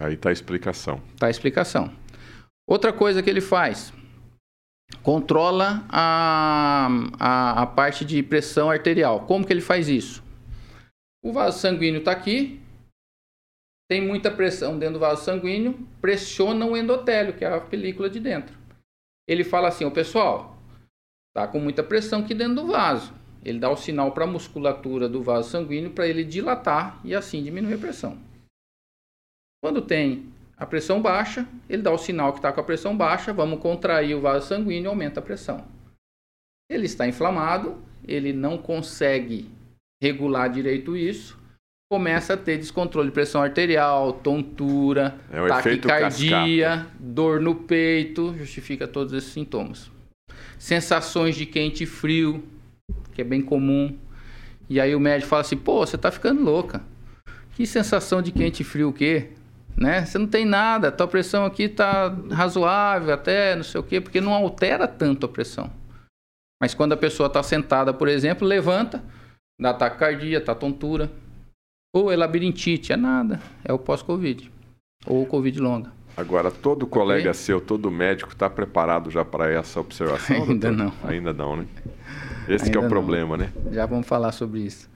Aí 0.00 0.14
está 0.14 0.28
a 0.28 0.32
explicação. 0.32 1.00
Está 1.14 1.26
a 1.26 1.30
explicação. 1.30 1.90
Outra 2.68 2.92
coisa 2.92 3.22
que 3.22 3.30
ele 3.30 3.40
faz, 3.40 3.94
controla 5.02 5.86
a, 5.88 6.86
a, 7.18 7.62
a, 7.62 7.66
parte 7.66 8.04
de 8.04 8.22
pressão 8.22 8.70
arterial. 8.70 9.24
Como 9.24 9.46
que 9.46 9.50
ele 9.50 9.62
faz 9.62 9.88
isso? 9.88 10.22
O 11.24 11.32
vaso 11.32 11.58
sanguíneo 11.58 12.00
está 12.00 12.12
aqui, 12.12 12.60
tem 13.90 14.06
muita 14.06 14.30
pressão 14.30 14.78
dentro 14.78 14.94
do 14.94 15.00
vaso 15.00 15.24
sanguíneo, 15.24 15.88
pressiona 15.98 16.66
o 16.66 16.76
endotélio, 16.76 17.34
que 17.34 17.42
é 17.42 17.48
a 17.48 17.58
película 17.58 18.10
de 18.10 18.20
dentro. 18.20 18.54
Ele 19.26 19.44
fala 19.44 19.68
assim, 19.68 19.86
o 19.86 19.90
pessoal, 19.90 20.58
tá 21.34 21.48
com 21.48 21.58
muita 21.58 21.82
pressão 21.82 22.20
aqui 22.20 22.34
dentro 22.34 22.56
do 22.56 22.66
vaso. 22.66 23.14
Ele 23.42 23.58
dá 23.58 23.70
o 23.70 23.76
sinal 23.76 24.12
para 24.12 24.24
a 24.24 24.26
musculatura 24.26 25.08
do 25.08 25.22
vaso 25.22 25.48
sanguíneo 25.48 25.92
para 25.92 26.06
ele 26.06 26.22
dilatar 26.22 27.00
e 27.02 27.14
assim 27.14 27.42
diminuir 27.42 27.74
a 27.74 27.78
pressão. 27.78 28.18
Quando 29.62 29.80
tem 29.80 30.30
a 30.58 30.66
pressão 30.66 31.00
baixa, 31.00 31.46
ele 31.68 31.82
dá 31.82 31.92
o 31.92 31.98
sinal 31.98 32.32
que 32.32 32.38
está 32.38 32.52
com 32.52 32.60
a 32.60 32.64
pressão 32.64 32.96
baixa, 32.96 33.32
vamos 33.32 33.60
contrair 33.60 34.16
o 34.16 34.20
vaso 34.20 34.48
sanguíneo 34.48 34.84
e 34.84 34.86
aumenta 34.88 35.20
a 35.20 35.22
pressão. 35.22 35.64
Ele 36.68 36.86
está 36.86 37.06
inflamado, 37.06 37.78
ele 38.04 38.32
não 38.32 38.58
consegue 38.58 39.48
regular 40.02 40.50
direito 40.50 40.96
isso, 40.96 41.38
começa 41.90 42.34
a 42.34 42.36
ter 42.36 42.58
descontrole 42.58 43.08
de 43.08 43.14
pressão 43.14 43.40
arterial, 43.40 44.12
tontura, 44.12 45.18
é 45.30 45.46
taquicardia, 45.46 46.86
dor 46.98 47.40
no 47.40 47.54
peito, 47.54 48.36
justifica 48.36 48.88
todos 48.88 49.12
esses 49.12 49.32
sintomas. 49.32 49.90
Sensações 50.58 51.36
de 51.36 51.46
quente 51.46 51.84
e 51.84 51.86
frio, 51.86 52.42
que 53.14 53.22
é 53.22 53.24
bem 53.24 53.40
comum. 53.40 53.96
E 54.68 54.80
aí 54.80 54.94
o 54.94 55.00
médico 55.00 55.30
fala 55.30 55.42
assim: 55.42 55.56
pô, 55.56 55.86
você 55.86 55.96
está 55.96 56.10
ficando 56.10 56.42
louca. 56.42 56.82
Que 57.54 57.64
sensação 57.66 58.20
de 58.20 58.32
quente 58.32 58.60
e 58.60 58.64
frio 58.64 58.90
o 58.90 58.92
quê? 58.92 59.30
Né? 59.78 60.04
Você 60.04 60.18
não 60.18 60.26
tem 60.26 60.44
nada, 60.44 60.88
a 60.88 60.92
tua 60.92 61.06
pressão 61.06 61.44
aqui 61.44 61.64
está 61.64 62.08
razoável, 62.32 63.14
até 63.14 63.54
não 63.54 63.62
sei 63.62 63.80
o 63.80 63.84
quê, 63.84 64.00
porque 64.00 64.20
não 64.20 64.34
altera 64.34 64.88
tanto 64.88 65.26
a 65.26 65.28
pressão. 65.28 65.70
Mas 66.60 66.74
quando 66.74 66.92
a 66.92 66.96
pessoa 66.96 67.28
está 67.28 67.42
sentada, 67.42 67.94
por 67.94 68.08
exemplo, 68.08 68.46
levanta, 68.46 69.02
dá 69.60 69.72
taquicardia, 69.72 70.40
tá 70.40 70.54
tontura. 70.54 71.08
Ou 71.94 72.12
é 72.12 72.16
labirintite, 72.16 72.92
é 72.92 72.96
nada, 72.96 73.40
é 73.64 73.72
o 73.72 73.78
pós-Covid. 73.78 74.50
Ou 75.06 75.24
Covid 75.24 75.60
longa. 75.60 75.92
Agora, 76.16 76.50
todo 76.50 76.84
colega 76.84 77.30
okay? 77.30 77.34
seu, 77.34 77.60
todo 77.60 77.90
médico 77.90 78.32
está 78.32 78.50
preparado 78.50 79.08
já 79.08 79.24
para 79.24 79.48
essa 79.50 79.78
observação? 79.78 80.36
Ainda 80.42 80.72
doutor? 80.72 80.72
não. 80.72 81.08
Ainda 81.08 81.32
não, 81.32 81.56
né? 81.56 81.66
Esse 82.48 82.64
Ainda 82.66 82.78
é 82.78 82.80
o 82.80 82.82
não. 82.82 82.88
problema, 82.88 83.36
né? 83.36 83.52
Já 83.70 83.86
vamos 83.86 84.06
falar 84.06 84.32
sobre 84.32 84.60
isso. 84.60 84.90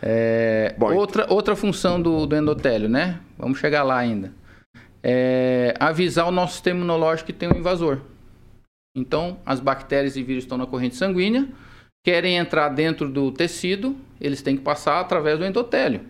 É, 0.00 0.76
outra, 0.80 1.26
outra 1.32 1.56
função 1.56 2.00
do, 2.00 2.26
do, 2.26 2.36
endotélio, 2.36 2.88
né? 2.88 3.20
Vamos 3.36 3.58
chegar 3.58 3.82
lá 3.82 3.98
ainda. 3.98 4.32
É 5.02 5.74
avisar 5.78 6.28
o 6.28 6.32
nosso 6.32 6.54
sistema 6.54 6.78
imunológico 6.78 7.26
que 7.26 7.32
tem 7.32 7.48
um 7.48 7.58
invasor. 7.58 8.00
Então, 8.96 9.38
as 9.44 9.60
bactérias 9.60 10.16
e 10.16 10.22
vírus 10.22 10.44
estão 10.44 10.58
na 10.58 10.66
corrente 10.66 10.96
sanguínea, 10.96 11.48
querem 12.04 12.36
entrar 12.36 12.68
dentro 12.68 13.08
do 13.08 13.30
tecido, 13.30 13.96
eles 14.20 14.42
têm 14.42 14.56
que 14.56 14.62
passar 14.62 15.00
através 15.00 15.38
do 15.38 15.44
endotélio. 15.44 16.00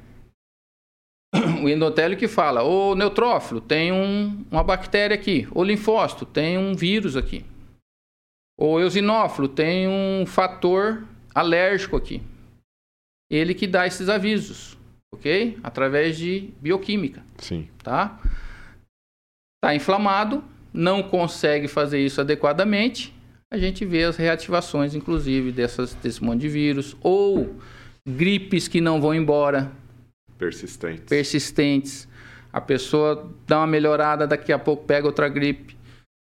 O 1.62 1.68
endotélio 1.68 2.16
que 2.16 2.28
fala, 2.28 2.62
o 2.62 2.94
neutrófilo 2.94 3.60
tem 3.60 3.92
um, 3.92 4.44
uma 4.50 4.62
bactéria 4.62 5.14
aqui, 5.14 5.46
o 5.52 5.62
linfócito 5.62 6.24
tem 6.24 6.56
um 6.56 6.74
vírus 6.74 7.16
aqui. 7.16 7.44
O 8.58 8.80
eosinófilo 8.80 9.48
tem 9.48 9.86
um 9.88 10.24
fator 10.24 11.04
alérgico 11.34 11.96
aqui 11.96 12.22
ele 13.30 13.54
que 13.54 13.66
dá 13.66 13.86
esses 13.86 14.08
avisos, 14.08 14.76
ok? 15.14 15.58
Através 15.62 16.16
de 16.16 16.50
bioquímica. 16.60 17.22
Sim. 17.38 17.68
Tá? 17.82 18.18
Tá 19.62 19.74
inflamado, 19.74 20.44
não 20.72 21.02
consegue 21.02 21.68
fazer 21.68 22.04
isso 22.04 22.20
adequadamente, 22.20 23.14
a 23.50 23.56
gente 23.56 23.82
vê 23.86 24.04
as 24.04 24.18
reativações, 24.18 24.94
inclusive, 24.94 25.50
dessas, 25.50 25.94
desse 25.94 26.22
monte 26.22 26.42
de 26.42 26.48
vírus, 26.50 26.94
ou 27.00 27.56
gripes 28.06 28.68
que 28.68 28.78
não 28.78 29.00
vão 29.00 29.14
embora. 29.14 29.72
Persistentes. 30.36 31.04
Persistentes. 31.06 32.08
A 32.52 32.60
pessoa 32.60 33.32
dá 33.46 33.60
uma 33.60 33.66
melhorada, 33.66 34.26
daqui 34.26 34.52
a 34.52 34.58
pouco 34.58 34.84
pega 34.84 35.06
outra 35.06 35.30
gripe, 35.30 35.76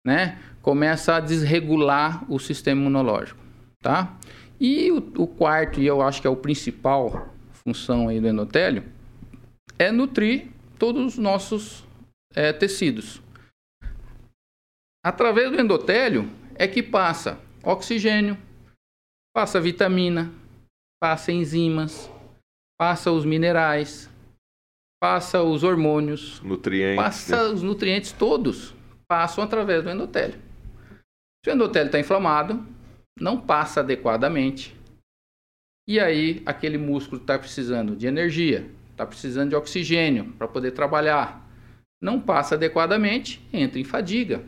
né? 0.06 0.38
Começa 0.62 1.16
a 1.16 1.20
desregular 1.20 2.24
o 2.30 2.38
sistema 2.38 2.80
imunológico, 2.80 3.40
tá? 3.82 4.16
E 4.58 4.90
o, 4.90 4.98
o 5.22 5.26
quarto, 5.26 5.80
e 5.80 5.86
eu 5.86 6.00
acho 6.00 6.20
que 6.20 6.26
é 6.26 6.30
o 6.30 6.36
principal 6.36 7.28
função 7.52 8.08
aí 8.08 8.20
do 8.20 8.28
endotélio, 8.28 8.84
é 9.78 9.90
nutrir 9.90 10.48
todos 10.78 11.04
os 11.04 11.18
nossos 11.18 11.84
é, 12.34 12.52
tecidos. 12.52 13.20
Através 15.04 15.50
do 15.50 15.60
endotélio 15.60 16.30
é 16.54 16.66
que 16.66 16.82
passa 16.82 17.40
oxigênio, 17.62 18.36
passa 19.34 19.60
vitamina, 19.60 20.32
passa 21.00 21.32
enzimas, 21.32 22.10
passa 22.78 23.10
os 23.10 23.24
minerais, 23.24 24.10
passa 25.00 25.42
os 25.42 25.62
hormônios, 25.62 26.40
nutrientes, 26.40 26.96
passa 26.96 27.36
né? 27.36 27.54
os 27.54 27.62
nutrientes 27.62 28.12
todos 28.12 28.74
passam 29.08 29.44
através 29.44 29.84
do 29.84 29.90
endotélio. 29.90 30.40
Se 31.44 31.50
o 31.50 31.54
endotélio 31.54 31.86
está 31.86 32.00
inflamado, 32.00 32.66
não 33.18 33.40
passa 33.40 33.81
adequadamente. 33.81 34.76
E 35.88 35.98
aí, 36.00 36.42
aquele 36.44 36.76
músculo 36.76 37.20
está 37.20 37.38
precisando 37.38 37.96
de 37.96 38.07
energia, 38.07 38.70
está 38.90 39.07
precisando 39.07 39.50
de 39.50 39.57
oxigênio 39.57 40.33
para 40.33 40.48
poder 40.48 40.72
trabalhar. 40.72 41.46
Não 42.00 42.20
passa 42.20 42.57
adequadamente, 42.57 43.40
entra 43.52 43.79
em 43.79 43.85
fadiga. 43.85 44.44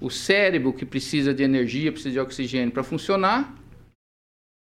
O 0.00 0.10
cérebro, 0.10 0.72
que 0.72 0.84
precisa 0.84 1.32
de 1.32 1.42
energia, 1.42 1.92
precisa 1.92 2.12
de 2.12 2.20
oxigênio 2.20 2.72
para 2.72 2.82
funcionar, 2.82 3.56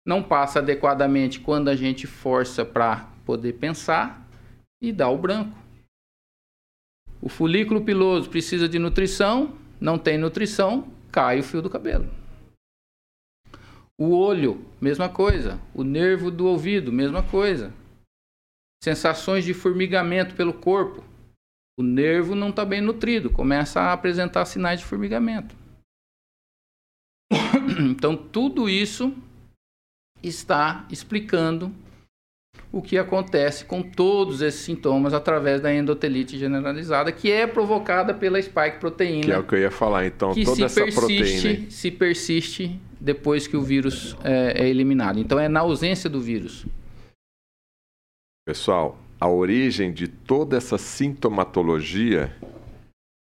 não 0.06 0.21
passa 0.21 0.60
adequadamente 0.60 1.39
quando 1.39 1.69
a 1.69 1.76
gente 1.76 2.06
força 2.06 2.65
para 2.65 3.10
poder 3.26 3.54
pensar 3.54 4.28
e 4.82 4.91
dá 4.91 5.10
o 5.10 5.17
branco. 5.17 5.58
O 7.21 7.30
folículo 7.30 7.86
piloso 7.86 8.30
precisa 8.30 8.67
de 8.67 8.78
nutrição, 8.78 9.58
não 9.80 9.97
tem 9.97 10.17
nutrição, 10.17 10.92
cai 11.13 11.39
o 11.39 11.43
fio 11.43 11.62
do 11.62 11.69
cabelo. 11.69 12.10
O 13.95 14.17
olho, 14.17 14.65
mesma 14.82 15.08
coisa. 15.08 15.62
O 15.73 15.84
nervo 15.84 16.32
do 16.32 16.47
ouvido, 16.47 16.91
mesma 16.91 17.21
coisa. 17.21 17.71
Sensações 18.84 19.45
de 19.45 19.54
formigamento 19.54 20.36
pelo 20.36 20.54
corpo. 20.54 21.04
O 21.78 21.84
nervo 21.84 22.36
não 22.36 22.49
está 22.49 22.65
bem 22.65 22.82
nutrido, 22.82 23.30
começa 23.30 23.80
a 23.80 23.93
apresentar 23.93 24.45
sinais 24.45 24.80
de 24.80 24.86
formigamento. 24.86 25.56
Então, 27.89 28.15
tudo 28.15 28.69
isso 28.69 29.15
está 30.21 30.86
explicando 30.91 31.73
o 32.73 32.81
que 32.81 32.97
acontece 32.97 33.63
com 33.65 33.83
todos 33.83 34.41
esses 34.41 34.61
sintomas 34.61 35.13
através 35.13 35.61
da 35.61 35.71
endotelite 35.71 36.39
generalizada, 36.39 37.11
que 37.11 37.31
é 37.31 37.45
provocada 37.45 38.15
pela 38.15 38.41
spike 38.41 38.79
proteína. 38.79 39.25
Que 39.25 39.31
é 39.31 39.37
o 39.37 39.43
que 39.43 39.55
eu 39.55 39.59
ia 39.59 39.71
falar, 39.71 40.07
então, 40.07 40.33
que 40.33 40.43
toda 40.43 40.65
essa 40.65 40.81
persiste, 40.81 40.99
proteína. 40.99 41.69
Se 41.69 41.91
persiste 41.91 42.81
depois 42.99 43.45
que 43.45 43.55
o 43.55 43.61
vírus 43.61 44.17
é, 44.23 44.63
é 44.63 44.67
eliminado. 44.67 45.19
Então, 45.19 45.39
é 45.39 45.47
na 45.47 45.59
ausência 45.59 46.09
do 46.09 46.19
vírus. 46.19 46.65
Pessoal, 48.43 48.97
a 49.21 49.27
origem 49.29 49.93
de 49.93 50.07
toda 50.07 50.57
essa 50.57 50.77
sintomatologia 50.79 52.35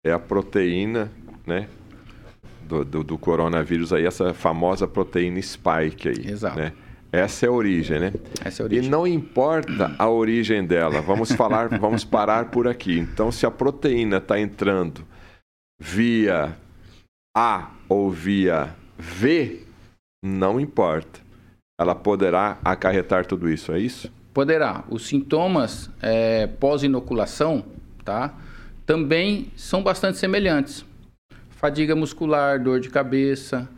é 0.04 0.12
a 0.12 0.18
proteína, 0.18 1.12
né? 1.46 1.68
Do, 2.62 2.84
do, 2.84 3.04
do, 3.04 3.18
coronavírus 3.18 3.92
aí, 3.92 4.06
essa 4.06 4.32
famosa 4.32 4.88
proteína 4.88 5.42
spike 5.42 6.08
aí. 6.08 6.26
Exato. 6.26 6.56
Né? 6.56 6.72
Essa 7.12 7.44
é 7.44 7.48
a 7.50 7.52
origem, 7.52 8.00
né? 8.00 8.12
Essa 8.42 8.62
é 8.62 8.64
a 8.64 8.66
origem. 8.66 8.86
E 8.86 8.88
não 8.88 9.06
importa 9.06 9.94
a 9.98 10.08
origem 10.08 10.66
dela, 10.66 11.02
vamos 11.02 11.30
falar, 11.30 11.68
vamos 11.78 12.04
parar 12.04 12.50
por 12.50 12.66
aqui. 12.66 12.98
Então, 12.98 13.30
se 13.30 13.44
a 13.44 13.50
proteína 13.50 14.16
está 14.16 14.40
entrando 14.40 15.04
via 15.78 16.56
A 17.36 17.70
ou 17.86 18.10
via 18.10 18.74
V, 18.98 19.60
não 20.24 20.58
importa. 20.58 21.20
Ela 21.78 21.94
poderá 21.94 22.58
acarretar 22.64 23.26
tudo 23.26 23.50
isso, 23.50 23.72
é 23.72 23.78
isso? 23.78 24.10
Poderá. 24.32 24.82
Os 24.88 25.06
sintomas 25.06 25.90
é, 26.00 26.46
pós-inoculação, 26.46 27.62
tá? 28.02 28.34
Também 28.86 29.52
são 29.54 29.82
bastante 29.82 30.16
semelhantes. 30.16 30.82
Fadiga 31.50 31.94
muscular, 31.94 32.62
dor 32.62 32.80
de 32.80 32.88
cabeça, 32.88 33.68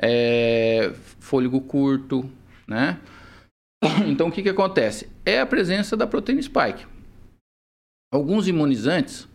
é, 0.00 0.92
fôlego 1.20 1.60
curto, 1.60 2.30
né? 2.68 3.00
Então, 4.06 4.28
o 4.28 4.32
que, 4.32 4.42
que 4.42 4.48
acontece? 4.48 5.08
É 5.24 5.40
a 5.40 5.46
presença 5.46 5.96
da 5.96 6.06
proteína 6.06 6.42
spike. 6.42 6.86
Alguns 8.12 8.48
imunizantes, 8.48 9.28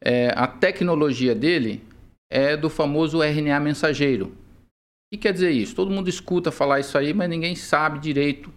é, 0.00 0.32
a 0.36 0.46
tecnologia 0.46 1.34
dele 1.34 1.82
é 2.30 2.56
do 2.56 2.68
famoso 2.68 3.22
RNA 3.22 3.60
mensageiro. 3.60 4.26
O 4.26 5.14
que 5.14 5.18
quer 5.18 5.32
dizer 5.32 5.50
isso? 5.50 5.74
Todo 5.74 5.90
mundo 5.90 6.08
escuta 6.08 6.50
falar 6.50 6.80
isso 6.80 6.96
aí, 6.96 7.12
mas 7.12 7.28
ninguém 7.28 7.54
sabe 7.54 7.98
direito 7.98 8.52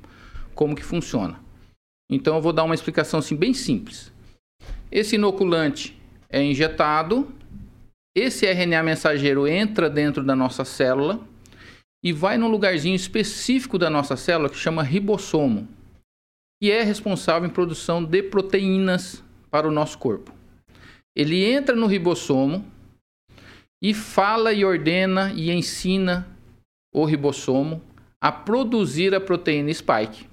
como 0.54 0.76
que 0.76 0.84
funciona. 0.84 1.40
Então, 2.10 2.36
eu 2.36 2.42
vou 2.42 2.54
dar 2.54 2.64
uma 2.64 2.76
explicação 2.76 3.20
assim, 3.20 3.36
bem 3.36 3.54
simples. 3.54 4.12
Esse 4.92 5.16
inoculante 5.16 6.00
é 6.30 6.42
injetado, 6.44 7.34
esse 8.16 8.46
RNA 8.46 8.82
mensageiro 8.84 9.48
entra 9.48 9.90
dentro 9.90 10.24
da 10.24 10.36
nossa 10.36 10.64
célula, 10.64 11.20
e 12.06 12.14
vai 12.14 12.38
num 12.38 12.48
lugarzinho 12.48 12.96
específico 12.96 13.80
da 13.80 13.90
nossa 13.90 14.16
célula 14.16 14.48
que 14.48 14.56
chama 14.56 14.84
ribossomo, 14.84 15.68
que 16.62 16.72
é 16.72 16.84
responsável 16.84 17.50
em 17.50 17.52
produção 17.52 18.04
de 18.04 18.22
proteínas 18.22 19.24
para 19.50 19.68
o 19.68 19.72
nosso 19.72 19.98
corpo. 19.98 20.32
Ele 21.16 21.44
entra 21.44 21.76
no 21.76 21.88
ribossomo 21.88 22.64
e 23.82 23.92
fala 23.92 24.54
e 24.54 24.64
ordena 24.64 25.34
e 25.34 25.50
ensina 25.50 26.28
o 26.94 27.06
ribossomo 27.06 27.82
a 28.22 28.32
produzir 28.32 29.16
a 29.16 29.20
proteína 29.20 29.74
spike. 29.74 30.28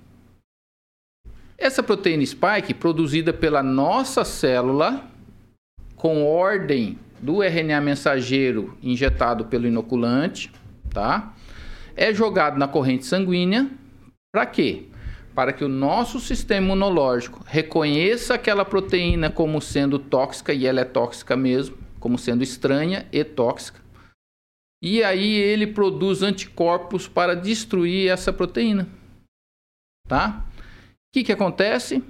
Essa 1.56 1.82
proteína 1.82 2.26
spike, 2.26 2.74
produzida 2.74 3.32
pela 3.32 3.62
nossa 3.62 4.24
célula, 4.24 5.08
com 5.96 6.26
ordem 6.26 6.98
do 7.18 7.42
RNA 7.42 7.80
mensageiro 7.80 8.76
injetado 8.82 9.46
pelo 9.46 9.66
inoculante, 9.66 10.52
tá? 10.90 11.34
É 11.96 12.12
jogado 12.12 12.58
na 12.58 12.68
corrente 12.68 13.06
sanguínea 13.06 13.70
para 14.32 14.46
quê? 14.46 14.84
Para 15.34 15.52
que 15.52 15.64
o 15.64 15.68
nosso 15.68 16.18
sistema 16.18 16.66
imunológico 16.66 17.44
reconheça 17.46 18.34
aquela 18.34 18.64
proteína 18.64 19.30
como 19.30 19.60
sendo 19.60 19.98
tóxica, 19.98 20.52
e 20.52 20.66
ela 20.66 20.80
é 20.80 20.84
tóxica 20.84 21.36
mesmo, 21.36 21.76
como 22.00 22.18
sendo 22.18 22.42
estranha 22.42 23.06
e 23.12 23.22
tóxica. 23.24 23.80
E 24.82 25.04
aí 25.04 25.34
ele 25.34 25.66
produz 25.66 26.22
anticorpos 26.22 27.06
para 27.06 27.36
destruir 27.36 28.10
essa 28.10 28.32
proteína. 28.32 28.88
Tá? 30.08 30.44
O 30.48 31.14
que, 31.14 31.22
que 31.22 31.32
acontece? 31.32 32.02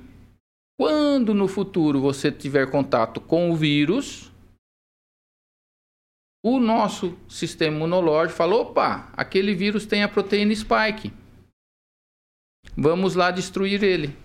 Quando 0.81 1.35
no 1.35 1.47
futuro 1.47 2.01
você 2.01 2.33
tiver 2.33 2.71
contato 2.71 3.21
com 3.21 3.51
o 3.51 3.57
vírus, 3.57 4.32
o 6.43 6.59
nosso 6.59 7.17
sistema 7.29 7.77
imunológico 7.77 8.37
falou: 8.37 8.63
opa, 8.63 9.09
aquele 9.17 9.55
vírus 9.55 9.87
tem 9.87 10.03
a 10.03 10.09
proteína 10.09 10.55
spike. 10.55 11.13
Vamos 12.77 13.15
lá 13.15 13.31
destruir 13.31 13.83
ele. 13.83 14.17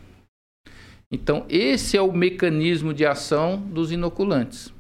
Então, 1.12 1.46
esse 1.48 1.96
é 1.96 2.02
o 2.02 2.12
mecanismo 2.12 2.94
de 2.94 3.06
ação 3.06 3.62
dos 3.62 3.92
inoculantes, 3.92 4.74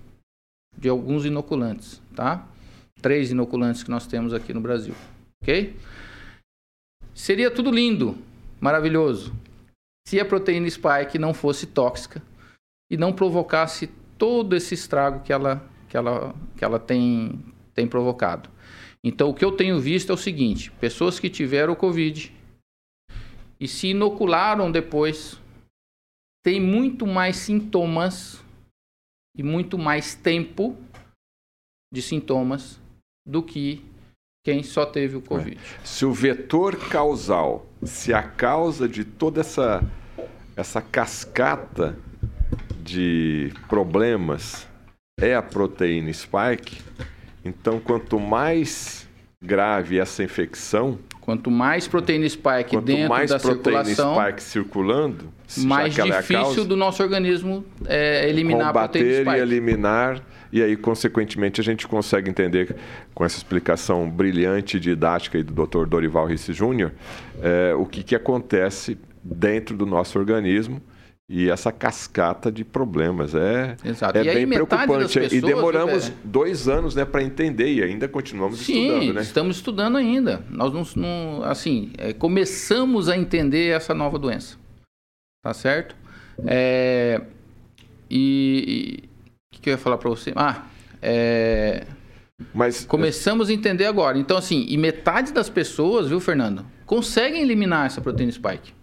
de 0.77 0.89
alguns 0.89 1.25
inoculantes, 1.25 2.01
tá? 2.15 2.45
Três 3.01 3.31
inoculantes 3.31 3.83
que 3.83 3.89
nós 3.89 4.07
temos 4.07 4.33
aqui 4.33 4.53
no 4.53 4.59
Brasil, 4.59 4.93
ok? 5.41 5.75
Seria 7.13 7.49
tudo 7.49 7.71
lindo, 7.71 8.17
maravilhoso, 8.59 9.33
se 10.07 10.19
a 10.19 10.25
proteína 10.25 10.69
spike 10.69 11.17
não 11.17 11.33
fosse 11.33 11.65
tóxica 11.65 12.21
e 12.91 12.97
não 12.97 13.13
provocasse 13.13 13.87
todo 14.17 14.55
esse 14.55 14.73
estrago 14.73 15.23
que 15.23 15.31
ela 15.31 15.65
que 15.87 15.95
ela, 15.95 16.35
que 16.55 16.63
ela 16.63 16.79
tem, 16.79 17.43
tem 17.73 17.87
provocado. 17.87 18.49
Então, 19.03 19.29
o 19.29 19.33
que 19.33 19.45
eu 19.45 19.51
tenho 19.51 19.79
visto 19.79 20.11
é 20.11 20.13
o 20.13 20.17
seguinte: 20.17 20.71
pessoas 20.71 21.19
que 21.19 21.29
tiveram 21.29 21.73
o 21.73 21.77
Covid 21.77 22.33
e 23.59 23.67
se 23.67 23.87
inocularam 23.87 24.71
depois 24.71 25.39
têm 26.43 26.61
muito 26.61 27.05
mais 27.05 27.37
sintomas 27.37 28.43
e 29.35 29.43
muito 29.43 29.77
mais 29.77 30.15
tempo 30.15 30.77
de 31.93 32.01
sintomas 32.01 32.79
do 33.25 33.43
que 33.43 33.83
quem 34.45 34.63
só 34.63 34.85
teve 34.85 35.17
o 35.17 35.21
Covid. 35.21 35.57
É. 35.57 35.85
Se 35.85 36.05
o 36.05 36.13
vetor 36.13 36.77
causal, 36.89 37.65
se 37.83 38.13
a 38.13 38.23
causa 38.23 38.87
de 38.87 39.03
toda 39.03 39.41
essa, 39.41 39.83
essa 40.55 40.81
cascata 40.81 41.97
de 42.81 43.51
problemas 43.67 44.67
é 45.19 45.33
a 45.33 45.41
proteína 45.41 46.13
spike. 46.13 46.77
Então, 47.43 47.79
quanto 47.79 48.19
mais 48.19 49.07
grave 49.41 49.97
essa 49.97 50.23
infecção, 50.23 50.99
quanto 51.21 51.49
mais 51.49 51.87
proteína 51.87 52.29
spike 52.29 52.71
quanto 52.71 52.85
dentro 52.85 53.09
mais 53.09 53.31
da 53.31 53.39
proteína 53.39 53.83
circulação, 53.83 54.15
spike 54.15 54.43
circulando, 54.43 55.33
mais 55.57 55.95
difícil 55.95 56.13
é 56.13 56.43
causa, 56.43 56.65
do 56.65 56.75
nosso 56.75 57.01
organismo 57.01 57.65
é, 57.87 58.29
eliminar 58.29 58.67
combater 58.67 58.99
a 58.99 59.01
proteína 59.01 59.21
spike. 59.21 59.37
e 59.37 59.41
eliminar 59.41 60.23
e 60.53 60.61
aí, 60.61 60.77
consequentemente, 60.77 61.59
a 61.59 61.63
gente 61.63 61.87
consegue 61.87 62.29
entender, 62.29 62.75
com 63.13 63.25
essa 63.25 63.37
explicação 63.37 64.09
brilhante 64.09 64.77
e 64.77 64.79
didática 64.79 65.43
do 65.43 65.65
Dr. 65.65 65.85
Dorival 65.87 66.27
Risse 66.27 66.53
Júnior, 66.53 66.93
é, 67.41 67.73
o 67.73 67.85
que, 67.85 68.03
que 68.03 68.15
acontece 68.15 68.97
dentro 69.23 69.75
do 69.75 69.85
nosso 69.85 70.17
organismo 70.17 70.81
e 71.29 71.49
essa 71.49 71.71
cascata 71.71 72.51
de 72.51 72.63
problemas. 72.63 73.35
É, 73.35 73.75
Exato. 73.83 74.17
é 74.17 74.21
e 74.21 74.33
bem 74.33 74.47
preocupante. 74.47 75.19
Pessoas, 75.19 75.33
e 75.33 75.41
demoramos 75.41 76.09
é... 76.09 76.13
dois 76.23 76.67
anos 76.67 76.95
né, 76.95 77.03
para 77.03 77.21
entender 77.21 77.73
e 77.73 77.83
ainda 77.83 78.07
continuamos 78.07 78.59
Sim, 78.59 78.87
estudando. 78.87 79.13
Né? 79.13 79.21
estamos 79.21 79.57
estudando 79.57 79.97
ainda. 79.97 80.45
Nós 80.49 80.73
não, 80.73 81.01
não 81.01 81.43
assim, 81.43 81.91
é, 81.97 82.13
começamos 82.13 83.09
a 83.09 83.17
entender 83.17 83.69
essa 83.69 83.93
nova 83.93 84.17
doença. 84.17 84.57
Tá 85.43 85.53
certo? 85.53 85.95
É, 86.45 87.21
e 88.09 89.03
o 89.51 89.55
que, 89.55 89.61
que, 89.61 89.69
eu 89.69 89.71
ia 89.71 89.77
falar 89.77 89.97
para 89.97 90.09
você? 90.09 90.31
Ah, 90.35 90.65
é, 91.01 91.85
mas 92.53 92.85
começamos 92.85 93.49
a 93.49 93.53
entender 93.53 93.85
agora. 93.85 94.17
Então, 94.17 94.37
assim, 94.37 94.65
e 94.69 94.77
metade 94.77 95.33
das 95.33 95.49
pessoas, 95.49 96.07
viu, 96.07 96.19
Fernando, 96.19 96.65
conseguem 96.85 97.41
eliminar 97.41 97.85
essa 97.87 97.99
proteína 97.99 98.31
spike 98.31 98.76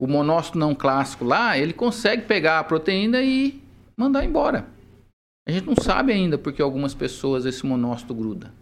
o 0.00 0.06
monócito 0.06 0.58
não 0.58 0.74
clássico 0.74 1.24
lá, 1.24 1.56
ele 1.56 1.72
consegue 1.72 2.22
pegar 2.26 2.58
a 2.58 2.64
proteína 2.64 3.22
e 3.22 3.62
mandar 3.96 4.24
embora. 4.24 4.68
A 5.46 5.52
gente 5.52 5.66
não 5.66 5.76
sabe 5.76 6.12
ainda 6.12 6.38
porque 6.38 6.62
algumas 6.62 6.94
pessoas 6.94 7.44
esse 7.44 7.64
monócito 7.66 8.14
gruda. 8.14 8.52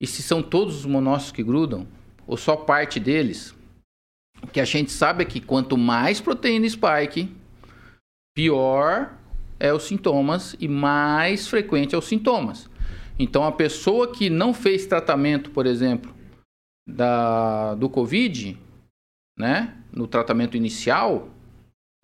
E 0.00 0.06
se 0.06 0.22
são 0.22 0.42
todos 0.42 0.76
os 0.76 0.86
monócitos 0.86 1.32
que 1.32 1.42
grudam, 1.42 1.86
ou 2.26 2.36
só 2.36 2.56
parte 2.56 2.98
deles, 2.98 3.54
o 4.42 4.46
que 4.46 4.60
a 4.60 4.64
gente 4.64 4.90
sabe 4.90 5.22
é 5.22 5.26
que 5.26 5.40
quanto 5.40 5.76
mais 5.76 6.20
proteína 6.20 6.68
spike, 6.68 7.34
pior 8.34 9.14
é 9.58 9.72
os 9.74 9.82
sintomas 9.82 10.56
e 10.58 10.66
mais 10.66 11.46
frequente 11.46 11.94
é 11.94 11.98
os 11.98 12.06
sintomas. 12.06 12.70
Então 13.18 13.44
a 13.44 13.52
pessoa 13.52 14.10
que 14.10 14.30
não 14.30 14.54
fez 14.54 14.86
tratamento, 14.86 15.50
por 15.50 15.66
exemplo, 15.66 16.14
da, 16.88 17.74
do 17.74 17.90
Covid, 17.90 18.58
né? 19.38 19.76
No 19.92 20.06
tratamento 20.06 20.56
inicial 20.56 21.28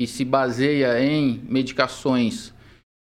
e 0.01 0.07
se 0.07 0.25
baseia 0.25 1.01
em 1.01 1.43
medicações 1.49 2.55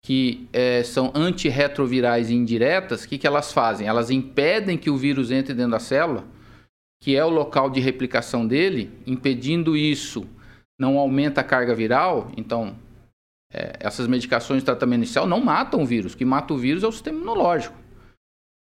que 0.05 0.49
é, 0.53 0.83
são 0.83 1.13
antirretrovirais 1.15 2.29
indiretas, 2.29 3.05
o 3.05 3.09
que, 3.09 3.19
que 3.19 3.27
elas 3.27 3.53
fazem? 3.53 3.87
Elas 3.87 4.11
impedem 4.11 4.77
que 4.77 4.91
o 4.91 4.97
vírus 4.97 5.31
entre 5.31 5.55
dentro 5.55 5.71
da 5.71 5.79
célula, 5.79 6.25
que 7.01 7.17
é 7.17 7.25
o 7.25 7.31
local 7.31 7.71
de 7.71 7.81
replicação 7.81 8.47
dele, 8.47 8.91
impedindo 9.07 9.77
isso, 9.77 10.27
não 10.79 10.99
aumenta 10.99 11.41
a 11.41 11.45
carga 11.45 11.75
viral. 11.75 12.33
Então, 12.37 12.77
é, 13.53 13.77
essas 13.79 14.09
medicações 14.09 14.63
de 14.63 14.65
tratamento 14.65 15.01
inicial 15.01 15.27
não 15.27 15.41
matam 15.41 15.83
o 15.83 15.87
vírus. 15.87 16.15
O 16.15 16.17
que 16.17 16.25
mata 16.25 16.53
o 16.53 16.59
vírus 16.59 16.83
é 16.83 16.87
o 16.87 16.93
sistema 16.93 17.19
imunológico. 17.19 17.77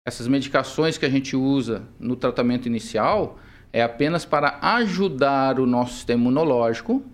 Essas 0.07 0.27
medicações 0.27 0.97
que 0.97 1.05
a 1.05 1.11
gente 1.11 1.37
usa 1.37 1.87
no 2.01 2.17
tratamento 2.17 2.67
inicial, 2.67 3.39
é 3.73 3.83
apenas 3.83 4.25
para 4.25 4.59
ajudar 4.61 5.61
o 5.61 5.67
nosso 5.67 5.95
sistema 5.95 6.23
imunológico 6.23 7.05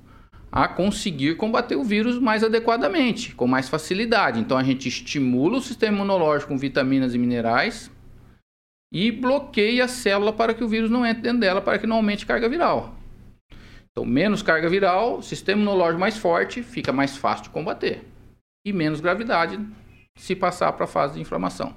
a 0.51 0.69
conseguir 0.69 1.37
combater 1.37 1.75
o 1.75 1.83
vírus 1.83 2.19
mais 2.19 2.45
adequadamente, 2.45 3.35
com 3.35 3.47
mais 3.47 3.69
facilidade. 3.69 4.39
Então 4.39 4.57
a 4.57 4.63
gente 4.63 4.89
estimula 4.89 5.59
o 5.59 5.63
sistema 5.63 5.97
imunológico 5.97 6.53
com 6.53 6.59
vitaminas 6.59 7.15
e 7.15 7.19
minerais 7.19 7.91
e 8.93 9.11
bloqueia 9.11 9.87
a 9.87 9.89
célula 9.89 10.33
para 10.33 10.55
que 10.55 10.63
o 10.63 10.69
vírus 10.69 10.89
não 10.89 11.05
entre 11.05 11.23
dentro 11.23 11.41
dela, 11.41 11.61
para 11.61 11.79
que 11.79 11.87
não 11.87 11.97
aumente 11.97 12.25
carga 12.25 12.49
viral. 12.49 12.95
Então, 13.91 14.05
menos 14.05 14.43
carga 14.43 14.69
viral, 14.69 15.21
sistema 15.23 15.61
imunológico 15.61 16.01
mais 16.01 16.17
forte, 16.17 16.63
fica 16.63 16.93
mais 16.93 17.17
fácil 17.17 17.45
de 17.45 17.51
combater. 17.51 18.05
E 18.65 18.73
menos 18.73 19.01
gravidade 19.01 19.59
se 20.17 20.37
passar 20.37 20.73
para 20.73 20.85
a 20.85 20.89
fase 20.89 21.15
de 21.15 21.21
inflamação. 21.21 21.75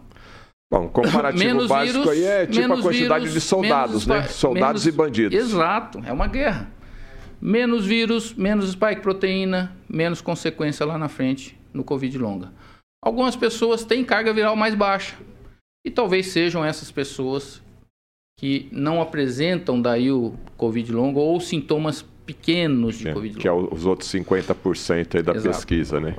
Bom, 0.70 0.90
comparativo 0.90 1.46
menos 1.46 1.68
básico 1.68 2.00
vírus, 2.00 2.10
aí 2.10 2.24
é 2.24 2.46
tipo 2.46 2.74
a 2.74 2.82
quantidade 2.82 3.26
vírus, 3.26 3.34
de 3.34 3.42
soldados, 3.42 4.06
né? 4.06 4.24
Soldados 4.24 4.84
menos, 4.84 4.88
e 4.88 4.92
bandidos. 4.92 5.38
Exato, 5.38 6.02
é 6.06 6.12
uma 6.12 6.28
guerra. 6.28 6.70
Menos 7.40 7.86
vírus, 7.86 8.34
menos 8.34 8.72
spike 8.72 9.02
proteína, 9.02 9.76
menos 9.88 10.20
consequência 10.20 10.86
lá 10.86 10.98
na 10.98 11.08
frente 11.08 11.58
no 11.74 11.84
Covid 11.84 12.18
longa. 12.18 12.52
Algumas 13.02 13.36
pessoas 13.36 13.86
têm 13.86 14.04
carga 14.04 14.34
viral 14.34 14.56
mais 14.56 14.76
baixa. 14.76 15.16
E 15.86 15.90
talvez 15.90 16.28
sejam 16.28 16.66
essas 16.66 16.92
pessoas 16.92 17.62
que 18.38 18.68
não 18.72 19.02
apresentam 19.02 19.82
daí 19.82 20.12
o 20.12 20.34
Covid 20.58 20.92
longo 20.92 21.20
ou 21.20 21.40
sintomas 21.40 22.06
pequenos 22.26 22.98
de 22.98 23.08
é, 23.08 23.14
Covid 23.14 23.34
longo. 23.36 23.42
Que 23.42 23.48
é 23.48 23.54
os 23.54 23.86
outros 23.86 24.12
50% 24.12 25.16
aí 25.16 25.24
da 25.24 25.34
Exato. 25.34 25.56
pesquisa, 25.56 26.00
né? 26.00 26.18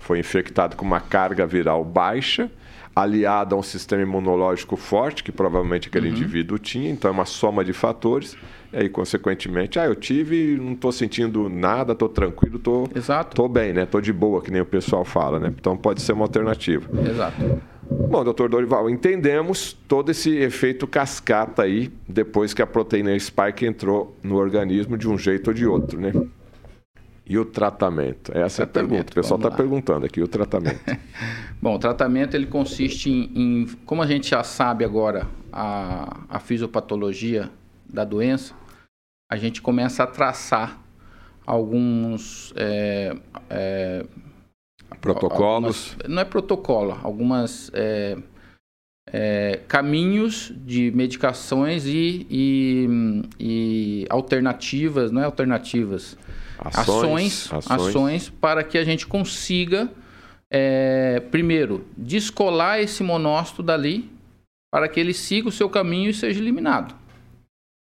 Foi 0.00 0.18
infectado 0.18 0.74
com 0.74 0.84
uma 0.84 1.00
carga 1.00 1.46
viral 1.46 1.84
baixa, 1.84 2.50
aliada 2.96 3.54
a 3.54 3.58
um 3.58 3.62
sistema 3.62 4.02
imunológico 4.02 4.74
forte, 4.74 5.22
que 5.22 5.30
provavelmente 5.30 5.88
aquele 5.88 6.08
uhum. 6.08 6.14
indivíduo 6.14 6.58
tinha, 6.58 6.90
então 6.90 7.10
é 7.10 7.12
uma 7.12 7.26
soma 7.26 7.62
de 7.62 7.74
fatores 7.74 8.36
e 8.72 8.78
aí, 8.78 8.88
consequentemente, 8.88 9.78
ah, 9.78 9.86
eu 9.86 9.94
tive, 9.94 10.56
não 10.56 10.72
estou 10.72 10.92
sentindo 10.92 11.48
nada, 11.48 11.92
estou 11.92 12.08
tranquilo, 12.08 12.56
estou 12.56 12.88
tô, 13.34 13.48
bem, 13.48 13.72
né? 13.72 13.84
Estou 13.84 14.00
de 14.00 14.12
boa, 14.12 14.42
que 14.42 14.50
nem 14.50 14.60
o 14.60 14.66
pessoal 14.66 15.04
fala, 15.04 15.38
né? 15.38 15.52
Então 15.58 15.76
pode 15.76 16.02
ser 16.02 16.12
uma 16.12 16.24
alternativa. 16.24 16.86
Exato. 17.08 17.36
Bom, 17.88 18.24
doutor 18.24 18.48
Dorival, 18.48 18.90
entendemos 18.90 19.72
todo 19.86 20.10
esse 20.10 20.36
efeito 20.36 20.86
cascata 20.86 21.62
aí, 21.62 21.90
depois 22.08 22.52
que 22.52 22.60
a 22.60 22.66
proteína 22.66 23.16
spike 23.18 23.64
entrou 23.64 24.16
no 24.22 24.36
organismo 24.36 24.98
de 24.98 25.08
um 25.08 25.16
jeito 25.16 25.48
ou 25.48 25.54
de 25.54 25.66
outro, 25.66 26.00
né? 26.00 26.12
E 27.28 27.36
o 27.36 27.44
tratamento? 27.44 28.30
Essa 28.36 28.62
é 28.62 28.64
a 28.64 28.68
pergunta. 28.68 29.10
O 29.10 29.14
pessoal 29.14 29.38
está 29.38 29.50
perguntando 29.50 30.06
aqui, 30.06 30.22
o 30.22 30.28
tratamento. 30.28 30.80
Bom, 31.60 31.74
o 31.74 31.78
tratamento 31.78 32.34
ele 32.34 32.46
consiste 32.46 33.10
em, 33.10 33.32
em, 33.34 33.66
como 33.84 34.00
a 34.00 34.06
gente 34.06 34.30
já 34.30 34.44
sabe 34.44 34.84
agora, 34.84 35.26
a, 35.52 36.24
a 36.28 36.38
fisiopatologia 36.38 37.50
da 37.88 38.04
doença, 38.04 38.54
a 39.30 39.36
gente 39.36 39.60
começa 39.60 40.04
a 40.04 40.06
traçar 40.06 40.80
alguns 41.44 42.52
é, 42.56 43.16
é, 43.50 44.06
protocolos. 45.00 45.92
Algumas, 45.92 46.08
não 46.08 46.22
é 46.22 46.24
protocolo, 46.24 46.98
algumas 47.02 47.70
é, 47.74 48.16
é, 49.12 49.60
caminhos 49.66 50.52
de 50.56 50.90
medicações 50.92 51.86
e, 51.86 52.26
e, 52.30 52.88
e, 53.38 54.06
alternativas, 54.10 55.10
não 55.10 55.22
é 55.22 55.24
alternativas, 55.24 56.18
ações, 56.58 57.52
ações, 57.52 57.70
ações, 57.70 58.28
para 58.28 58.62
que 58.64 58.78
a 58.78 58.84
gente 58.84 59.06
consiga 59.06 59.90
é, 60.50 61.20
primeiro 61.30 61.86
descolar 61.96 62.80
esse 62.80 63.02
monócito 63.02 63.62
dali 63.62 64.10
para 64.72 64.88
que 64.88 65.00
ele 65.00 65.14
siga 65.14 65.48
o 65.48 65.52
seu 65.52 65.68
caminho 65.68 66.10
e 66.10 66.14
seja 66.14 66.40
eliminado 66.40 66.94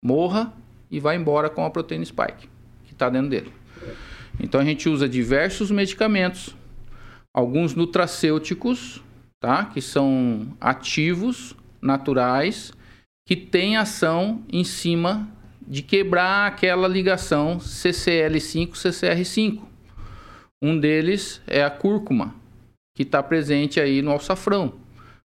morra 0.07 0.52
e 0.88 1.00
vá 1.00 1.14
embora 1.14 1.50
com 1.50 1.64
a 1.64 1.70
proteína 1.70 2.05
spike 2.05 2.48
que 2.85 2.92
está 2.92 3.11
dentro 3.11 3.29
dele. 3.29 3.52
Então 4.38 4.61
a 4.61 4.64
gente 4.64 4.88
usa 4.88 5.09
diversos 5.09 5.70
medicamentos, 5.70 6.55
alguns 7.35 7.74
nutracêuticos, 7.74 9.02
tá? 9.40 9.64
Que 9.64 9.81
são 9.81 10.46
ativos, 10.61 11.57
naturais, 11.83 12.72
que 13.26 13.35
têm 13.35 13.76
ação 13.76 14.42
em 14.50 14.62
cima 14.62 15.29
de 15.66 15.83
quebrar 15.83 16.46
aquela 16.46 16.87
ligação 16.87 17.59
CCL5-CCR5. 17.59 19.61
Um 20.62 20.79
deles 20.79 21.42
é 21.46 21.64
a 21.64 21.70
cúrcuma, 21.70 22.35
que 22.96 23.02
está 23.02 23.22
presente 23.22 23.81
aí 23.81 24.00
no 24.00 24.11
alçafrão. 24.11 24.74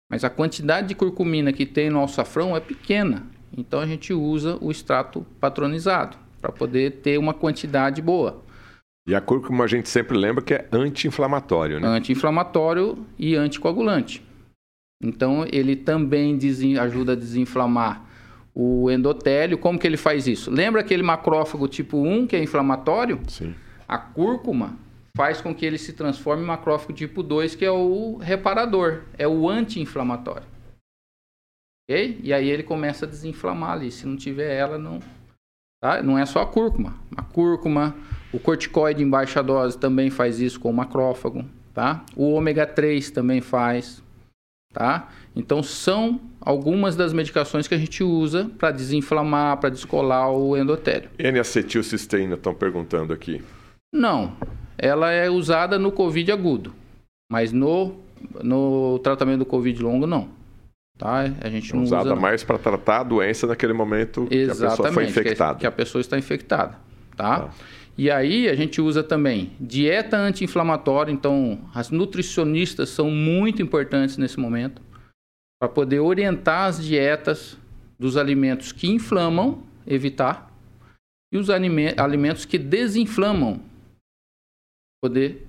Mas 0.09 0.23
a 0.23 0.29
quantidade 0.29 0.87
de 0.87 0.95
curcumina 0.95 1.53
que 1.53 1.65
tem 1.65 1.89
no 1.89 1.99
alçafrão 1.99 2.55
é 2.55 2.59
pequena. 2.59 3.27
Então 3.55 3.79
a 3.79 3.85
gente 3.85 4.13
usa 4.13 4.57
o 4.61 4.71
extrato 4.71 5.25
patronizado 5.39 6.17
para 6.41 6.51
poder 6.51 7.01
ter 7.01 7.19
uma 7.19 7.33
quantidade 7.33 8.01
boa. 8.01 8.41
E 9.07 9.13
a 9.13 9.21
cúrcuma 9.21 9.65
a 9.65 9.67
gente 9.67 9.89
sempre 9.89 10.17
lembra 10.17 10.43
que 10.43 10.53
é 10.53 10.67
anti-inflamatório, 10.71 11.79
né? 11.79 11.87
Anti-inflamatório 11.87 13.05
e 13.17 13.35
anticoagulante. 13.35 14.23
Então 15.01 15.45
ele 15.51 15.75
também 15.75 16.37
ajuda 16.79 17.13
a 17.13 17.15
desinflamar 17.15 18.08
o 18.53 18.89
endotélio. 18.89 19.57
Como 19.57 19.79
que 19.79 19.87
ele 19.87 19.97
faz 19.97 20.27
isso? 20.27 20.51
Lembra 20.51 20.81
aquele 20.81 21.03
macrófago 21.03 21.67
tipo 21.67 21.97
1 21.97 22.27
que 22.27 22.35
é 22.35 22.43
inflamatório? 22.43 23.19
Sim. 23.27 23.55
A 23.87 23.97
cúrcuma 23.97 24.77
faz 25.15 25.41
com 25.41 25.53
que 25.53 25.65
ele 25.65 25.77
se 25.77 25.93
transforme 25.93 26.43
em 26.43 26.47
macrófago 26.47 26.93
tipo 26.93 27.21
2, 27.23 27.55
que 27.55 27.65
é 27.65 27.71
o 27.71 28.17
reparador, 28.17 29.03
é 29.17 29.27
o 29.27 29.49
anti-inflamatório. 29.49 30.47
Okay? 31.89 32.19
E 32.23 32.31
aí 32.31 32.47
ele 32.47 32.61
começa 32.61 33.05
a 33.05 33.09
desinflamar 33.09 33.71
ali. 33.71 33.91
Se 33.91 34.05
não 34.05 34.15
tiver 34.15 34.55
ela, 34.55 34.77
não. 34.77 34.99
Tá? 35.81 36.03
Não 36.03 36.17
é 36.17 36.25
só 36.25 36.41
a 36.41 36.45
cúrcuma. 36.45 36.93
A 37.17 37.23
cúrcuma, 37.23 37.95
o 38.31 38.39
corticoide 38.39 39.03
em 39.03 39.09
baixa 39.09 39.41
dose 39.41 39.77
também 39.77 40.11
faz 40.11 40.39
isso 40.39 40.59
com 40.59 40.69
o 40.69 40.73
macrófago. 40.73 41.43
Tá? 41.73 42.05
O 42.15 42.31
ômega 42.31 42.67
3 42.67 43.09
também 43.09 43.41
faz. 43.41 44.03
Tá? 44.71 45.09
Então 45.35 45.63
são 45.63 46.21
algumas 46.41 46.95
das 46.95 47.13
medicações 47.13 47.67
que 47.67 47.73
a 47.75 47.77
gente 47.77 48.03
usa 48.03 48.49
para 48.57 48.71
desinflamar, 48.71 49.57
para 49.57 49.69
descolar 49.69 50.31
o 50.31 50.55
endotélio. 50.55 51.09
N-acetilcisteína 51.17 52.35
estão 52.35 52.53
perguntando 52.53 53.13
aqui. 53.13 53.41
Não, 53.93 54.33
ela 54.77 55.11
é 55.11 55.29
usada 55.29 55.77
no 55.77 55.91
COVID 55.91 56.31
agudo, 56.31 56.73
mas 57.31 57.51
no, 57.51 57.95
no 58.41 58.99
tratamento 58.99 59.39
do 59.39 59.45
COVID 59.45 59.81
longo 59.81 60.07
não. 60.07 60.29
Tá? 60.97 61.31
A 61.41 61.49
gente 61.49 61.73
não 61.73 61.83
usada 61.83 62.11
usa, 62.11 62.15
mais 62.15 62.43
para 62.43 62.57
tratar 62.57 62.99
a 62.99 63.03
doença 63.03 63.47
naquele 63.47 63.71
momento 63.71 64.27
Exatamente, 64.29 64.57
que 64.57 64.65
a 64.65 64.69
pessoa 64.69 64.91
foi 64.91 65.05
infectada. 65.05 65.53
Que, 65.53 65.59
que 65.61 65.67
a 65.67 65.71
pessoa 65.71 66.01
está 66.01 66.17
infectada. 66.17 66.77
Tá? 67.15 67.39
tá? 67.39 67.49
E 67.97 68.11
aí 68.11 68.47
a 68.47 68.55
gente 68.55 68.81
usa 68.81 69.03
também 69.03 69.51
dieta 69.59 70.17
anti-inflamatória, 70.17 71.11
então 71.11 71.59
as 71.73 71.89
nutricionistas 71.89 72.89
são 72.89 73.09
muito 73.09 73.61
importantes 73.61 74.17
nesse 74.17 74.39
momento 74.39 74.81
para 75.59 75.67
poder 75.67 75.99
orientar 75.99 76.67
as 76.67 76.83
dietas 76.83 77.57
dos 77.99 78.15
alimentos 78.15 78.71
que 78.71 78.87
inflamam, 78.87 79.61
evitar, 79.85 80.49
e 81.31 81.37
os 81.37 81.49
alimentos 81.49 82.45
que 82.45 82.57
desinflamam, 82.57 83.61
poder 85.03 85.45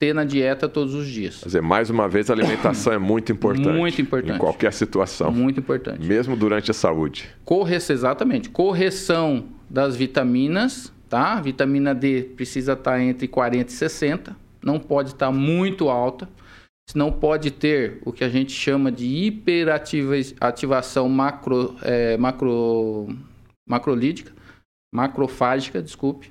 ter 0.00 0.12
na 0.12 0.24
dieta 0.24 0.68
todos 0.68 0.94
os 0.94 1.06
dias. 1.06 1.38
Quer 1.38 1.46
dizer, 1.46 1.62
mais 1.62 1.88
uma 1.88 2.08
vez, 2.08 2.28
a 2.28 2.32
alimentação 2.32 2.92
é 2.92 2.98
muito 2.98 3.30
importante. 3.32 3.68
Muito 3.68 4.02
importante. 4.02 4.34
Em 4.34 4.38
qualquer 4.38 4.72
situação. 4.72 5.30
Muito 5.30 5.60
importante. 5.60 6.04
Mesmo 6.04 6.36
durante 6.36 6.72
a 6.72 6.74
saúde. 6.74 7.30
Correção, 7.44 7.94
exatamente. 7.94 8.50
Correção 8.50 9.44
das 9.70 9.94
vitaminas, 9.94 10.92
tá? 11.08 11.40
Vitamina 11.40 11.94
D 11.94 12.24
precisa 12.36 12.72
estar 12.72 13.00
entre 13.00 13.28
40 13.28 13.70
e 13.70 13.72
60. 13.72 14.36
Não 14.60 14.80
pode 14.80 15.10
estar 15.10 15.30
muito 15.30 15.88
alta. 15.88 16.28
Não 16.94 17.10
pode 17.10 17.50
ter 17.50 18.00
o 18.04 18.12
que 18.12 18.24
a 18.24 18.28
gente 18.28 18.52
chama 18.52 18.92
de 18.92 19.06
hiperativação 19.06 21.08
macro, 21.08 21.74
é, 21.82 22.16
macro, 22.16 23.08
macrolídica, 23.66 24.32
macrofágica, 24.94 25.82
desculpe, 25.82 26.30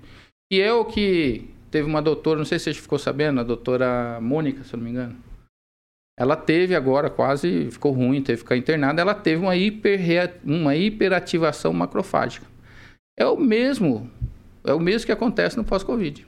que 0.49 0.61
é 0.61 0.71
o 0.71 0.85
que 0.85 1.49
Teve 1.71 1.87
uma 1.87 2.01
doutora, 2.01 2.37
não 2.37 2.45
sei 2.45 2.59
se 2.59 2.65
você 2.65 2.73
ficou 2.73 2.99
sabendo, 2.99 3.39
a 3.39 3.43
doutora 3.43 4.19
Mônica, 4.19 4.61
se 4.65 4.73
eu 4.73 4.77
não 4.77 4.83
me 4.83 4.91
engano. 4.91 5.15
Ela 6.19 6.35
teve 6.35 6.75
agora, 6.75 7.09
quase 7.09 7.71
ficou 7.71 7.93
ruim, 7.93 8.21
teve 8.21 8.39
que 8.39 8.43
ficar 8.43 8.57
internada. 8.57 9.01
Ela 9.01 9.15
teve 9.15 9.41
uma, 9.41 9.55
hiper, 9.55 10.01
uma 10.43 10.75
hiperativação 10.75 11.71
macrofágica. 11.71 12.45
É 13.17 13.25
o 13.25 13.37
mesmo, 13.37 14.11
é 14.65 14.73
o 14.73 14.79
mesmo 14.79 15.05
que 15.05 15.13
acontece 15.13 15.55
no 15.55 15.63
pós-Covid. 15.63 16.27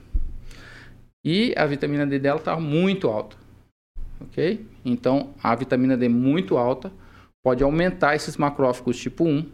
E 1.22 1.54
a 1.56 1.66
vitamina 1.66 2.06
D 2.06 2.18
dela 2.18 2.38
está 2.38 2.58
muito 2.58 3.08
alta. 3.08 3.36
Ok? 4.20 4.66
Então, 4.84 5.30
a 5.42 5.54
vitamina 5.54 5.96
D 5.96 6.08
muito 6.08 6.56
alta 6.56 6.92
pode 7.42 7.62
aumentar 7.62 8.14
esses 8.14 8.36
macrófagos 8.36 8.96
tipo 8.96 9.24
1, 9.24 9.46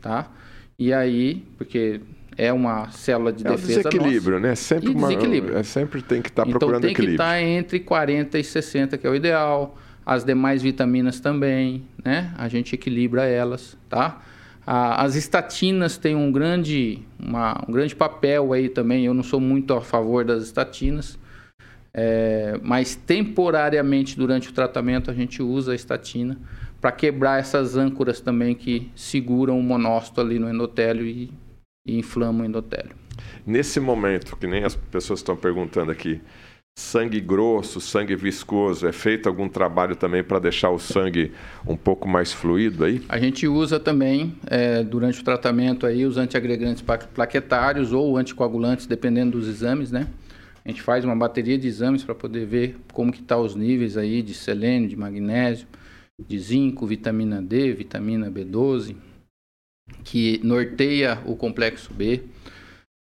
tá? 0.00 0.30
E 0.78 0.92
aí, 0.92 1.44
porque 1.56 2.00
é 2.36 2.52
uma 2.52 2.88
célula 2.90 3.32
de 3.32 3.44
é 3.46 3.50
defesa 3.50 3.82
desequilíbrio, 3.82 4.36
nossa. 4.36 4.48
né? 4.48 4.54
Sempre 4.54 4.90
uma, 4.90 5.08
desequilíbrio. 5.08 5.58
É, 5.58 5.62
sempre 5.64 6.02
tem 6.02 6.22
que 6.22 6.28
estar 6.28 6.44
tá 6.44 6.50
procurando 6.50 6.78
então, 6.78 6.80
tem 6.82 6.92
equilíbrio. 6.92 7.14
Então 7.14 7.26
tem 7.26 7.36
que 7.36 7.52
estar 7.52 7.58
entre 7.58 7.80
40 7.80 8.38
e 8.38 8.44
60, 8.44 8.98
que 8.98 9.06
é 9.06 9.10
o 9.10 9.14
ideal. 9.14 9.76
As 10.06 10.24
demais 10.24 10.62
vitaminas 10.62 11.20
também, 11.20 11.84
né? 12.02 12.32
A 12.38 12.48
gente 12.48 12.74
equilibra 12.74 13.26
elas, 13.26 13.76
tá? 13.90 14.22
As 14.64 15.16
estatinas 15.16 15.96
têm 15.96 16.14
um 16.14 16.30
grande, 16.30 17.00
uma, 17.18 17.64
um 17.66 17.72
grande 17.72 17.96
papel 17.96 18.52
aí 18.52 18.68
também. 18.68 19.04
Eu 19.04 19.14
não 19.14 19.22
sou 19.22 19.40
muito 19.40 19.74
a 19.74 19.80
favor 19.80 20.24
das 20.24 20.44
estatinas, 20.44 21.18
é, 22.00 22.60
mas 22.62 22.94
temporariamente 22.94 24.16
durante 24.16 24.50
o 24.50 24.52
tratamento 24.52 25.10
a 25.10 25.14
gente 25.14 25.42
usa 25.42 25.72
a 25.72 25.74
estatina 25.74 26.38
para 26.80 26.92
quebrar 26.92 27.40
essas 27.40 27.76
âncoras 27.76 28.20
também 28.20 28.54
que 28.54 28.88
seguram 28.94 29.58
o 29.58 29.62
monócito 29.62 30.20
ali 30.20 30.38
no 30.38 30.48
endotélio 30.48 31.04
e, 31.04 31.32
e 31.84 31.98
inflamam 31.98 32.42
o 32.42 32.48
endotélio. 32.48 32.92
Nesse 33.44 33.80
momento, 33.80 34.36
que 34.36 34.46
nem 34.46 34.62
as 34.62 34.76
pessoas 34.76 35.18
estão 35.18 35.36
perguntando 35.36 35.90
aqui, 35.90 36.20
sangue 36.78 37.20
grosso, 37.20 37.80
sangue 37.80 38.14
viscoso, 38.14 38.86
é 38.86 38.92
feito 38.92 39.28
algum 39.28 39.48
trabalho 39.48 39.96
também 39.96 40.22
para 40.22 40.38
deixar 40.38 40.70
o 40.70 40.78
sangue 40.78 41.32
um 41.66 41.76
pouco 41.76 42.06
mais 42.06 42.32
fluido 42.32 42.84
aí? 42.84 43.02
A 43.08 43.18
gente 43.18 43.48
usa 43.48 43.80
também, 43.80 44.36
é, 44.46 44.84
durante 44.84 45.20
o 45.20 45.24
tratamento 45.24 45.84
aí, 45.84 46.06
os 46.06 46.16
antiagregantes 46.16 46.84
plaquetários 47.12 47.92
ou 47.92 48.16
anticoagulantes, 48.16 48.86
dependendo 48.86 49.36
dos 49.36 49.48
exames, 49.48 49.90
né? 49.90 50.06
A 50.68 50.70
gente 50.70 50.82
faz 50.82 51.02
uma 51.02 51.16
bateria 51.16 51.56
de 51.56 51.66
exames 51.66 52.04
para 52.04 52.14
poder 52.14 52.44
ver 52.44 52.76
como 52.92 53.10
que 53.10 53.22
tá 53.22 53.38
os 53.38 53.54
níveis 53.54 53.96
aí 53.96 54.20
de 54.20 54.34
selênio, 54.34 54.86
de 54.86 54.96
magnésio, 54.96 55.66
de 56.20 56.38
zinco, 56.38 56.86
vitamina 56.86 57.40
D, 57.40 57.72
vitamina 57.72 58.30
B12, 58.30 58.94
que 60.04 60.38
norteia 60.44 61.22
o 61.24 61.34
complexo 61.36 61.90
B, 61.94 62.20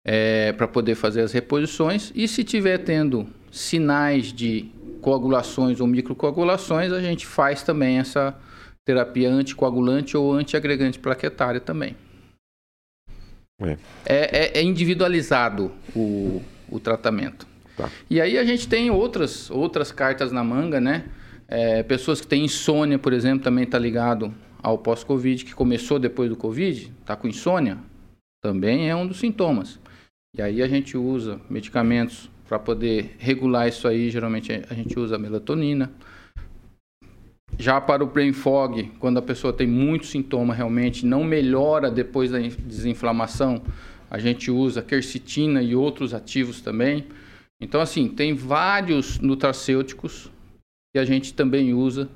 é, 0.08 0.54
para 0.54 0.70
poder 0.70 0.96
fazer 0.96 1.20
as 1.20 1.34
reposições. 1.34 2.14
E 2.16 2.30
se 2.30 2.46
tiver 2.46 2.78
tendo 2.78 3.28
sinais 3.52 4.32
de 4.32 4.72
coagulações 5.02 5.82
ou 5.82 5.88
microcoagulações, 5.88 6.94
a 6.94 7.02
gente 7.02 7.28
faz 7.28 7.62
também 7.62 8.00
essa 8.00 8.40
terapia 8.86 9.30
anticoagulante 9.30 10.16
ou 10.16 10.32
antiagregante 10.32 10.98
plaquetária 10.98 11.60
também. 11.60 11.94
É, 13.62 13.78
é, 14.06 14.60
é 14.60 14.64
individualizado 14.64 15.74
o, 15.94 16.42
o 16.70 16.80
tratamento. 16.80 17.49
Tá. 17.80 17.90
E 18.10 18.20
aí 18.20 18.38
a 18.38 18.44
gente 18.44 18.68
tem 18.68 18.92
outras, 18.92 19.50
outras 19.50 19.90
cartas 19.90 20.34
na 20.34 20.44
manga, 20.44 20.82
né? 20.82 21.06
É, 21.48 21.82
pessoas 21.82 22.20
que 22.20 22.28
têm 22.28 22.44
insônia, 22.44 23.00
por 23.00 23.14
exemplo, 23.14 23.42
também 23.42 23.64
está 23.64 23.80
ligado 23.80 24.34
ao 24.62 24.78
pós-Covid, 24.78 25.46
que 25.46 25.56
começou 25.56 25.98
depois 25.98 26.30
do 26.30 26.36
Covid, 26.36 26.92
está 27.00 27.16
com 27.16 27.26
insônia, 27.26 27.78
também 28.44 28.90
é 28.90 28.96
um 28.96 29.08
dos 29.08 29.20
sintomas. 29.20 29.80
E 30.38 30.42
aí 30.42 30.62
a 30.62 30.68
gente 30.68 30.98
usa 30.98 31.40
medicamentos 31.50 32.30
para 32.50 32.60
poder 32.60 33.16
regular 33.18 33.70
isso 33.70 33.88
aí, 33.88 34.10
geralmente 34.10 34.52
a 34.70 34.74
gente 34.74 35.00
usa 35.00 35.18
melatonina. 35.18 35.90
Já 37.58 37.80
para 37.80 38.04
o 38.04 38.08
brain 38.08 38.34
fog, 38.34 38.92
quando 39.00 39.18
a 39.18 39.22
pessoa 39.22 39.54
tem 39.54 39.68
muito 39.68 40.06
sintoma 40.06 40.54
realmente, 40.54 41.06
não 41.06 41.24
melhora 41.24 41.90
depois 41.90 42.30
da 42.30 42.40
desinflamação, 42.40 43.62
a 44.12 44.20
gente 44.20 44.52
usa 44.52 44.82
quercetina 44.82 45.64
e 45.64 45.74
outros 45.74 46.14
ativos 46.14 46.60
também. 46.60 47.08
Então, 47.62 47.82
assim, 47.82 48.08
tem 48.08 48.34
vários 48.34 49.20
nutracêuticos 49.20 50.32
que 50.94 51.00
a 51.00 51.06
gente 51.06 51.34
também 51.34 51.74
usa 51.74 52.10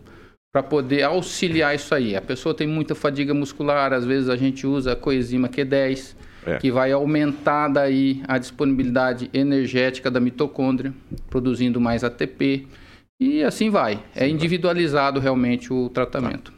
para 0.53 0.63
poder 0.63 1.03
auxiliar 1.03 1.75
isso 1.75 1.93
aí. 1.93 2.15
A 2.15 2.21
pessoa 2.21 2.53
tem 2.53 2.67
muita 2.67 2.95
fadiga 2.95 3.33
muscular, 3.33 3.91
às 3.91 4.05
vezes 4.05 4.29
a 4.29 4.35
gente 4.35 4.65
usa 4.65 4.93
a 4.93 4.95
coenzima 4.95 5.49
Q10, 5.49 6.15
é. 6.45 6.57
que 6.57 6.71
vai 6.71 6.91
aumentar 6.91 7.67
daí 7.69 8.21
a 8.27 8.37
disponibilidade 8.37 9.29
energética 9.33 10.11
da 10.11 10.19
mitocôndria, 10.19 10.93
produzindo 11.29 11.81
mais 11.81 12.03
ATP, 12.03 12.67
e 13.19 13.43
assim 13.43 13.69
vai. 13.69 13.99
É 14.15 14.27
individualizado 14.27 15.19
realmente 15.19 15.73
o 15.73 15.89
tratamento. 15.89 16.53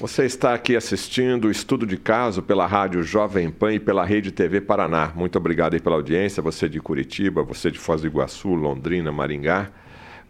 Você 0.00 0.24
está 0.24 0.54
aqui 0.54 0.76
assistindo 0.76 1.46
o 1.46 1.50
estudo 1.50 1.84
de 1.84 1.96
caso 1.96 2.42
pela 2.42 2.66
Rádio 2.66 3.02
Jovem 3.02 3.50
Pan 3.50 3.74
e 3.74 3.80
pela 3.80 4.04
Rede 4.04 4.30
TV 4.30 4.60
Paraná. 4.60 5.12
Muito 5.14 5.36
obrigado 5.36 5.74
aí 5.74 5.80
pela 5.80 5.96
audiência, 5.96 6.42
você 6.42 6.68
de 6.68 6.80
Curitiba, 6.80 7.42
você 7.42 7.70
de 7.70 7.78
Foz 7.78 8.02
do 8.02 8.06
Iguaçu, 8.06 8.50
Londrina, 8.50 9.10
Maringá. 9.10 9.70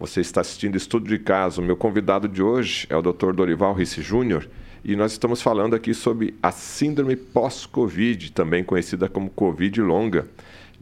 Você 0.00 0.20
está 0.20 0.40
assistindo 0.40 0.76
Estudo 0.76 1.08
de 1.08 1.18
Caso. 1.18 1.60
Meu 1.60 1.76
convidado 1.76 2.26
de 2.26 2.42
hoje 2.42 2.86
é 2.88 2.96
o 2.96 3.02
Dr. 3.02 3.32
Dorival 3.32 3.74
Risse 3.74 4.00
Júnior 4.00 4.48
e 4.84 4.96
nós 4.96 5.12
estamos 5.12 5.42
falando 5.42 5.74
aqui 5.74 5.92
sobre 5.92 6.34
a 6.42 6.50
síndrome 6.50 7.16
pós-Covid, 7.16 8.32
também 8.32 8.62
conhecida 8.62 9.08
como 9.08 9.28
Covid 9.28 9.82
longa. 9.82 10.26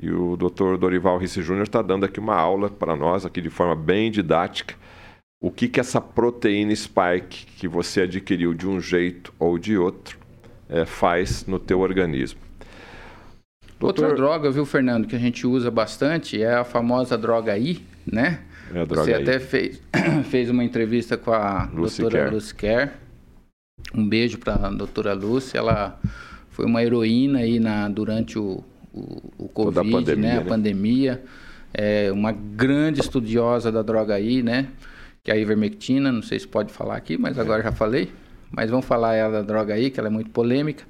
E 0.00 0.10
o 0.10 0.36
Dr. 0.36 0.76
Dorival 0.78 1.18
Risse 1.18 1.42
Júnior 1.42 1.64
está 1.64 1.80
dando 1.80 2.04
aqui 2.04 2.20
uma 2.20 2.36
aula 2.36 2.68
para 2.68 2.94
nós, 2.94 3.24
aqui 3.24 3.40
de 3.40 3.48
forma 3.48 3.74
bem 3.74 4.10
didática, 4.10 4.74
o 5.40 5.50
que, 5.50 5.68
que 5.68 5.78
essa 5.78 6.00
proteína 6.00 6.74
spike 6.74 7.46
que 7.58 7.68
você 7.68 8.02
adquiriu 8.02 8.54
de 8.54 8.66
um 8.66 8.80
jeito 8.80 9.32
ou 9.38 9.58
de 9.58 9.76
outro 9.76 10.18
é, 10.68 10.84
faz 10.84 11.46
no 11.46 11.58
teu 11.58 11.80
organismo. 11.80 12.40
Doutor... 13.78 14.04
Outra 14.04 14.16
droga, 14.16 14.50
viu, 14.50 14.64
Fernando, 14.64 15.06
que 15.06 15.14
a 15.14 15.18
gente 15.18 15.46
usa 15.46 15.70
bastante 15.70 16.42
é 16.42 16.54
a 16.54 16.64
famosa 16.64 17.16
droga 17.18 17.56
I, 17.56 17.82
né? 18.06 18.40
É 18.74 18.84
Você 18.86 19.12
até 19.12 19.38
fez, 19.38 19.80
fez 20.30 20.50
uma 20.50 20.64
entrevista 20.64 21.16
com 21.16 21.32
a 21.32 21.68
Lucy 21.72 22.00
doutora 22.00 22.30
Lucy 22.30 22.54
Kerr. 22.54 22.92
Um 23.94 24.08
beijo 24.08 24.38
para 24.38 24.54
a 24.54 24.70
doutora 24.70 25.12
Lucy. 25.12 25.56
Ela 25.56 26.00
foi 26.50 26.64
uma 26.64 26.82
heroína 26.82 27.40
aí 27.40 27.60
na, 27.60 27.88
durante 27.88 28.38
o, 28.38 28.64
o, 28.92 29.32
o 29.38 29.48
Covid, 29.48 29.78
a 29.78 29.92
pandemia, 29.92 30.16
né? 30.16 30.38
A 30.38 30.40
né? 30.40 30.48
pandemia. 30.48 31.22
É 31.74 32.10
uma 32.10 32.32
grande 32.32 33.00
estudiosa 33.00 33.70
da 33.70 33.82
droga 33.82 34.14
aí, 34.14 34.42
né? 34.42 34.68
Que 35.26 35.32
é 35.32 35.34
a 35.34 35.36
ivermectina. 35.36 36.12
Não 36.12 36.22
sei 36.22 36.38
se 36.38 36.46
pode 36.46 36.72
falar 36.72 36.96
aqui, 36.96 37.18
mas 37.18 37.36
agora 37.36 37.60
já 37.60 37.72
falei. 37.72 38.12
Mas 38.48 38.70
vamos 38.70 38.86
falar 38.86 39.16
ela 39.16 39.32
da 39.32 39.42
droga 39.42 39.74
aí, 39.74 39.90
que 39.90 39.98
ela 39.98 40.06
é 40.08 40.10
muito 40.10 40.30
polêmica. 40.30 40.84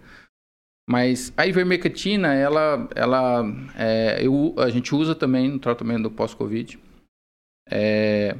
Mas 0.86 1.32
a 1.38 1.46
ivermectina, 1.46 2.34
ela, 2.34 2.86
ela 2.94 3.46
é, 3.78 4.18
eu, 4.20 4.54
a 4.58 4.68
gente 4.68 4.94
usa 4.94 5.14
também 5.14 5.48
no 5.48 5.58
tratamento 5.58 6.02
do 6.02 6.10
pós-Covid 6.10 6.78
é, 7.70 8.36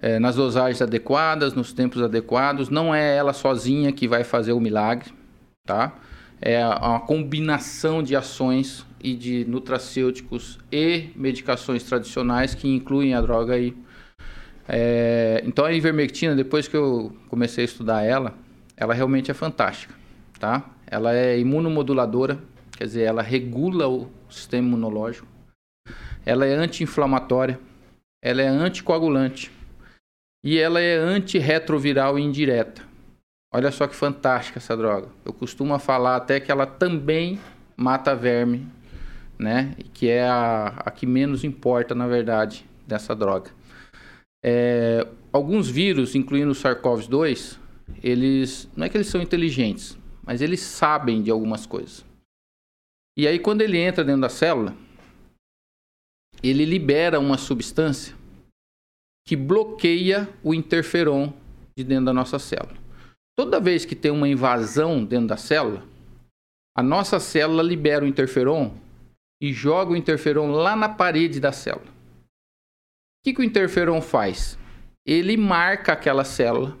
é, 0.00 0.20
nas 0.20 0.36
dosagens 0.36 0.80
adequadas, 0.80 1.52
nos 1.52 1.72
tempos 1.72 2.00
adequados. 2.00 2.70
Não 2.70 2.94
é 2.94 3.16
ela 3.16 3.32
sozinha 3.32 3.90
que 3.90 4.06
vai 4.06 4.22
fazer 4.22 4.52
o 4.52 4.60
milagre, 4.60 5.12
tá? 5.66 5.98
É 6.40 6.64
uma 6.64 7.00
combinação 7.00 8.04
de 8.04 8.14
ações 8.14 8.86
e 9.02 9.14
de 9.14 9.44
nutracêuticos 9.46 10.60
e 10.70 11.10
medicações 11.16 11.82
tradicionais 11.82 12.54
que 12.54 12.68
incluem 12.68 13.14
a 13.14 13.20
droga 13.20 13.54
aí. 13.54 13.76
É, 14.74 15.42
então 15.44 15.66
a 15.66 15.72
ivermectina, 15.72 16.34
depois 16.34 16.66
que 16.66 16.74
eu 16.74 17.14
comecei 17.28 17.62
a 17.62 17.66
estudar 17.66 18.02
ela, 18.02 18.34
ela 18.74 18.94
realmente 18.94 19.30
é 19.30 19.34
fantástica, 19.34 19.94
tá? 20.40 20.64
Ela 20.86 21.14
é 21.14 21.38
imunomoduladora, 21.38 22.38
quer 22.74 22.84
dizer, 22.84 23.02
ela 23.02 23.20
regula 23.20 23.86
o 23.86 24.10
sistema 24.30 24.66
imunológico. 24.66 25.28
Ela 26.24 26.46
é 26.46 26.54
anti-inflamatória, 26.54 27.60
ela 28.24 28.40
é 28.40 28.46
anticoagulante 28.46 29.52
e 30.42 30.58
ela 30.58 30.80
é 30.80 30.96
antirretroviral 30.96 32.18
indireta. 32.18 32.82
Olha 33.52 33.70
só 33.70 33.86
que 33.86 33.94
fantástica 33.94 34.58
essa 34.58 34.74
droga. 34.74 35.08
Eu 35.22 35.34
costumo 35.34 35.78
falar 35.78 36.16
até 36.16 36.40
que 36.40 36.50
ela 36.50 36.64
também 36.64 37.38
mata 37.76 38.14
verme, 38.14 38.66
né? 39.38 39.74
Que 39.92 40.08
é 40.08 40.26
a, 40.26 40.68
a 40.78 40.90
que 40.90 41.04
menos 41.04 41.44
importa, 41.44 41.94
na 41.94 42.06
verdade, 42.06 42.64
dessa 42.86 43.14
droga. 43.14 43.50
É, 44.44 45.06
alguns 45.32 45.68
vírus, 45.68 46.14
incluindo 46.14 46.50
o 46.50 46.54
SARS-CoV-2, 46.54 47.58
eles 48.02 48.68
não 48.76 48.86
é 48.86 48.88
que 48.88 48.96
eles 48.96 49.06
são 49.06 49.22
inteligentes, 49.22 49.96
mas 50.22 50.40
eles 50.40 50.60
sabem 50.60 51.22
de 51.22 51.30
algumas 51.30 51.66
coisas. 51.66 52.04
E 53.16 53.28
aí, 53.28 53.38
quando 53.38 53.60
ele 53.60 53.78
entra 53.78 54.02
dentro 54.02 54.22
da 54.22 54.28
célula, 54.28 54.74
ele 56.42 56.64
libera 56.64 57.20
uma 57.20 57.38
substância 57.38 58.16
que 59.26 59.36
bloqueia 59.36 60.28
o 60.42 60.52
interferon 60.52 61.32
de 61.76 61.84
dentro 61.84 62.06
da 62.06 62.12
nossa 62.12 62.38
célula. 62.38 62.76
Toda 63.38 63.60
vez 63.60 63.84
que 63.84 63.94
tem 63.94 64.10
uma 64.10 64.28
invasão 64.28 65.04
dentro 65.04 65.28
da 65.28 65.36
célula, 65.36 65.84
a 66.76 66.82
nossa 66.82 67.20
célula 67.20 67.62
libera 67.62 68.04
o 68.04 68.08
interferon 68.08 68.74
e 69.40 69.52
joga 69.52 69.92
o 69.92 69.96
interferon 69.96 70.50
lá 70.50 70.74
na 70.74 70.88
parede 70.88 71.38
da 71.38 71.52
célula. 71.52 71.92
O 73.22 73.24
que, 73.24 73.34
que 73.34 73.40
o 73.40 73.44
interferon 73.44 74.00
faz? 74.00 74.58
Ele 75.06 75.36
marca 75.36 75.92
aquela 75.92 76.24
célula 76.24 76.76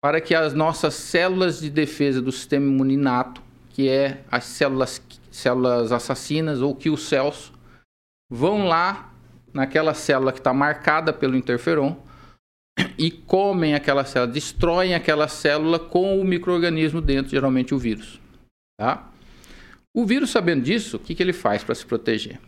para 0.00 0.20
que 0.20 0.32
as 0.32 0.54
nossas 0.54 0.94
células 0.94 1.58
de 1.58 1.68
defesa 1.68 2.22
do 2.22 2.30
sistema 2.30 2.64
imuninato, 2.64 3.42
que 3.70 3.88
é 3.88 4.22
as 4.30 4.44
células, 4.44 5.02
células 5.32 5.90
assassinas 5.90 6.60
ou 6.62 6.76
kill 6.76 6.96
cells, 6.96 7.52
vão 8.30 8.68
lá 8.68 9.12
naquela 9.52 9.94
célula 9.94 10.32
que 10.32 10.38
está 10.38 10.54
marcada 10.54 11.12
pelo 11.12 11.36
interferon 11.36 11.96
e 12.96 13.10
comem 13.10 13.74
aquela 13.74 14.04
célula, 14.04 14.32
destroem 14.32 14.94
aquela 14.94 15.26
célula 15.26 15.80
com 15.80 16.20
o 16.20 16.24
microorganismo 16.24 17.00
dentro, 17.00 17.32
geralmente 17.32 17.74
o 17.74 17.78
vírus. 17.78 18.20
Tá? 18.78 19.10
O 19.92 20.06
vírus, 20.06 20.30
sabendo 20.30 20.62
disso, 20.62 20.98
o 20.98 21.00
que, 21.00 21.16
que 21.16 21.22
ele 21.22 21.32
faz 21.32 21.64
para 21.64 21.74
se 21.74 21.84
proteger? 21.84 22.38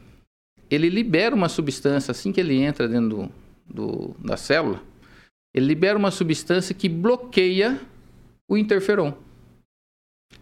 Ele 0.71 0.89
libera 0.89 1.35
uma 1.35 1.49
substância 1.49 2.13
assim 2.13 2.33
que 2.33 2.41
ele 2.41 2.61
entra 2.61 2.89
dentro 2.89 3.09
do, 3.09 3.31
do, 3.67 4.17
da 4.19 4.37
célula, 4.37 4.83
ele 5.53 5.67
libera 5.67 5.99
uma 5.99 6.11
substância 6.11 6.75
que 6.75 6.89
bloqueia 6.89 7.81
o 8.49 8.57
interferon. 8.57 9.13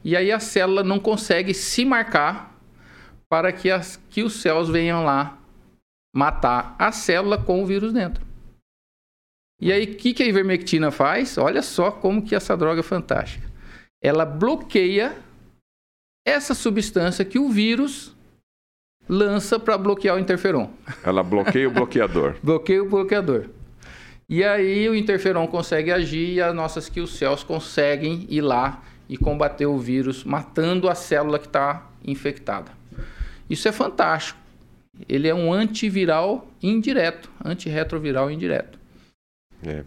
E 0.04 0.16
aí 0.16 0.30
a 0.30 0.38
célula 0.38 0.82
não 0.84 0.98
consegue 1.00 1.54
se 1.54 1.84
marcar 1.84 2.58
para 3.28 3.52
que, 3.52 3.70
as, 3.70 3.96
que 4.10 4.22
os 4.22 4.34
céus 4.34 4.68
venham 4.68 5.04
lá 5.04 5.38
matar 6.14 6.74
a 6.78 6.92
célula 6.92 7.42
com 7.42 7.62
o 7.62 7.66
vírus 7.66 7.92
dentro. 7.92 8.26
E 9.60 9.72
aí, 9.72 9.84
o 9.84 9.96
que, 9.96 10.14
que 10.14 10.22
a 10.22 10.26
ivermectina 10.26 10.90
faz? 10.90 11.36
Olha 11.36 11.62
só 11.62 11.90
como 11.90 12.24
que 12.24 12.34
essa 12.34 12.56
droga 12.56 12.80
é 12.80 12.82
fantástica. 12.82 13.46
Ela 14.00 14.24
bloqueia 14.24 15.16
essa 16.24 16.54
substância 16.54 17.24
que 17.24 17.38
o 17.38 17.48
vírus 17.48 18.14
lança 19.08 19.58
para 19.58 19.78
bloquear 19.78 20.16
o 20.16 20.18
interferon. 20.18 20.68
Ela 21.02 21.22
bloqueia 21.22 21.68
o 21.68 21.70
bloqueador. 21.70 22.36
bloqueia 22.42 22.82
o 22.82 22.88
bloqueador. 22.88 23.46
E 24.28 24.44
aí 24.44 24.88
o 24.88 24.94
interferon 24.94 25.46
consegue 25.46 25.90
agir 25.90 26.34
e 26.34 26.40
as 26.40 26.54
nossas 26.54 26.88
kill 26.88 27.06
cells 27.06 27.42
conseguem 27.42 28.26
ir 28.28 28.42
lá 28.42 28.82
e 29.08 29.16
combater 29.16 29.64
o 29.64 29.78
vírus, 29.78 30.22
matando 30.22 30.88
a 30.88 30.94
célula 30.94 31.38
que 31.38 31.46
está 31.46 31.90
infectada. 32.04 32.70
Isso 33.48 33.66
é 33.66 33.72
fantástico. 33.72 34.38
Ele 35.08 35.28
é 35.28 35.34
um 35.34 35.50
antiviral 35.50 36.46
indireto, 36.62 37.30
antirretroviral 37.42 38.30
indireto. 38.30 38.78
É. 39.64 39.82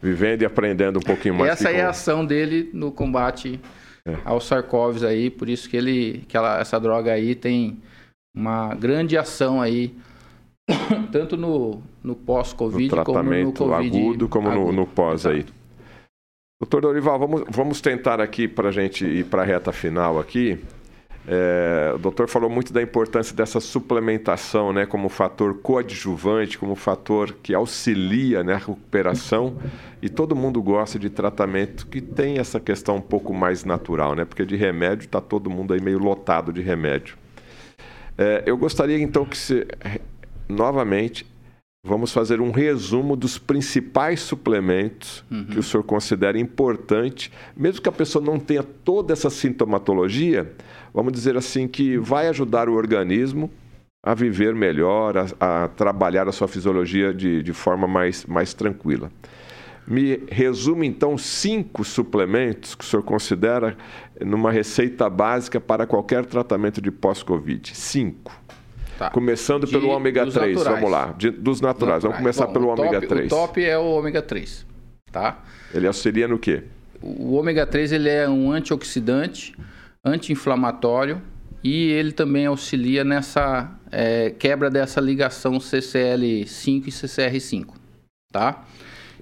Vivendo 0.00 0.42
e 0.42 0.44
aprendendo 0.46 0.98
um 0.98 1.02
pouquinho 1.02 1.34
mais. 1.34 1.50
Essa 1.50 1.70
é 1.70 1.82
a 1.82 1.90
ação 1.90 2.24
dele 2.24 2.70
no 2.72 2.90
combate 2.90 3.60
é. 4.06 4.16
ao 4.24 4.40
SARS-CoV 4.40 5.04
aí, 5.04 5.28
por 5.28 5.48
isso 5.48 5.68
que 5.68 5.76
ele, 5.76 6.24
que 6.28 6.36
ela, 6.36 6.60
essa 6.60 6.78
droga 6.78 7.12
aí 7.12 7.34
tem 7.34 7.82
uma 8.34 8.74
grande 8.74 9.16
ação 9.16 9.60
aí, 9.60 9.94
tanto 11.12 11.36
no, 11.36 11.82
no 12.02 12.14
pós-Covid 12.14 12.90
como 13.04 13.22
no 13.22 13.52
Covid 13.52 13.98
agudo, 13.98 14.28
como 14.28 14.48
agudo. 14.48 14.66
no, 14.66 14.72
no 14.72 14.86
pós 14.86 15.26
aí. 15.26 15.44
Doutor 16.60 16.80
Dorival, 16.82 17.18
vamos, 17.18 17.44
vamos 17.48 17.80
tentar 17.80 18.20
aqui 18.20 18.48
para 18.48 18.70
a 18.70 18.72
gente 18.72 19.06
ir 19.06 19.24
para 19.26 19.42
a 19.42 19.44
reta 19.44 19.70
final 19.72 20.18
aqui. 20.18 20.58
É, 21.30 21.92
o 21.94 21.98
doutor 21.98 22.26
falou 22.26 22.48
muito 22.48 22.72
da 22.72 22.80
importância 22.80 23.36
dessa 23.36 23.60
suplementação 23.60 24.72
né, 24.72 24.86
como 24.86 25.10
fator 25.10 25.58
coadjuvante, 25.58 26.56
como 26.56 26.74
fator 26.74 27.36
que 27.42 27.54
auxilia 27.54 28.42
né, 28.42 28.54
a 28.54 28.56
recuperação. 28.56 29.56
E 30.00 30.08
todo 30.08 30.34
mundo 30.34 30.62
gosta 30.62 30.98
de 30.98 31.10
tratamento 31.10 31.86
que 31.86 32.00
tem 32.00 32.38
essa 32.38 32.58
questão 32.58 32.96
um 32.96 33.00
pouco 33.00 33.34
mais 33.34 33.62
natural, 33.62 34.14
né? 34.14 34.24
Porque 34.24 34.44
de 34.46 34.56
remédio 34.56 35.04
está 35.04 35.20
todo 35.20 35.50
mundo 35.50 35.74
aí 35.74 35.82
meio 35.82 35.98
lotado 35.98 36.52
de 36.52 36.62
remédio. 36.62 37.16
É, 38.18 38.42
eu 38.44 38.56
gostaria 38.58 38.98
então 38.98 39.24
que 39.24 39.38
se, 39.38 39.64
novamente 40.48 41.24
vamos 41.86 42.12
fazer 42.12 42.40
um 42.40 42.50
resumo 42.50 43.14
dos 43.14 43.38
principais 43.38 44.20
suplementos 44.20 45.24
uhum. 45.30 45.44
que 45.44 45.58
o 45.58 45.62
senhor 45.62 45.84
considera 45.84 46.38
importante, 46.38 47.32
mesmo 47.56 47.80
que 47.80 47.88
a 47.88 47.92
pessoa 47.92 48.22
não 48.22 48.38
tenha 48.38 48.62
toda 48.62 49.12
essa 49.12 49.30
sintomatologia, 49.30 50.52
vamos 50.92 51.12
dizer 51.12 51.36
assim, 51.36 51.68
que 51.68 51.96
vai 51.96 52.28
ajudar 52.28 52.68
o 52.68 52.74
organismo 52.74 53.48
a 54.04 54.14
viver 54.14 54.54
melhor, 54.54 55.16
a, 55.16 55.64
a 55.64 55.68
trabalhar 55.68 56.28
a 56.28 56.32
sua 56.32 56.48
fisiologia 56.48 57.14
de, 57.14 57.42
de 57.42 57.52
forma 57.52 57.86
mais, 57.86 58.26
mais 58.26 58.52
tranquila. 58.52 59.10
Me 59.88 60.22
resume 60.30 60.86
então 60.86 61.16
cinco 61.16 61.82
suplementos 61.82 62.74
que 62.74 62.84
o 62.84 62.86
senhor 62.86 63.02
considera 63.02 63.74
numa 64.20 64.52
receita 64.52 65.08
básica 65.08 65.58
para 65.58 65.86
qualquer 65.86 66.26
tratamento 66.26 66.80
de 66.80 66.90
pós-Covid. 66.90 67.74
Cinco. 67.74 68.30
Tá. 68.98 69.10
Começando 69.10 69.64
de, 69.64 69.72
pelo 69.72 69.88
ômega 69.88 70.26
3, 70.26 70.34
naturais. 70.56 70.66
vamos 70.66 70.90
lá. 70.90 71.14
De, 71.16 71.30
dos 71.30 71.60
naturais. 71.62 72.02
naturais. 72.02 72.02
Vamos 72.02 72.18
começar 72.18 72.46
Bom, 72.48 72.52
pelo 72.52 72.68
ômega 72.68 73.00
3. 73.00 73.26
O 73.26 73.28
top 73.28 73.64
é 73.64 73.78
o 73.78 73.84
ômega 73.84 74.20
3. 74.20 74.66
Tá? 75.10 75.42
Ele 75.72 75.86
auxilia 75.86 76.28
no 76.28 76.38
quê? 76.38 76.64
O 77.00 77.34
ômega 77.34 77.64
3 77.64 77.92
ele 77.92 78.10
é 78.10 78.28
um 78.28 78.52
antioxidante, 78.52 79.54
anti-inflamatório 80.04 81.22
e 81.64 81.90
ele 81.92 82.12
também 82.12 82.44
auxilia 82.44 83.04
nessa 83.04 83.72
é, 83.90 84.30
quebra 84.30 84.68
dessa 84.68 85.00
ligação 85.00 85.58
CCL5 85.58 86.88
e 86.88 86.90
CCR5. 86.90 87.68
Tá? 88.30 88.64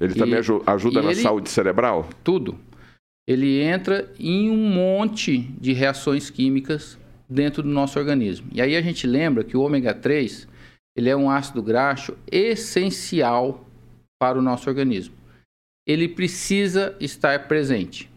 Ele 0.01 0.13
e, 0.13 0.17
também 0.17 0.39
ajuda 0.67 1.03
na 1.03 1.11
ele, 1.11 1.21
saúde 1.21 1.49
cerebral? 1.51 2.09
Tudo. 2.23 2.59
Ele 3.27 3.61
entra 3.61 4.13
em 4.19 4.51
um 4.51 4.69
monte 4.69 5.39
de 5.39 5.73
reações 5.73 6.31
químicas 6.31 6.99
dentro 7.29 7.63
do 7.63 7.69
nosso 7.69 7.99
organismo. 7.99 8.49
E 8.53 8.61
aí 8.61 8.77
a 8.77 8.83
gente 8.83 9.07
lembra 9.07 9.43
que 9.43 9.57
o 9.57 9.63
ômega 9.63 9.93
3 9.93 10.47
ele 10.97 11.11
é 11.11 11.17
um 11.17 11.29
ácido 11.29 11.63
graxo 11.63 12.17
essencial 12.31 13.69
para 14.19 14.39
o 14.39 14.43
nosso 14.43 14.69
organismo. 14.69 15.15
Ele 15.87 16.09
precisa 16.09 16.97
estar 16.99 17.47
presente. 17.47 18.11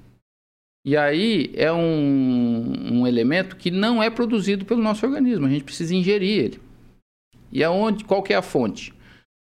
E 0.86 0.96
aí 0.96 1.52
é 1.56 1.72
um, 1.72 3.00
um 3.02 3.08
elemento 3.08 3.58
que 3.58 3.70
não 3.70 4.02
é 4.02 4.10
produzido 4.10 4.64
pelo 4.64 4.82
nosso 4.82 5.06
organismo. 5.06 5.46
A 5.46 5.50
gente 5.50 5.66
precisa 5.66 5.94
ingerir 5.94 6.40
ele. 6.40 6.62
E 7.52 7.64
aonde? 7.64 8.06
Qual 8.06 8.24
é 8.30 8.36
a 8.36 8.42
fonte? 8.42 8.94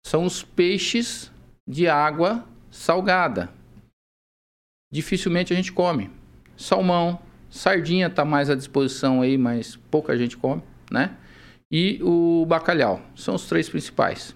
São 0.06 0.26
os 0.26 0.42
peixes 0.42 1.32
de 1.68 1.88
água 1.88 2.46
salgada. 2.72 3.50
Dificilmente 4.92 5.52
a 5.52 5.56
gente 5.56 5.72
come. 5.72 6.10
Salmão, 6.56 7.20
Sardinha 7.50 8.08
está 8.08 8.24
mais 8.24 8.50
à 8.50 8.56
disposição 8.56 9.22
aí, 9.22 9.38
mas 9.38 9.76
pouca 9.76 10.18
gente 10.18 10.38
come, 10.38 10.62
né? 10.92 11.16
E 11.72 12.00
o 12.02 12.46
bacalhau. 12.48 13.02
São 13.16 13.36
os 13.36 13.48
três 13.48 13.68
principais. 13.70 14.36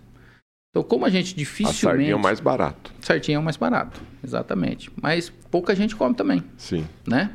Então, 0.70 0.84
como 0.84 1.06
a 1.06 1.10
gente 1.10 1.36
dificilmente... 1.36 1.86
A 1.86 1.90
sardinha 1.90 2.12
é 2.12 2.16
o 2.16 2.20
mais 2.20 2.40
barato. 2.40 2.94
Sardinha 3.02 3.38
é 3.38 3.40
o 3.40 3.44
mais 3.44 3.58
barato, 3.58 4.02
exatamente. 4.24 4.90
Mas 5.02 5.30
pouca 5.30 5.76
gente 5.76 5.96
come 5.96 6.16
também. 6.16 6.44
Sim. 6.58 6.88
Né? 7.06 7.32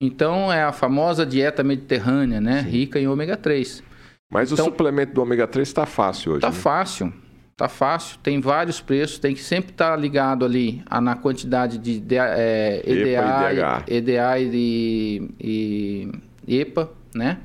Então, 0.00 0.52
é 0.52 0.62
a 0.62 0.72
famosa 0.72 1.24
dieta 1.24 1.62
mediterrânea, 1.62 2.40
né? 2.40 2.62
Sim. 2.62 2.68
Rica 2.68 3.00
em 3.00 3.08
ômega 3.08 3.36
3. 3.36 3.82
Mas 4.30 4.52
então, 4.52 4.66
o 4.66 4.68
suplemento 4.68 5.14
do 5.14 5.22
ômega 5.22 5.46
3 5.46 5.66
está 5.66 5.86
fácil 5.86 6.32
hoje, 6.32 6.38
Está 6.38 6.50
né? 6.50 6.54
fácil. 6.54 7.12
Tá 7.58 7.70
fácil, 7.70 8.18
tem 8.22 8.38
vários 8.38 8.82
preços, 8.82 9.18
tem 9.18 9.34
que 9.34 9.42
sempre 9.42 9.70
estar 9.70 9.92
tá 9.92 9.96
ligado 9.96 10.44
ali 10.44 10.82
a, 10.84 11.00
na 11.00 11.16
quantidade 11.16 11.78
de, 11.78 11.98
de 11.98 12.14
é, 12.14 12.82
EDA, 12.84 13.82
e 13.88 13.96
EDA 13.96 14.38
e, 14.38 15.30
e, 15.40 16.12
e, 16.46 16.60
EPA, 16.60 16.90
né? 17.14 17.38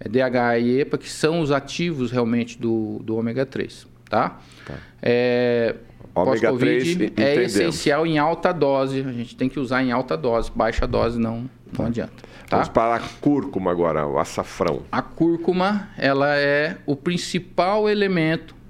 É 0.00 0.08
DHA 0.08 0.58
e 0.60 0.80
EPA, 0.80 0.96
que 0.96 1.10
são 1.10 1.40
os 1.40 1.52
ativos 1.52 2.10
realmente 2.10 2.58
do, 2.58 3.00
do 3.04 3.18
ômega 3.18 3.44
3, 3.44 3.86
tá? 4.08 4.40
tá. 4.64 4.74
É, 5.02 5.74
ômega 6.14 6.56
3 6.56 7.00
é 7.14 7.42
essencial 7.42 8.06
em 8.06 8.16
alta 8.16 8.50
dose, 8.50 9.00
a 9.06 9.12
gente 9.12 9.36
tem 9.36 9.50
que 9.50 9.60
usar 9.60 9.82
em 9.82 9.92
alta 9.92 10.16
dose, 10.16 10.50
baixa 10.54 10.86
dose 10.86 11.20
não, 11.20 11.40
não 11.66 11.72
tá. 11.74 11.86
adianta. 11.88 12.14
Tá? 12.48 12.56
Vamos 12.56 12.70
para 12.70 12.94
a 12.96 13.00
cúrcuma 13.20 13.70
agora, 13.70 14.06
o 14.06 14.18
açafrão. 14.18 14.84
A 14.90 15.02
cúrcuma, 15.02 15.90
ela 15.98 16.34
é 16.34 16.78
o 16.86 16.96
principal 16.96 17.90
elemento 17.90 18.63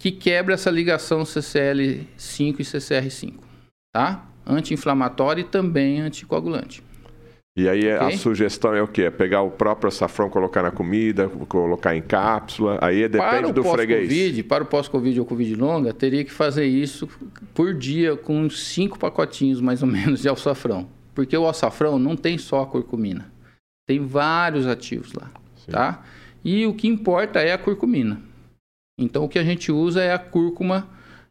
que 0.00 0.10
quebra 0.10 0.54
essa 0.54 0.70
ligação 0.70 1.22
CCL5 1.24 2.56
e 2.58 2.62
CCR5, 2.62 3.34
tá? 3.92 4.26
Anti-inflamatório 4.46 5.42
e 5.42 5.44
também 5.44 6.00
anticoagulante. 6.00 6.82
E 7.54 7.68
aí 7.68 7.80
okay? 7.80 8.14
a 8.14 8.16
sugestão 8.16 8.74
é 8.74 8.80
o 8.80 8.88
quê? 8.88 9.02
É 9.02 9.10
pegar 9.10 9.42
o 9.42 9.50
próprio 9.50 9.88
açafrão, 9.88 10.30
colocar 10.30 10.62
na 10.62 10.70
comida, 10.70 11.28
colocar 11.28 11.94
em 11.94 12.00
cápsula, 12.00 12.78
aí 12.80 13.06
depende 13.06 13.52
do 13.52 13.62
freguês. 13.62 14.40
Para 14.42 14.64
o 14.64 14.66
pós-Covid 14.66 15.20
ou 15.20 15.26
Covid 15.26 15.54
longa, 15.56 15.92
teria 15.92 16.24
que 16.24 16.32
fazer 16.32 16.64
isso 16.64 17.06
por 17.52 17.74
dia 17.74 18.16
com 18.16 18.48
cinco 18.48 18.98
pacotinhos 18.98 19.60
mais 19.60 19.82
ou 19.82 19.88
menos 19.88 20.22
de 20.22 20.30
açafrão. 20.30 20.88
Porque 21.14 21.36
o 21.36 21.46
açafrão 21.46 21.98
não 21.98 22.16
tem 22.16 22.38
só 22.38 22.62
a 22.62 22.66
curcumina. 22.66 23.30
Tem 23.86 24.00
vários 24.00 24.66
ativos 24.66 25.12
lá, 25.12 25.30
Sim. 25.56 25.72
tá? 25.72 26.02
E 26.42 26.64
o 26.64 26.72
que 26.72 26.88
importa 26.88 27.40
é 27.40 27.52
a 27.52 27.58
curcumina. 27.58 28.29
Então, 29.00 29.24
o 29.24 29.28
que 29.28 29.38
a 29.38 29.42
gente 29.42 29.72
usa 29.72 30.02
é 30.02 30.12
a 30.12 30.18
cúrcuma 30.18 30.86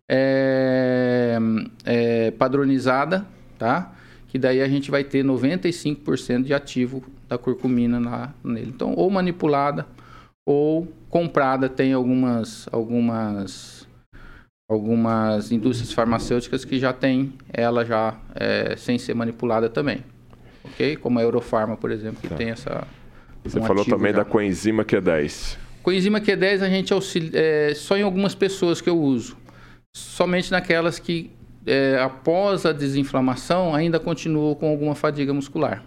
é, 0.10 1.38
é, 1.86 2.32
padronizada, 2.32 3.26
tá? 3.60 3.94
Que 4.28 4.40
daí 4.40 4.60
a 4.62 4.68
gente 4.68 4.90
vai 4.90 5.04
ter 5.04 5.24
95% 5.24 6.44
de 6.44 6.54
ativo 6.54 7.04
da 7.28 7.38
curcumina 7.38 8.00
na, 8.00 8.34
nele. 8.44 8.72
Então, 8.76 8.94
ou 8.96 9.10
manipulada 9.12 9.86
ou 10.46 10.92
comprada. 11.10 11.70
Tem 11.70 11.94
algumas, 11.94 12.68
algumas, 12.72 13.88
algumas 14.68 15.52
indústrias 15.52 15.94
farmacêuticas 15.94 16.66
que 16.66 16.80
já 16.80 16.92
tem 16.92 17.34
ela 17.54 17.86
já 17.86 18.16
é, 18.34 18.76
sem 18.76 18.98
ser 18.98 19.14
manipulada 19.14 19.70
também. 19.70 20.04
Ok? 20.64 20.96
Como 20.98 21.20
a 21.20 21.22
Eurofarma, 21.22 21.78
por 21.78 21.92
exemplo, 21.92 22.20
que 22.20 22.28
tá. 22.30 22.36
tem 22.36 22.50
essa... 22.50 22.88
Você 23.44 23.60
um 23.60 23.64
falou 23.64 23.86
também 23.86 24.12
já. 24.12 24.20
da 24.20 24.26
coenzima 24.26 24.84
Q10. 24.84 25.69
Coenzima 25.90 26.22
Q10 26.22 26.62
a 26.62 26.70
gente 26.70 26.94
auxilia, 26.94 27.32
é, 27.34 27.74
só 27.74 27.98
em 27.98 28.04
algumas 28.04 28.36
pessoas 28.36 28.80
que 28.80 28.88
eu 28.88 28.96
uso. 28.96 29.36
Somente 29.92 30.52
naquelas 30.52 31.00
que, 31.00 31.32
é, 31.66 31.98
após 32.00 32.64
a 32.64 32.72
desinflamação, 32.72 33.74
ainda 33.74 34.00
continuam 34.00 34.54
com 34.54 34.70
alguma 34.70 34.94
fadiga 34.94 35.34
muscular. 35.34 35.84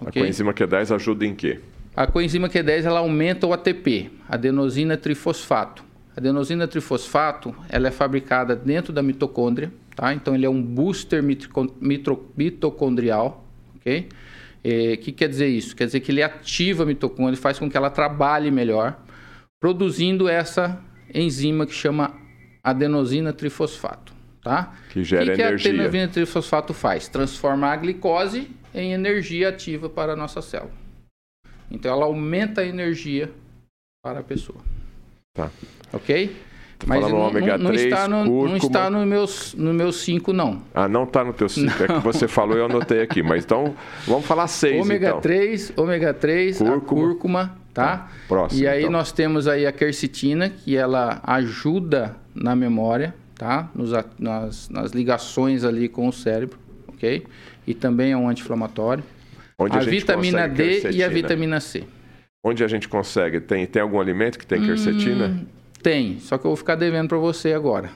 A 0.00 0.10
coenzima 0.10 0.54
Q10 0.54 0.94
ajuda 0.94 1.26
em 1.26 1.34
quê? 1.34 1.60
A 1.94 2.06
coenzima 2.06 2.48
Q10 2.48 2.86
ela 2.86 3.00
aumenta 3.00 3.46
o 3.46 3.52
ATP, 3.52 4.10
adenosina 4.26 4.96
trifosfato. 4.96 5.84
A 6.16 6.20
adenosina 6.20 6.66
trifosfato 6.66 7.54
ela 7.68 7.88
é 7.88 7.90
fabricada 7.90 8.56
dentro 8.56 8.90
da 8.90 9.02
mitocôndria, 9.02 9.70
tá? 9.94 10.14
Então 10.14 10.34
ele 10.34 10.46
é 10.46 10.50
um 10.50 10.62
booster 10.62 11.22
mitocondrial, 12.32 13.46
ok? 13.76 14.08
O 14.08 14.08
é, 14.64 14.96
que 14.96 15.12
quer 15.12 15.28
dizer 15.28 15.48
isso? 15.48 15.76
Quer 15.76 15.84
dizer 15.84 16.00
que 16.00 16.10
ele 16.10 16.22
ativa 16.22 16.84
a 16.84 16.86
mitocôndria, 16.86 17.36
faz 17.36 17.58
com 17.58 17.70
que 17.70 17.76
ela 17.76 17.90
trabalhe 17.90 18.50
melhor, 18.50 18.96
produzindo 19.62 20.28
essa 20.28 20.82
enzima 21.14 21.64
que 21.64 21.72
chama 21.72 22.12
adenosina 22.64 23.32
trifosfato, 23.32 24.12
tá? 24.42 24.74
Que 24.90 25.04
gera 25.04 25.24
que 25.24 25.30
energia. 25.30 25.54
O 25.54 25.58
que 25.60 25.68
a 25.68 25.70
adenosina 25.70 26.08
trifosfato 26.08 26.74
faz? 26.74 27.06
Transforma 27.06 27.68
a 27.68 27.76
glicose 27.76 28.50
em 28.74 28.92
energia 28.92 29.50
ativa 29.50 29.88
para 29.88 30.14
a 30.14 30.16
nossa 30.16 30.42
célula. 30.42 30.72
Então 31.70 31.92
ela 31.92 32.06
aumenta 32.06 32.62
a 32.62 32.66
energia 32.66 33.30
para 34.02 34.18
a 34.18 34.22
pessoa. 34.24 34.58
Tá. 35.32 35.48
Ok? 35.92 36.36
Mas 36.84 37.00
não, 37.00 37.20
ômega 37.20 37.56
não, 37.56 37.70
3, 37.70 37.84
está 37.84 38.08
no, 38.08 38.24
cúrcuma. 38.24 38.48
não 38.48 38.56
está 38.56 38.90
no 38.90 39.06
meus, 39.06 39.54
no 39.54 39.72
meus 39.72 39.96
5, 40.00 40.32
não. 40.32 40.60
Ah, 40.74 40.88
não 40.88 41.04
está 41.04 41.22
no 41.22 41.32
teu 41.32 41.48
5. 41.48 41.84
É 41.84 41.86
que 41.86 41.98
você 42.00 42.26
falou 42.26 42.56
e 42.56 42.58
eu 42.58 42.64
anotei 42.64 43.00
aqui. 43.00 43.22
Mas 43.22 43.44
então, 43.44 43.76
vamos 44.08 44.26
falar 44.26 44.48
6 44.48 44.84
ômega 44.84 45.08
então. 45.10 45.20
3, 45.20 45.72
ômega 45.76 46.12
3, 46.12 46.58
Cúrcuma. 46.58 46.76
a 46.76 46.80
cúrcuma, 46.80 47.58
tá? 47.72 47.96
Tá, 47.96 48.08
próximo, 48.28 48.60
e 48.62 48.66
aí 48.68 48.80
então. 48.80 48.92
nós 48.92 49.12
temos 49.12 49.46
aí 49.48 49.66
a 49.66 49.72
quercetina, 49.72 50.48
que 50.50 50.76
ela 50.76 51.20
ajuda 51.24 52.16
na 52.34 52.54
memória, 52.54 53.14
tá? 53.36 53.68
Nos, 53.74 53.90
nas, 54.18 54.68
nas 54.68 54.92
ligações 54.92 55.64
ali 55.64 55.88
com 55.88 56.06
o 56.08 56.12
cérebro, 56.12 56.58
ok? 56.88 57.26
E 57.66 57.74
também 57.74 58.12
é 58.12 58.16
um 58.16 58.28
anti-inflamatório. 58.28 59.02
Onde 59.58 59.76
A, 59.76 59.80
a, 59.80 59.84
vitamina 59.84 60.48
D 60.48 60.64
e 60.64 60.66
a 60.66 60.80
quercetina? 60.80 61.08
vitamina 61.10 61.60
C. 61.60 61.84
Onde 62.44 62.64
a 62.64 62.68
gente 62.68 62.88
consegue? 62.88 63.40
Tem, 63.40 63.66
tem 63.66 63.80
algum 63.82 64.00
alimento 64.00 64.38
que 64.38 64.46
tem 64.46 64.60
Hum, 64.60 64.64
quercetina? 64.66 65.36
Tem, 65.82 66.18
só 66.18 66.36
que 66.38 66.44
eu 66.44 66.50
vou 66.50 66.56
ficar 66.56 66.74
devendo 66.74 67.08
para 67.08 67.18
você 67.18 67.52
agora. 67.52 67.90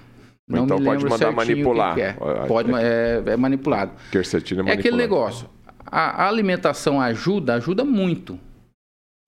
Não 0.48 0.64
Então 0.64 0.78
me 0.78 0.84
pode 0.84 1.04
mandar 1.04 1.30
que 1.30 1.34
manipular. 1.34 1.94
que 1.94 2.00
é. 2.02 2.16
Ó, 2.20 2.46
Pode, 2.46 2.70
ma- 2.70 2.80
é, 2.80 3.20
é 3.26 3.36
manipulado. 3.36 3.90
Quercetina 4.12 4.60
É 4.62 4.72
aquele 4.74 4.96
manipulada. 4.96 5.02
negócio. 5.02 5.48
A, 5.84 6.24
a 6.24 6.28
alimentação 6.28 7.00
ajuda, 7.00 7.54
ajuda 7.54 7.84
muito. 7.84 8.38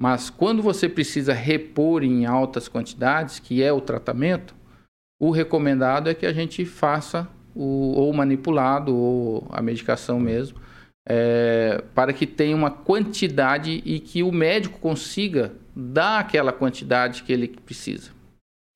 Mas 0.01 0.31
quando 0.31 0.63
você 0.63 0.89
precisa 0.89 1.33
repor 1.33 2.05
em 2.05 2.25
altas 2.25 2.69
quantidades, 2.69 3.41
que 3.41 3.63
é 3.63 3.73
o 3.73 3.81
tratamento, 3.81 4.55
o 5.21 5.31
recomendado 5.31 6.09
é 6.09 6.15
que 6.15 6.25
a 6.25 6.33
gente 6.33 6.65
faça 6.65 7.29
o, 7.55 7.93
ou 7.97 8.13
manipulado 8.13 8.95
ou 8.95 9.47
a 9.51 9.61
medicação 9.61 10.21
mesmo, 10.21 10.61
é, 11.09 11.83
para 11.95 12.13
que 12.13 12.27
tenha 12.27 12.55
uma 12.55 12.71
quantidade 12.71 13.83
e 13.85 13.99
que 13.99 14.23
o 14.23 14.31
médico 14.31 14.79
consiga 14.79 15.53
dar 15.75 16.21
aquela 16.21 16.53
quantidade 16.53 17.25
que 17.25 17.33
ele 17.33 17.49
precisa. 17.49 18.11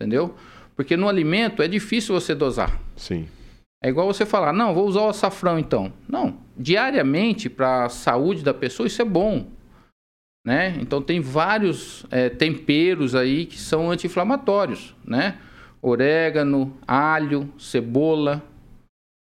Entendeu? 0.00 0.34
Porque 0.74 0.96
no 0.96 1.08
alimento 1.08 1.62
é 1.62 1.68
difícil 1.68 2.18
você 2.18 2.34
dosar. 2.34 2.80
Sim. 2.96 3.28
É 3.84 3.88
igual 3.88 4.06
você 4.06 4.24
falar, 4.24 4.52
não, 4.52 4.74
vou 4.74 4.86
usar 4.86 5.02
o 5.02 5.08
açafrão 5.08 5.58
então. 5.58 5.92
Não, 6.08 6.38
diariamente 6.56 7.50
para 7.50 7.84
a 7.84 7.88
saúde 7.88 8.42
da 8.42 8.54
pessoa 8.54 8.86
isso 8.86 9.02
é 9.02 9.04
bom. 9.04 9.46
Né? 10.44 10.76
Então 10.80 11.00
tem 11.00 11.20
vários 11.20 12.04
é, 12.10 12.28
temperos 12.28 13.14
aí 13.14 13.46
que 13.46 13.58
são 13.58 13.90
anti-inflamatórios, 13.90 14.94
né? 15.04 15.38
Orégano, 15.80 16.76
alho, 16.86 17.52
cebola, 17.56 18.42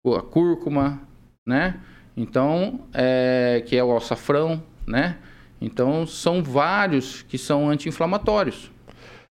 a 0.05 0.21
cúrcuma, 0.21 1.01
né? 1.45 1.79
Então, 2.17 2.87
é, 2.93 3.63
que 3.65 3.75
é 3.75 3.83
o 3.83 3.95
açafrão, 3.95 4.63
né? 4.87 5.17
Então 5.61 6.05
são 6.07 6.43
vários 6.43 7.21
que 7.23 7.37
são 7.37 7.69
anti-inflamatórios. 7.69 8.71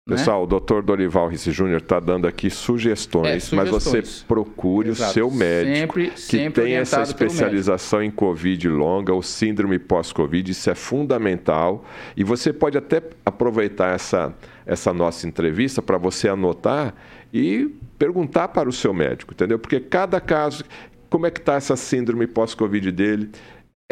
Né? 0.05 0.17
Pessoal, 0.17 0.43
o 0.43 0.45
Dr. 0.47 0.81
Dorival 0.81 1.29
Risse 1.29 1.49
Júnior 1.51 1.81
está 1.81 1.97
dando 1.97 2.27
aqui 2.27 2.49
sugestões, 2.49 3.51
É, 3.51 3.55
mas 3.55 3.69
você 3.69 3.89
sugestões. 3.89 4.25
procure 4.27 4.89
Exato. 4.89 5.11
o 5.11 5.13
seu 5.13 5.31
médico 5.31 5.77
Sempre- 5.79 6.09
que 6.11 6.19
sempre 6.19 6.63
tem 6.65 6.73
essa 6.75 7.01
especialização 7.01 8.03
em 8.03 8.11
Covid 8.11 8.67
longa 8.67 9.13
ou 9.13 9.21
síndrome 9.21 9.79
pós-Covid. 9.79 10.51
Isso 10.51 10.69
é 10.69 10.75
fundamental. 10.75 11.85
E 12.17 12.23
você 12.23 12.51
pode 12.51 12.77
até 12.77 13.01
aproveitar 13.25 13.95
essa, 13.95 14.33
essa 14.65 14.91
nossa 14.93 15.25
entrevista 15.25 15.81
para 15.81 15.97
você 15.97 16.27
anotar 16.27 16.93
e 17.33 17.69
perguntar 17.97 18.49
para 18.49 18.67
o 18.67 18.73
seu 18.73 18.93
médico, 18.93 19.33
entendeu? 19.33 19.57
Porque 19.57 19.79
cada 19.79 20.19
caso, 20.19 20.65
como 21.09 21.25
é 21.25 21.31
que 21.31 21.39
está 21.39 21.53
essa 21.53 21.77
síndrome 21.77 22.27
pós-Covid 22.27 22.91
dele? 22.91 23.29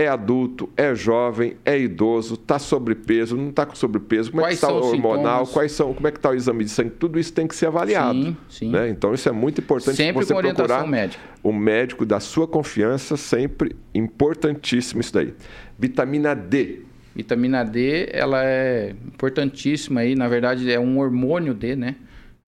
É 0.02 0.08
adulto, 0.08 0.68
é 0.76 0.96
jovem, 0.96 1.58
é 1.64 1.78
idoso, 1.78 2.34
está 2.34 2.58
sobrepeso, 2.58 3.38
não 3.38 3.50
está 3.50 3.68
com 3.68 3.76
sobrepeso, 3.76 4.32
como 4.32 4.42
Quais 4.42 4.58
é 4.58 4.66
que 4.66 4.74
está 4.74 4.74
o 4.74 4.90
hormonal, 4.90 5.46
quais 5.46 5.72
são, 5.74 5.94
como 5.94 6.08
é 6.08 6.12
que 6.12 6.18
está 6.18 6.32
o 6.32 6.34
exame 6.34 6.64
de 6.64 6.72
sangue, 6.72 6.90
tudo 6.90 7.20
isso 7.20 7.32
tem 7.32 7.46
que 7.48 7.56
ser 7.56 7.68
avaliado. 7.68 8.18
Sim, 8.20 8.38
sim. 8.50 8.70
né? 8.72 8.90
Então 8.90 9.14
isso 9.14 9.30
é 9.30 9.32
muito 9.32 9.62
importante 9.62 9.96
Sempre 9.96 10.26
você 10.26 10.34
procurar 10.34 10.88
médica. 10.88 11.24
o 11.44 11.54
médico 11.54 12.04
da 12.04 12.20
sua 12.20 12.48
confiança, 12.48 13.16
sempre 13.16 13.76
importantíssimo 13.94 15.02
isso 15.02 15.14
daí. 15.14 15.36
Vitamina 15.78 16.34
D. 16.34 16.82
Vitamina 17.16 17.64
D, 17.64 18.10
ela 18.12 18.44
é 18.44 18.96
importantíssima 19.06 20.02
aí, 20.02 20.16
na 20.16 20.28
verdade 20.28 20.72
é 20.72 20.80
um 20.80 20.98
hormônio 20.98 21.54
D, 21.54 21.76
né? 21.76 21.96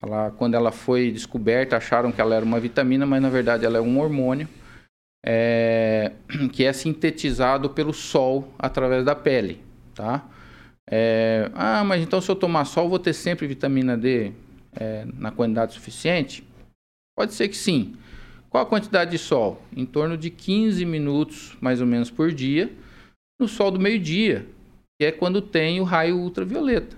Ela, 0.01 0.31
quando 0.31 0.55
ela 0.55 0.71
foi 0.71 1.11
descoberta, 1.11 1.77
acharam 1.77 2.11
que 2.11 2.19
ela 2.19 2.33
era 2.33 2.43
uma 2.43 2.59
vitamina, 2.59 3.05
mas 3.05 3.21
na 3.21 3.29
verdade 3.29 3.63
ela 3.63 3.77
é 3.77 3.81
um 3.81 3.99
hormônio 3.99 4.49
é, 5.25 6.11
que 6.51 6.65
é 6.65 6.73
sintetizado 6.73 7.69
pelo 7.69 7.93
sol 7.93 8.53
através 8.59 9.05
da 9.05 9.15
pele, 9.15 9.61
tá? 9.95 10.27
É, 10.89 11.49
ah, 11.53 11.83
mas 11.83 12.01
então 12.03 12.19
se 12.19 12.29
eu 12.29 12.35
tomar 12.35 12.65
sol, 12.65 12.89
vou 12.89 12.99
ter 12.99 13.13
sempre 13.13 13.47
vitamina 13.47 13.97
D 13.97 14.33
é, 14.75 15.05
na 15.17 15.31
quantidade 15.31 15.73
suficiente? 15.73 16.43
Pode 17.15 17.33
ser 17.33 17.47
que 17.47 17.55
sim. 17.55 17.95
Qual 18.49 18.63
a 18.63 18.67
quantidade 18.67 19.11
de 19.11 19.17
sol? 19.17 19.61
Em 19.75 19.85
torno 19.85 20.17
de 20.17 20.29
15 20.29 20.85
minutos, 20.85 21.57
mais 21.59 21.81
ou 21.81 21.87
menos, 21.87 22.11
por 22.11 22.31
dia, 22.31 22.71
no 23.39 23.47
sol 23.47 23.71
do 23.71 23.79
meio-dia, 23.79 24.45
que 24.99 25.05
é 25.05 25.11
quando 25.11 25.41
tem 25.41 25.79
o 25.79 25.83
raio 25.83 26.17
ultravioleta. 26.17 26.95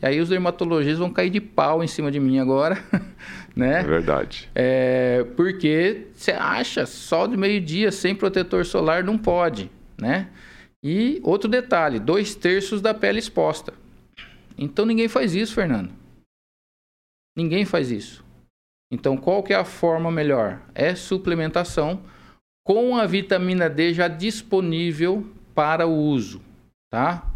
E 0.00 0.06
aí 0.06 0.20
os 0.20 0.28
dermatologistas 0.28 0.98
vão 0.98 1.12
cair 1.12 1.30
de 1.30 1.40
pau 1.40 1.82
em 1.82 1.86
cima 1.86 2.10
de 2.10 2.18
mim 2.20 2.38
agora, 2.38 2.82
É 3.56 3.60
né? 3.60 3.82
verdade. 3.82 4.50
É, 4.54 5.24
porque 5.36 6.08
você 6.12 6.32
acha 6.32 6.86
sol 6.86 7.28
de 7.28 7.36
meio-dia 7.36 7.92
sem 7.92 8.14
protetor 8.14 8.66
solar 8.66 9.04
não 9.04 9.16
pode, 9.16 9.70
né? 9.98 10.30
E 10.82 11.20
outro 11.22 11.48
detalhe, 11.48 11.98
dois 11.98 12.34
terços 12.34 12.82
da 12.82 12.92
pele 12.92 13.18
exposta. 13.18 13.72
Então 14.58 14.84
ninguém 14.84 15.08
faz 15.08 15.34
isso, 15.34 15.54
Fernando. 15.54 15.92
Ninguém 17.36 17.64
faz 17.64 17.90
isso. 17.90 18.24
Então 18.92 19.16
qual 19.16 19.42
que 19.42 19.52
é 19.52 19.56
a 19.56 19.64
forma 19.64 20.10
melhor? 20.10 20.60
É 20.74 20.94
suplementação 20.94 22.02
com 22.66 22.96
a 22.96 23.06
vitamina 23.06 23.68
D 23.70 23.94
já 23.94 24.08
disponível 24.08 25.26
para 25.54 25.86
o 25.86 25.94
uso, 25.94 26.42
tá? 26.90 27.30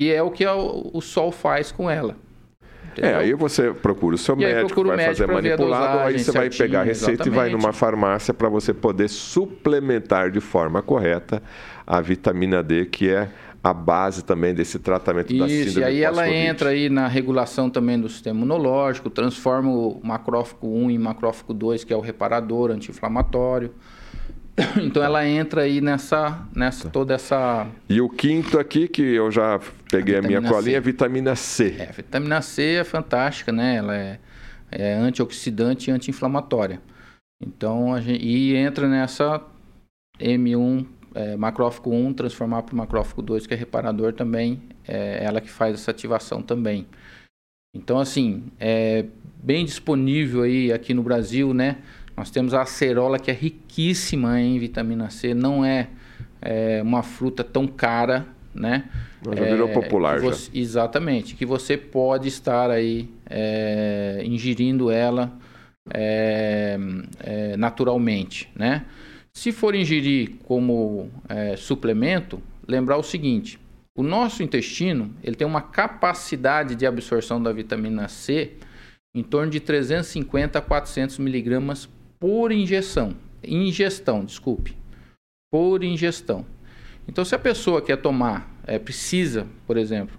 E 0.00 0.10
é 0.10 0.22
o 0.22 0.30
que 0.30 0.46
o 0.46 1.00
sol 1.00 1.30
faz 1.30 1.70
com 1.70 1.90
ela. 1.90 2.16
É, 2.96 3.00
entendeu? 3.00 3.18
aí 3.18 3.34
você 3.34 3.72
procura 3.72 4.14
o 4.14 4.18
seu 4.18 4.38
E 4.38 4.44
aí 4.44 4.54
médico, 4.54 4.84
vai 4.84 4.96
médico 4.96 5.16
fazer 5.16 5.32
manipulado, 5.32 5.98
aí 5.98 6.14
dosagem 6.14 6.18
você 6.18 6.32
vai 6.32 6.50
pegar 6.50 6.80
a 6.80 6.84
receita 6.84 7.28
e 7.28 7.30
vai 7.30 7.48
exatamente. 7.48 7.62
numa 7.62 7.72
farmácia 7.72 8.34
para 8.34 8.48
você 8.48 8.74
poder 8.74 9.08
suplementar 9.08 10.30
de 10.30 10.40
forma 10.40 10.82
correta 10.82 11.42
a 11.86 12.00
vitamina 12.00 12.62
D, 12.62 12.86
que 12.86 13.10
é 13.10 13.28
a 13.62 13.74
base 13.74 14.24
também 14.24 14.54
desse 14.54 14.78
tratamento 14.78 15.36
da 15.36 15.46
Isso, 15.46 15.74
síndrome 15.74 15.80
e 15.80 15.84
aí 15.84 16.02
ela 16.02 16.28
entra 16.30 16.70
aí 16.70 16.88
na 16.88 17.06
regulação 17.06 17.68
também 17.68 18.00
do 18.00 18.08
sistema 18.08 18.38
imunológico, 18.38 19.10
transforma 19.10 19.70
o 19.70 20.00
macrófago 20.02 20.66
1 20.66 20.90
em 20.90 20.98
macrófago 20.98 21.52
2, 21.52 21.84
que 21.84 21.92
é 21.92 21.96
o 21.96 22.00
reparador, 22.00 22.70
anti-inflamatório. 22.70 23.70
Então 24.82 25.02
ela 25.02 25.26
entra 25.26 25.62
aí 25.62 25.80
nessa, 25.80 26.46
nessa 26.54 26.84
Tá. 26.84 26.90
toda 26.90 27.14
essa... 27.14 27.66
E 27.88 28.00
o 28.00 28.08
quinto 28.08 28.58
aqui, 28.58 28.88
que 28.88 29.02
eu 29.02 29.30
já 29.30 29.60
peguei 29.90 30.16
a, 30.16 30.22
minha 30.22 30.40
vitamina 30.40 30.48
colinha, 30.54 30.72
C. 30.72 30.76
é 30.76 30.80
vitamina 30.80 31.36
C. 31.36 31.76
É, 31.78 31.88
a 31.88 31.92
vitamina 31.92 32.42
C 32.42 32.62
é 32.74 32.84
fantástica, 32.84 33.52
né? 33.52 33.76
Ela 33.76 33.96
é, 33.96 34.20
é 34.70 34.94
antioxidante 34.94 35.90
e 35.90 35.92
anti-inflamatória. 35.92 36.80
Então, 37.42 37.94
a 37.94 38.00
gente, 38.00 38.24
e 38.24 38.54
entra 38.54 38.86
nessa 38.86 39.42
M1, 40.18 40.86
é, 41.14 41.36
macrófago 41.36 41.90
1, 41.90 42.12
transformar 42.12 42.62
para 42.62 42.74
o 42.74 42.76
macrófago 42.76 43.22
2, 43.22 43.46
que 43.46 43.54
é 43.54 43.56
reparador 43.56 44.12
também, 44.12 44.62
é 44.86 45.24
ela 45.24 45.40
que 45.40 45.50
faz 45.50 45.74
essa 45.74 45.90
ativação 45.90 46.42
também. 46.42 46.86
Então, 47.74 47.98
assim, 47.98 48.44
é 48.58 49.06
bem 49.42 49.64
disponível 49.64 50.42
aí 50.42 50.72
aqui 50.72 50.92
no 50.92 51.02
Brasil, 51.02 51.54
né? 51.54 51.78
Nós 52.20 52.28
temos 52.30 52.52
a 52.52 52.60
acerola, 52.60 53.18
que 53.18 53.30
é 53.30 53.34
riquíssima 53.34 54.38
em 54.38 54.58
vitamina 54.58 55.08
C, 55.08 55.32
não 55.32 55.64
é, 55.64 55.88
é 56.42 56.82
uma 56.82 57.02
fruta 57.02 57.42
tão 57.42 57.66
cara, 57.66 58.26
né? 58.54 58.90
Já 59.24 59.42
virou 59.42 59.70
É, 59.70 59.72
popular 59.72 60.18
que 60.20 60.26
já. 60.26 60.30
você- 60.30 60.50
Exatamente, 60.52 61.34
que 61.34 61.46
você 61.46 61.78
pode 61.78 62.28
estar 62.28 62.70
aí 62.70 63.08
é, 63.24 64.20
ingerindo 64.22 64.90
ela 64.90 65.32
é, 65.94 66.76
é, 67.20 67.56
naturalmente, 67.56 68.50
né? 68.54 68.84
Se 69.32 69.50
for 69.50 69.74
ingerir 69.74 70.32
como 70.44 71.08
é, 71.26 71.56
suplemento, 71.56 72.38
lembrar 72.68 72.98
o 72.98 73.02
seguinte: 73.02 73.58
o 73.96 74.02
nosso 74.02 74.42
intestino 74.42 75.10
ele 75.24 75.36
tem 75.36 75.46
uma 75.46 75.62
capacidade 75.62 76.74
de 76.74 76.84
absorção 76.86 77.42
da 77.42 77.50
vitamina 77.50 78.08
C 78.08 78.52
em 79.14 79.22
torno 79.22 79.50
de 79.50 79.58
350 79.58 80.58
a 80.58 80.62
400 80.62 81.16
miligramas 81.16 81.88
por 82.20 82.52
injeção, 82.52 83.16
ingestão, 83.42 84.24
desculpe, 84.24 84.76
por 85.50 85.82
ingestão. 85.82 86.44
Então, 87.08 87.24
se 87.24 87.34
a 87.34 87.38
pessoa 87.38 87.82
quer 87.82 87.96
tomar, 87.96 88.48
é, 88.66 88.78
precisa, 88.78 89.48
por 89.66 89.76
exemplo, 89.76 90.16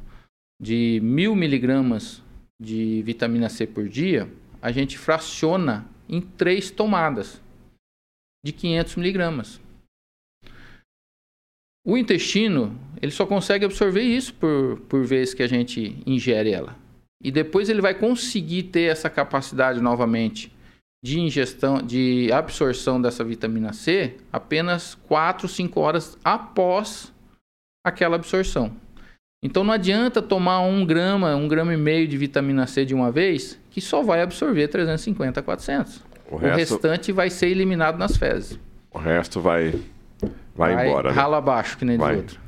de 0.59 0.99
mil 1.01 1.35
miligramas 1.35 2.21
de 2.59 3.01
vitamina 3.03 3.49
C 3.49 3.65
por 3.65 3.87
dia, 3.87 4.29
a 4.61 4.71
gente 4.71 4.97
fraciona 4.97 5.87
em 6.09 6.19
três 6.19 6.69
tomadas 6.69 7.41
de 8.43 8.51
500 8.51 8.95
miligramas. 8.95 9.61
O 11.85 11.97
intestino, 11.97 12.77
ele 13.01 13.11
só 13.11 13.25
consegue 13.25 13.65
absorver 13.65 14.03
isso 14.03 14.33
por, 14.35 14.81
por 14.81 15.03
vez 15.03 15.33
que 15.33 15.41
a 15.41 15.47
gente 15.47 16.01
ingere 16.05 16.51
ela. 16.51 16.77
E 17.23 17.31
depois 17.31 17.69
ele 17.69 17.81
vai 17.81 17.95
conseguir 17.95 18.63
ter 18.63 18.83
essa 18.83 19.09
capacidade 19.09 19.79
novamente 19.81 20.51
de 21.03 21.19
ingestão, 21.19 21.81
de 21.81 22.31
absorção 22.31 23.01
dessa 23.01 23.23
vitamina 23.23 23.73
C 23.73 24.17
apenas 24.31 24.95
4, 25.07 25.47
5 25.47 25.79
horas 25.79 26.17
após 26.23 27.11
aquela 27.83 28.15
absorção. 28.15 28.71
Então 29.43 29.63
não 29.63 29.73
adianta 29.73 30.21
tomar 30.21 30.61
um 30.61 30.85
grama, 30.85 31.35
um 31.35 31.47
grama 31.47 31.73
e 31.73 31.77
meio 31.77 32.07
de 32.07 32.15
vitamina 32.15 32.67
C 32.67 32.85
de 32.85 32.93
uma 32.93 33.11
vez, 33.11 33.59
que 33.71 33.81
só 33.81 34.03
vai 34.03 34.21
absorver 34.21 34.67
350 34.67 35.39
a 35.39 35.43
400. 35.43 36.03
O, 36.29 36.35
o 36.35 36.37
resto... 36.37 36.75
restante 36.75 37.11
vai 37.11 37.31
ser 37.31 37.47
eliminado 37.47 37.97
nas 37.97 38.15
fezes. 38.15 38.59
O 38.91 38.99
resto 38.99 39.41
vai, 39.41 39.71
vai, 40.55 40.75
vai 40.75 40.87
embora. 40.87 41.09
Né? 41.09 41.15
Rala 41.15 41.37
abaixo, 41.37 41.77
que 41.77 41.85
nem 41.85 41.97
diz 41.97 42.07
outro. 42.07 42.39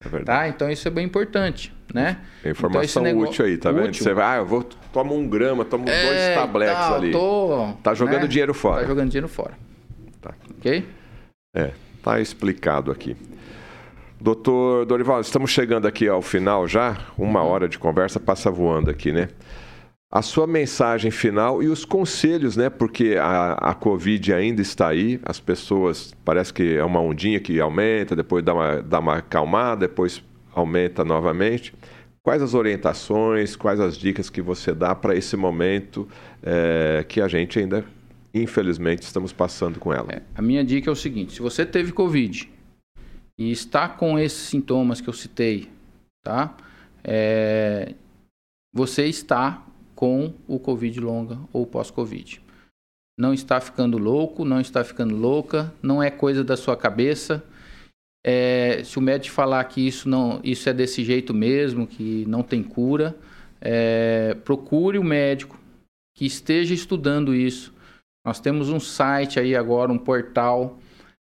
É 0.00 0.18
tá? 0.20 0.48
Então 0.48 0.70
isso 0.70 0.86
é 0.86 0.90
bem 0.90 1.04
importante, 1.04 1.74
né? 1.96 2.18
É 2.44 2.50
informação 2.50 3.02
então, 3.02 3.02
negócio... 3.02 3.30
útil 3.30 3.44
aí, 3.46 3.56
tá 3.56 3.72
vendo? 3.72 3.96
Você 3.96 4.12
vai, 4.12 4.36
ah, 4.36 4.40
eu 4.40 4.46
vou 4.46 4.62
tomar 4.62 5.14
um 5.14 5.26
grama, 5.26 5.64
tomo 5.64 5.88
é, 5.88 6.04
dois 6.04 6.34
tabletes 6.34 6.76
tá, 6.76 6.94
ali. 6.94 7.10
Tô, 7.10 7.72
tá 7.82 7.94
jogando 7.94 8.22
né? 8.22 8.28
dinheiro 8.28 8.52
fora. 8.52 8.82
Tá 8.82 8.86
jogando 8.86 9.08
dinheiro 9.08 9.28
fora. 9.28 9.54
Tá. 10.20 10.34
Ok? 10.58 10.86
É, 11.56 11.70
tá 12.02 12.20
explicado 12.20 12.92
aqui. 12.92 13.16
Doutor 14.20 14.84
Dorival, 14.84 15.22
estamos 15.22 15.50
chegando 15.50 15.88
aqui 15.88 16.06
ao 16.06 16.20
final 16.20 16.68
já. 16.68 16.98
Uma 17.16 17.42
uhum. 17.42 17.48
hora 17.48 17.68
de 17.68 17.78
conversa 17.78 18.20
passa 18.20 18.50
voando 18.50 18.90
aqui, 18.90 19.10
né? 19.10 19.30
A 20.12 20.20
sua 20.20 20.46
mensagem 20.46 21.10
final 21.10 21.62
e 21.62 21.68
os 21.68 21.86
conselhos, 21.86 22.58
né? 22.58 22.68
Porque 22.68 23.16
a, 23.18 23.52
a 23.54 23.74
Covid 23.74 24.34
ainda 24.34 24.60
está 24.60 24.88
aí, 24.88 25.18
as 25.24 25.40
pessoas, 25.40 26.14
parece 26.24 26.52
que 26.52 26.76
é 26.76 26.84
uma 26.84 27.00
ondinha 27.00 27.40
que 27.40 27.58
aumenta, 27.58 28.14
depois 28.14 28.44
dá 28.44 28.52
uma, 28.52 28.82
dá 28.82 28.98
uma 28.98 29.16
acalmada, 29.16 29.88
depois 29.88 30.22
aumenta 30.56 31.04
novamente. 31.04 31.74
Quais 32.22 32.42
as 32.42 32.54
orientações, 32.54 33.54
quais 33.54 33.78
as 33.78 33.96
dicas 33.96 34.28
que 34.28 34.42
você 34.42 34.74
dá 34.74 34.94
para 34.94 35.14
esse 35.14 35.36
momento 35.36 36.08
é, 36.42 37.04
que 37.08 37.20
a 37.20 37.28
gente 37.28 37.58
ainda, 37.58 37.84
infelizmente, 38.34 39.02
estamos 39.02 39.32
passando 39.32 39.78
com 39.78 39.92
ela? 39.92 40.10
É, 40.10 40.22
a 40.34 40.42
minha 40.42 40.64
dica 40.64 40.90
é 40.90 40.92
o 40.92 40.96
seguinte: 40.96 41.34
se 41.34 41.40
você 41.40 41.64
teve 41.64 41.92
Covid 41.92 42.50
e 43.38 43.52
está 43.52 43.88
com 43.88 44.18
esses 44.18 44.40
sintomas 44.40 45.00
que 45.00 45.08
eu 45.08 45.12
citei, 45.12 45.68
tá? 46.24 46.56
É, 47.04 47.94
você 48.74 49.06
está 49.06 49.62
com 49.94 50.34
o 50.48 50.58
Covid 50.58 50.98
longa 51.00 51.38
ou 51.52 51.64
pós-Covid. 51.64 52.42
Não 53.18 53.32
está 53.32 53.60
ficando 53.60 53.96
louco, 53.96 54.44
não 54.44 54.60
está 54.60 54.82
ficando 54.82 55.16
louca, 55.16 55.72
não 55.82 56.02
é 56.02 56.10
coisa 56.10 56.42
da 56.42 56.56
sua 56.56 56.76
cabeça. 56.76 57.42
É, 58.28 58.82
se 58.82 58.98
o 58.98 59.00
médico 59.00 59.32
falar 59.32 59.62
que 59.64 59.86
isso 59.86 60.08
não, 60.08 60.40
isso 60.42 60.68
é 60.68 60.72
desse 60.72 61.04
jeito 61.04 61.32
mesmo, 61.32 61.86
que 61.86 62.24
não 62.26 62.42
tem 62.42 62.60
cura, 62.60 63.14
é, 63.60 64.36
procure 64.44 64.98
o 64.98 65.04
médico 65.04 65.56
que 66.16 66.26
esteja 66.26 66.74
estudando 66.74 67.32
isso. 67.32 67.72
Nós 68.26 68.40
temos 68.40 68.68
um 68.68 68.80
site 68.80 69.38
aí 69.38 69.54
agora, 69.54 69.92
um 69.92 69.98
portal 69.98 70.76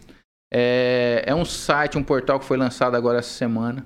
É, 0.51 1.23
é 1.27 1.35
um 1.35 1.45
site, 1.45 1.99
um 1.99 2.03
portal 2.03 2.39
que 2.39 2.45
foi 2.45 2.57
lançado 2.57 2.95
agora 2.95 3.19
essa 3.19 3.29
semana. 3.29 3.85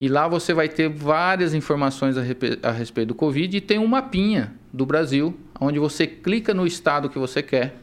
E 0.00 0.08
lá 0.08 0.28
você 0.28 0.54
vai 0.54 0.68
ter 0.68 0.88
várias 0.88 1.54
informações 1.54 2.16
a, 2.16 2.22
a 2.62 2.70
respeito 2.70 3.08
do 3.08 3.14
Covid 3.14 3.56
e 3.56 3.60
tem 3.60 3.78
um 3.78 3.86
mapinha 3.86 4.54
do 4.72 4.86
Brasil, 4.86 5.36
onde 5.60 5.78
você 5.78 6.06
clica 6.06 6.54
no 6.54 6.66
estado 6.66 7.08
que 7.08 7.18
você 7.18 7.42
quer 7.42 7.76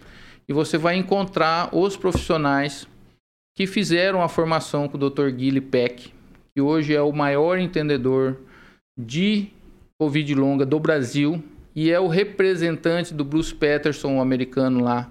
e 0.47 0.53
você 0.53 0.78
vai 0.78 0.95
encontrar 0.95 1.76
os 1.76 1.97
profissionais 1.97 2.88
que 3.57 3.68
fizeram 3.68 4.22
a 4.22 4.30
formação 4.30 4.88
com 4.88 4.97
o 4.97 5.09
Dr. 5.09 5.30
Guilherme 5.30 5.61
Peck, 5.61 6.13
que 6.53 6.61
hoje 6.61 6.93
é 6.93 7.01
o 7.01 7.11
maior 7.11 7.57
entendedor 7.57 8.38
de 8.97 9.49
Covid 9.99 10.36
longa 10.36 10.66
do 10.66 10.80
Brasil 10.80 11.43
e 11.76 11.91
é 11.91 11.99
o 11.99 12.07
representante 12.07 13.13
do 13.13 13.26
Bruce 13.26 13.53
Peterson, 13.53 14.16
o 14.16 14.22
americano 14.22 14.82
lá 14.82 15.09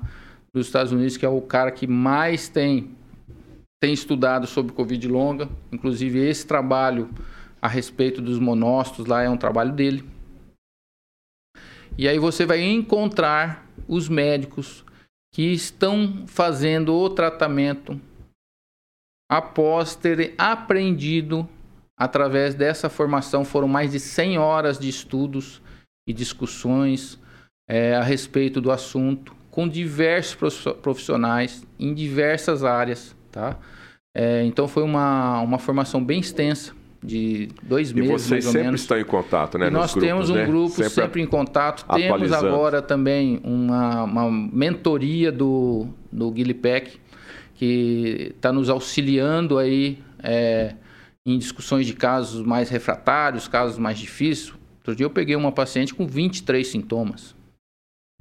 dos 0.54 0.66
Estados 0.66 0.92
Unidos, 0.92 1.16
que 1.16 1.26
é 1.26 1.28
o 1.28 1.40
cara 1.42 1.70
que 1.70 1.86
mais 1.86 2.48
tem 2.48 2.90
tem 3.84 3.92
estudado 3.92 4.46
sobre 4.46 4.72
Covid 4.72 5.06
longa. 5.08 5.46
Inclusive 5.70 6.18
esse 6.18 6.46
trabalho 6.46 7.10
a 7.60 7.68
respeito 7.68 8.22
dos 8.22 8.38
monócitos 8.38 9.04
lá 9.04 9.22
é 9.22 9.28
um 9.28 9.36
trabalho 9.36 9.72
dele. 9.72 10.08
E 11.98 12.08
aí 12.08 12.18
você 12.18 12.46
vai 12.46 12.62
encontrar 12.62 13.68
os 13.86 14.08
médicos 14.08 14.82
que 15.34 15.52
estão 15.52 16.24
fazendo 16.26 16.94
o 16.94 17.10
tratamento 17.10 18.00
após 19.30 19.94
terem 19.94 20.32
aprendido 20.38 21.46
através 21.94 22.54
dessa 22.54 22.88
formação. 22.88 23.44
Foram 23.44 23.68
mais 23.68 23.92
de 23.92 24.00
100 24.00 24.38
horas 24.38 24.78
de 24.78 24.88
estudos 24.88 25.60
e 26.08 26.12
discussões 26.14 27.20
é, 27.68 27.94
a 27.94 28.02
respeito 28.02 28.62
do 28.62 28.72
assunto 28.72 29.36
com 29.50 29.68
diversos 29.68 30.64
profissionais 30.80 31.66
em 31.78 31.92
diversas 31.92 32.64
áreas, 32.64 33.14
tá? 33.30 33.58
É, 34.14 34.44
então 34.44 34.68
foi 34.68 34.82
uma, 34.82 35.40
uma 35.40 35.58
formação 35.58 36.02
bem 36.02 36.20
extensa 36.20 36.72
de 37.02 37.48
dois 37.62 37.92
meses. 37.92 38.10
E 38.10 38.12
vocês 38.12 38.44
sempre 38.44 38.62
menos. 38.62 38.80
estão 38.80 38.98
em 38.98 39.04
contato, 39.04 39.58
né? 39.58 39.66
E 39.66 39.70
nós 39.70 39.92
grupos, 39.92 40.08
temos 40.08 40.30
um 40.30 40.34
né? 40.34 40.46
grupo 40.46 40.70
sempre, 40.70 40.90
sempre 40.90 41.22
em 41.22 41.26
contato. 41.26 41.84
Temos 41.94 42.32
agora 42.32 42.80
também 42.80 43.40
uma, 43.44 44.04
uma 44.04 44.30
mentoria 44.30 45.30
do, 45.30 45.88
do 46.10 46.30
Guilherme 46.30 46.54
Peck, 46.54 46.98
que 47.54 48.32
está 48.36 48.52
nos 48.52 48.70
auxiliando 48.70 49.58
aí 49.58 49.98
é, 50.22 50.74
em 51.26 51.36
discussões 51.36 51.86
de 51.86 51.92
casos 51.92 52.44
mais 52.44 52.70
refratários, 52.70 53.46
casos 53.46 53.78
mais 53.78 53.98
difíceis. 53.98 54.54
Outro 54.78 54.96
dia 54.96 55.04
eu 55.04 55.10
peguei 55.10 55.36
uma 55.36 55.52
paciente 55.52 55.94
com 55.94 56.06
23 56.06 56.66
sintomas. 56.66 57.34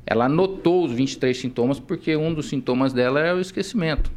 Ela 0.06 0.26
anotou 0.26 0.84
os 0.86 0.92
23 0.92 1.38
sintomas 1.38 1.80
porque 1.80 2.16
um 2.18 2.34
dos 2.34 2.50
sintomas 2.50 2.92
dela 2.92 3.22
é 3.22 3.34
o 3.34 3.40
esquecimento. 3.40 4.12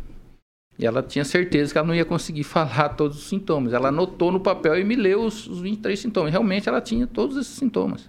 E 0.79 0.85
ela 0.85 1.03
tinha 1.03 1.25
certeza 1.25 1.73
que 1.73 1.79
ela 1.79 1.87
não 1.87 1.95
ia 1.95 2.05
conseguir 2.05 2.45
falar 2.45 2.91
todos 2.91 3.17
os 3.19 3.29
sintomas. 3.29 3.73
Ela 3.73 3.89
anotou 3.89 4.31
no 4.31 4.41
papel 4.41 4.79
e 4.79 4.85
me 4.85 4.97
leu 4.97 5.25
os, 5.25 5.47
os 5.47 5.61
23 5.61 5.99
sintomas. 5.99 6.31
Realmente 6.31 6.69
ela 6.69 6.81
tinha 6.81 7.07
todos 7.07 7.37
esses 7.37 7.55
sintomas. 7.55 8.09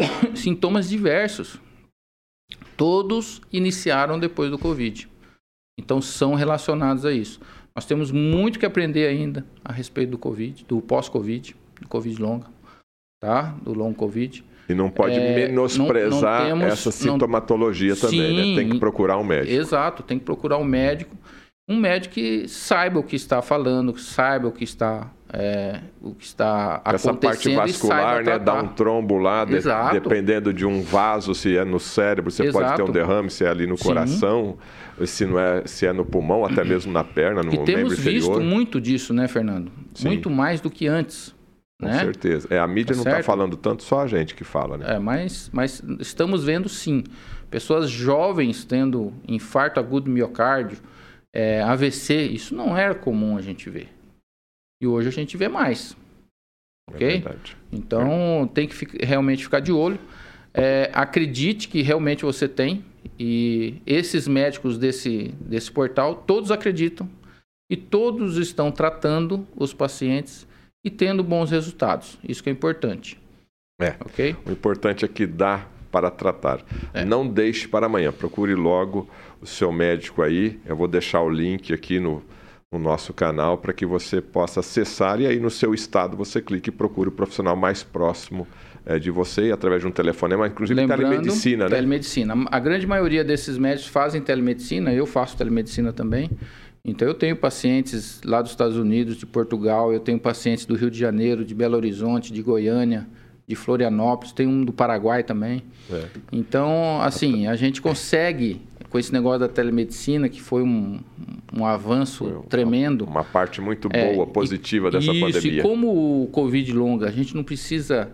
sintomas 0.34 0.88
diversos. 0.88 1.60
Todos 2.76 3.40
iniciaram 3.52 4.18
depois 4.18 4.50
do 4.50 4.58
Covid. 4.58 5.08
Então 5.78 6.02
são 6.02 6.34
relacionados 6.34 7.04
a 7.04 7.12
isso. 7.12 7.40
Nós 7.74 7.86
temos 7.86 8.10
muito 8.10 8.58
que 8.58 8.66
aprender 8.66 9.06
ainda 9.06 9.46
a 9.64 9.72
respeito 9.72 10.10
do 10.10 10.18
Covid, 10.18 10.64
do 10.66 10.82
pós-Covid, 10.82 11.56
do 11.80 11.88
Covid 11.88 12.20
longa, 12.20 12.46
tá? 13.20 13.52
Do 13.62 13.72
long 13.72 13.94
Covid. 13.94 14.44
E 14.68 14.74
não 14.74 14.88
pode 14.88 15.18
é, 15.18 15.48
menosprezar 15.48 16.42
não, 16.42 16.50
não 16.50 16.58
temos, 16.58 16.72
essa 16.72 16.90
sintomatologia 16.90 17.94
não, 17.94 18.00
também, 18.00 18.44
sim, 18.44 18.54
né? 18.54 18.60
Tem 18.60 18.70
que 18.70 18.78
procurar 18.78 19.18
um 19.18 19.24
médico. 19.24 19.52
Exato, 19.52 20.02
tem 20.02 20.18
que 20.18 20.24
procurar 20.24 20.58
um 20.58 20.64
médico. 20.64 21.16
Um 21.68 21.76
médico 21.76 22.14
que 22.14 22.48
saiba 22.48 22.98
o 22.98 23.02
que 23.02 23.16
está 23.16 23.40
falando, 23.40 23.96
saiba 23.98 24.48
o 24.48 24.52
que 24.52 24.64
está 24.64 25.10
é, 25.32 25.80
o 26.02 26.14
que 26.14 26.26
está 26.26 26.82
acontecendo. 26.84 26.94
Essa 26.94 27.14
parte 27.14 27.54
vascular, 27.54 28.22
né? 28.22 28.38
Dá 28.38 28.54
um 28.54 28.68
trombo 28.68 29.16
lá, 29.16 29.46
de, 29.46 29.60
dependendo 29.92 30.52
de 30.52 30.66
um 30.66 30.82
vaso, 30.82 31.34
se 31.34 31.56
é 31.56 31.64
no 31.64 31.80
cérebro, 31.80 32.30
você 32.30 32.44
Exato. 32.44 32.64
pode 32.64 32.76
ter 32.76 32.82
um 32.82 32.92
derrame, 32.92 33.30
se 33.30 33.44
é 33.44 33.48
ali 33.48 33.66
no 33.66 33.78
Sim. 33.78 33.84
coração, 33.84 34.58
se 35.06 35.24
não 35.24 35.38
é, 35.38 35.62
se 35.64 35.86
é 35.86 35.92
no 35.92 36.04
pulmão, 36.04 36.44
até 36.44 36.62
mesmo 36.62 36.92
na 36.92 37.02
perna, 37.02 37.42
no 37.42 37.54
e 37.54 37.64
temos 37.64 37.98
visto 37.98 38.40
muito 38.40 38.78
disso, 38.78 39.14
né, 39.14 39.26
Fernando? 39.26 39.72
Sim. 39.94 40.08
Muito 40.08 40.28
mais 40.28 40.60
do 40.60 40.70
que 40.70 40.86
antes. 40.86 41.34
Com 41.82 41.88
né? 41.88 41.98
certeza. 41.98 42.46
É, 42.48 42.60
a 42.60 42.66
mídia 42.66 42.94
tá 42.94 43.02
não 43.02 43.10
está 43.10 43.22
falando 43.24 43.56
tanto, 43.56 43.82
só 43.82 44.02
a 44.02 44.06
gente 44.06 44.36
que 44.36 44.44
fala, 44.44 44.78
né? 44.78 44.94
É, 44.94 44.98
mas, 45.00 45.50
mas 45.52 45.82
estamos 45.98 46.44
vendo 46.44 46.68
sim. 46.68 47.02
Pessoas 47.50 47.90
jovens 47.90 48.64
tendo 48.64 49.12
infarto 49.26 49.80
agudo 49.80 50.04
do 50.04 50.10
miocárdio, 50.12 50.78
é, 51.34 51.60
AVC, 51.60 52.22
isso 52.22 52.54
não 52.54 52.76
era 52.76 52.94
comum 52.94 53.36
a 53.36 53.42
gente 53.42 53.68
ver. 53.68 53.88
E 54.80 54.86
hoje 54.86 55.08
a 55.08 55.10
gente 55.10 55.36
vê 55.36 55.48
mais. 55.48 55.96
É 56.88 56.94
ok? 56.94 57.08
Verdade. 57.08 57.56
Então 57.72 58.44
é. 58.44 58.54
tem 58.54 58.68
que 58.68 59.04
realmente 59.04 59.42
ficar 59.42 59.58
de 59.58 59.72
olho. 59.72 59.98
É, 60.54 60.88
acredite 60.94 61.66
que 61.66 61.82
realmente 61.82 62.24
você 62.24 62.46
tem. 62.46 62.84
E 63.18 63.82
esses 63.84 64.28
médicos 64.28 64.78
desse, 64.78 65.34
desse 65.40 65.70
portal, 65.72 66.14
todos 66.14 66.52
acreditam. 66.52 67.10
E 67.68 67.76
todos 67.76 68.36
estão 68.36 68.70
tratando 68.70 69.44
os 69.56 69.74
pacientes 69.74 70.46
e 70.84 70.90
tendo 70.90 71.22
bons 71.22 71.50
resultados. 71.50 72.18
Isso 72.26 72.42
que 72.42 72.48
é 72.48 72.52
importante. 72.52 73.20
É. 73.80 73.96
O 74.46 74.52
importante 74.52 75.04
é 75.04 75.08
que 75.08 75.26
dá 75.26 75.66
para 75.90 76.10
tratar. 76.10 76.64
É. 76.94 77.04
Não 77.04 77.26
deixe 77.26 77.68
para 77.68 77.86
amanhã. 77.86 78.12
Procure 78.12 78.54
logo 78.54 79.08
o 79.40 79.46
seu 79.46 79.70
médico 79.70 80.22
aí. 80.22 80.58
Eu 80.64 80.76
vou 80.76 80.88
deixar 80.88 81.20
o 81.20 81.28
link 81.28 81.72
aqui 81.72 82.00
no, 82.00 82.22
no 82.72 82.78
nosso 82.78 83.12
canal 83.12 83.58
para 83.58 83.72
que 83.72 83.84
você 83.84 84.20
possa 84.20 84.60
acessar 84.60 85.20
e 85.20 85.26
aí 85.26 85.38
no 85.38 85.50
seu 85.50 85.74
estado 85.74 86.16
você 86.16 86.40
clique 86.40 86.70
e 86.70 86.72
procure 86.72 87.10
o 87.10 87.12
profissional 87.12 87.54
mais 87.54 87.82
próximo 87.82 88.48
é, 88.86 88.98
de 88.98 89.10
você 89.10 89.52
através 89.52 89.82
de 89.82 89.86
um 89.86 89.92
telefonema, 89.92 90.46
inclusive 90.46 90.80
Lembrando, 90.80 91.02
telemedicina, 91.02 91.64
né? 91.64 91.70
Telemedicina. 91.70 92.34
A 92.50 92.58
grande 92.58 92.86
maioria 92.86 93.22
desses 93.22 93.58
médicos 93.58 93.88
fazem 93.88 94.20
telemedicina, 94.22 94.92
eu 94.92 95.06
faço 95.06 95.36
telemedicina 95.36 95.92
também. 95.92 96.30
Então 96.84 97.06
eu 97.06 97.14
tenho 97.14 97.36
pacientes 97.36 98.20
lá 98.24 98.42
dos 98.42 98.50
Estados 98.50 98.76
Unidos, 98.76 99.16
de 99.16 99.24
Portugal, 99.24 99.92
eu 99.92 100.00
tenho 100.00 100.18
pacientes 100.18 100.66
do 100.66 100.74
Rio 100.74 100.90
de 100.90 100.98
Janeiro, 100.98 101.44
de 101.44 101.54
Belo 101.54 101.76
Horizonte, 101.76 102.32
de 102.32 102.42
Goiânia, 102.42 103.06
de 103.46 103.54
Florianópolis, 103.54 104.32
tem 104.32 104.46
um 104.46 104.64
do 104.64 104.72
Paraguai 104.72 105.22
também. 105.22 105.62
É. 105.90 106.06
Então, 106.32 107.00
assim, 107.00 107.46
a 107.46 107.54
gente 107.54 107.80
consegue, 107.80 108.62
com 108.90 108.98
esse 108.98 109.12
negócio 109.12 109.40
da 109.40 109.48
telemedicina, 109.48 110.28
que 110.28 110.40
foi 110.40 110.62
um, 110.62 110.98
um 111.56 111.64
avanço 111.64 112.24
foi 112.24 112.42
tremendo. 112.48 113.04
Uma 113.04 113.24
parte 113.24 113.60
muito 113.60 113.88
é, 113.92 114.14
boa, 114.14 114.26
é, 114.26 114.30
positiva 114.30 114.90
dessa 114.90 115.12
isso, 115.12 115.20
pandemia. 115.20 115.60
E 115.60 115.62
como 115.62 116.22
o 116.24 116.26
Covid 116.28 116.72
longa, 116.72 117.06
a 117.06 117.12
gente 117.12 117.36
não 117.36 117.44
precisa 117.44 118.10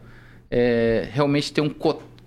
é, 0.50 1.08
realmente 1.10 1.52
ter 1.52 1.62
um 1.62 1.70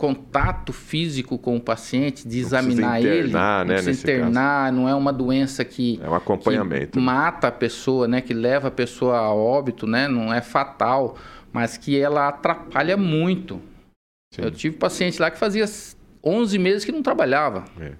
contato 0.02 0.74
físico 0.74 1.38
com 1.38 1.56
o 1.56 1.62
paciente, 1.62 2.28
de 2.28 2.40
examinar 2.40 3.00
internar, 3.00 3.16
ele, 3.16 3.32
não 3.32 3.66
né, 3.66 3.82
precisa 3.82 4.02
internar, 4.02 4.66
caso. 4.66 4.78
não 4.78 4.90
é 4.90 4.96
uma 4.96 5.14
doença 5.14 5.64
que, 5.64 6.00
é 6.02 6.10
um 6.10 6.16
acompanhamento. 6.16 7.00
mata 7.00 7.50
a 7.50 7.52
pessoa, 7.52 8.08
né, 8.08 8.20
que 8.20 8.34
leva 8.34 8.70
a 8.70 8.72
pessoa 8.72 9.18
a 9.18 9.34
óbito, 9.34 9.86
né, 9.86 10.08
não 10.08 10.34
é 10.34 10.42
fatal 10.42 11.18
mas 11.54 11.78
que 11.78 12.00
ela 12.00 12.30
atrapalha 12.30 12.96
muito. 12.96 13.62
Sim. 14.34 14.44
Eu 14.44 14.52
tive 14.52 14.78
paciente 14.78 15.22
lá 15.22 15.30
que 15.30 15.38
fazia 15.38 15.66
11 16.24 16.58
meses 16.58 16.86
que 16.86 16.92
não 16.92 17.04
trabalhava. 17.04 17.66
É. 17.80 17.96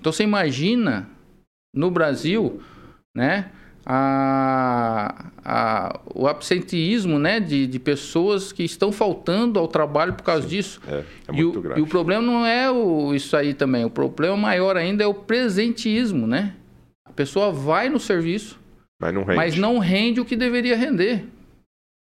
Então 0.00 0.12
você 0.12 0.22
imagina 0.22 1.08
no 1.74 1.90
Brasil, 1.90 2.62
né, 3.14 3.52
a, 3.84 5.30
a, 5.44 6.00
o 6.14 6.26
absenteísmo 6.28 7.18
né, 7.18 7.40
de, 7.40 7.66
de 7.66 7.78
pessoas 7.78 8.52
que 8.52 8.62
estão 8.62 8.92
faltando 8.92 9.58
ao 9.58 9.66
trabalho 9.66 10.14
por 10.14 10.22
causa 10.22 10.42
Sim. 10.42 10.48
disso. 10.48 10.80
É, 10.86 11.04
é 11.28 11.32
muito 11.32 11.56
e, 11.56 11.58
o, 11.58 11.62
grave. 11.62 11.80
e 11.80 11.82
o 11.82 11.86
problema 11.86 12.22
não 12.22 12.46
é 12.46 12.70
o, 12.70 13.14
isso 13.14 13.36
aí 13.36 13.54
também. 13.54 13.84
O 13.84 13.90
problema 13.90 14.36
maior 14.36 14.76
ainda 14.76 15.02
é 15.02 15.06
o 15.06 15.14
presenteísmo, 15.14 16.26
né? 16.26 16.54
A 17.04 17.12
pessoa 17.12 17.50
vai 17.52 17.88
no 17.88 17.98
serviço, 17.98 18.58
mas 19.00 19.12
não 19.12 19.24
rende, 19.24 19.36
mas 19.36 19.56
não 19.56 19.78
rende 19.78 20.20
o 20.20 20.24
que 20.24 20.36
deveria 20.36 20.76
render. 20.76 21.26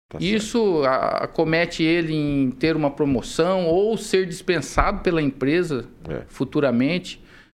Tá 0.08 0.18
Isso 0.20 0.82
acomete 0.84 1.82
ele 1.82 2.14
em 2.14 2.50
ter 2.50 2.76
uma 2.76 2.90
promoção 2.90 3.64
ou 3.64 3.96
ser 3.96 4.26
dispensado 4.26 5.00
pela 5.00 5.22
empresa 5.22 5.86
é. 6.06 6.22
futuramente, 6.28 7.18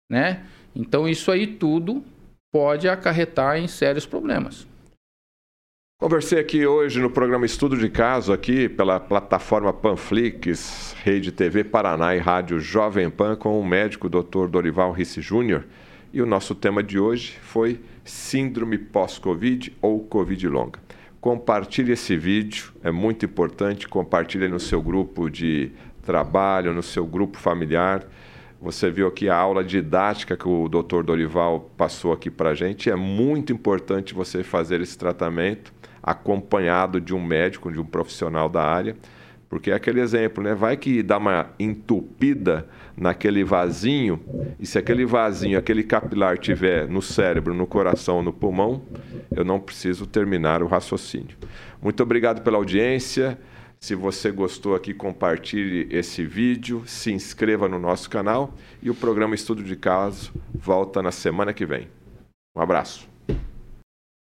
né? 0.09 0.43
Então 0.75 1.09
isso 1.09 1.31
aí 1.31 1.47
tudo 1.47 2.03
pode 2.53 2.87
acarretar 2.87 3.57
em 3.57 3.67
sérios 3.67 4.05
problemas. 4.05 4.67
Conversei 5.99 6.39
aqui 6.39 6.67
hoje 6.67 7.01
no 7.01 7.09
programa 7.09 7.47
Estudo 7.47 7.75
de 7.75 7.89
Caso, 7.89 8.31
aqui 8.31 8.69
pela 8.69 8.99
plataforma 8.99 9.73
Panflix, 9.73 10.95
Rede 11.03 11.31
TV 11.31 11.63
Paraná 11.63 12.15
e 12.15 12.19
Rádio 12.19 12.59
Jovem 12.59 13.09
Pan, 13.09 13.35
com 13.35 13.59
o 13.59 13.65
médico 13.65 14.07
Dr. 14.07 14.47
Dorival 14.49 14.91
Risse 14.91 15.19
Júnior. 15.19 15.65
E 16.11 16.21
o 16.21 16.27
nosso 16.27 16.53
tema 16.53 16.83
de 16.83 16.99
hoje 16.99 17.39
foi 17.41 17.79
Síndrome 18.05 18.77
pós-Covid 18.77 19.75
ou 19.81 20.01
Covid 20.01 20.47
longa. 20.47 20.79
Compartilhe 21.19 21.93
esse 21.93 22.15
vídeo, 22.15 22.71
é 22.83 22.91
muito 22.91 23.25
importante. 23.25 23.87
Compartilhe 23.87 24.47
no 24.47 24.59
seu 24.59 24.79
grupo 24.79 25.27
de 25.27 25.71
trabalho, 26.03 26.73
no 26.73 26.83
seu 26.83 27.05
grupo 27.07 27.37
familiar. 27.37 28.05
Você 28.63 28.89
viu 28.89 29.09
aqui 29.09 29.27
a 29.27 29.35
aula 29.35 29.61
didática 29.61 30.37
que 30.37 30.47
o 30.47 30.69
Dr. 30.69 31.03
Dorival 31.03 31.69
passou 31.75 32.13
aqui 32.13 32.31
para 32.31 32.51
a 32.51 32.53
gente. 32.53 32.89
É 32.89 32.95
muito 32.95 33.51
importante 33.51 34.13
você 34.13 34.41
fazer 34.41 34.79
esse 34.79 34.97
tratamento 34.97 35.73
acompanhado 36.01 37.01
de 37.01 37.13
um 37.13 37.21
médico, 37.21 37.69
de 37.69 37.77
um 37.77 37.83
profissional 37.83 38.47
da 38.47 38.63
área, 38.63 38.95
porque 39.49 39.69
é 39.69 39.73
aquele 39.73 39.99
exemplo, 39.99 40.41
né? 40.41 40.55
Vai 40.55 40.77
que 40.77 41.03
dá 41.03 41.17
uma 41.17 41.47
entupida 41.59 42.65
naquele 42.95 43.43
vasinho, 43.43 44.21
e 44.57 44.65
se 44.65 44.77
aquele 44.77 45.05
vasinho, 45.05 45.59
aquele 45.59 45.83
capilar 45.83 46.37
tiver 46.37 46.87
no 46.87 47.01
cérebro, 47.01 47.53
no 47.53 47.67
coração, 47.67 48.23
no 48.23 48.31
pulmão, 48.31 48.81
eu 49.35 49.43
não 49.43 49.59
preciso 49.59 50.07
terminar 50.07 50.63
o 50.63 50.67
raciocínio. 50.67 51.35
Muito 51.81 52.01
obrigado 52.01 52.41
pela 52.41 52.55
audiência. 52.55 53.37
Se 53.83 53.95
você 53.95 54.31
gostou 54.31 54.75
aqui, 54.75 54.93
compartilhe 54.93 55.93
esse 55.93 56.23
vídeo, 56.25 56.83
se 56.87 57.11
inscreva 57.11 57.67
no 57.67 57.77
nosso 57.77 58.09
canal 58.09 58.53
e 58.81 58.89
o 58.89 58.95
programa 58.95 59.35
Estudo 59.35 59.61
de 59.61 59.75
Caso 59.75 60.31
volta 60.53 61.01
na 61.01 61.11
semana 61.11 61.51
que 61.51 61.65
vem. 61.65 61.89
Um 62.55 62.61
abraço. 62.61 63.12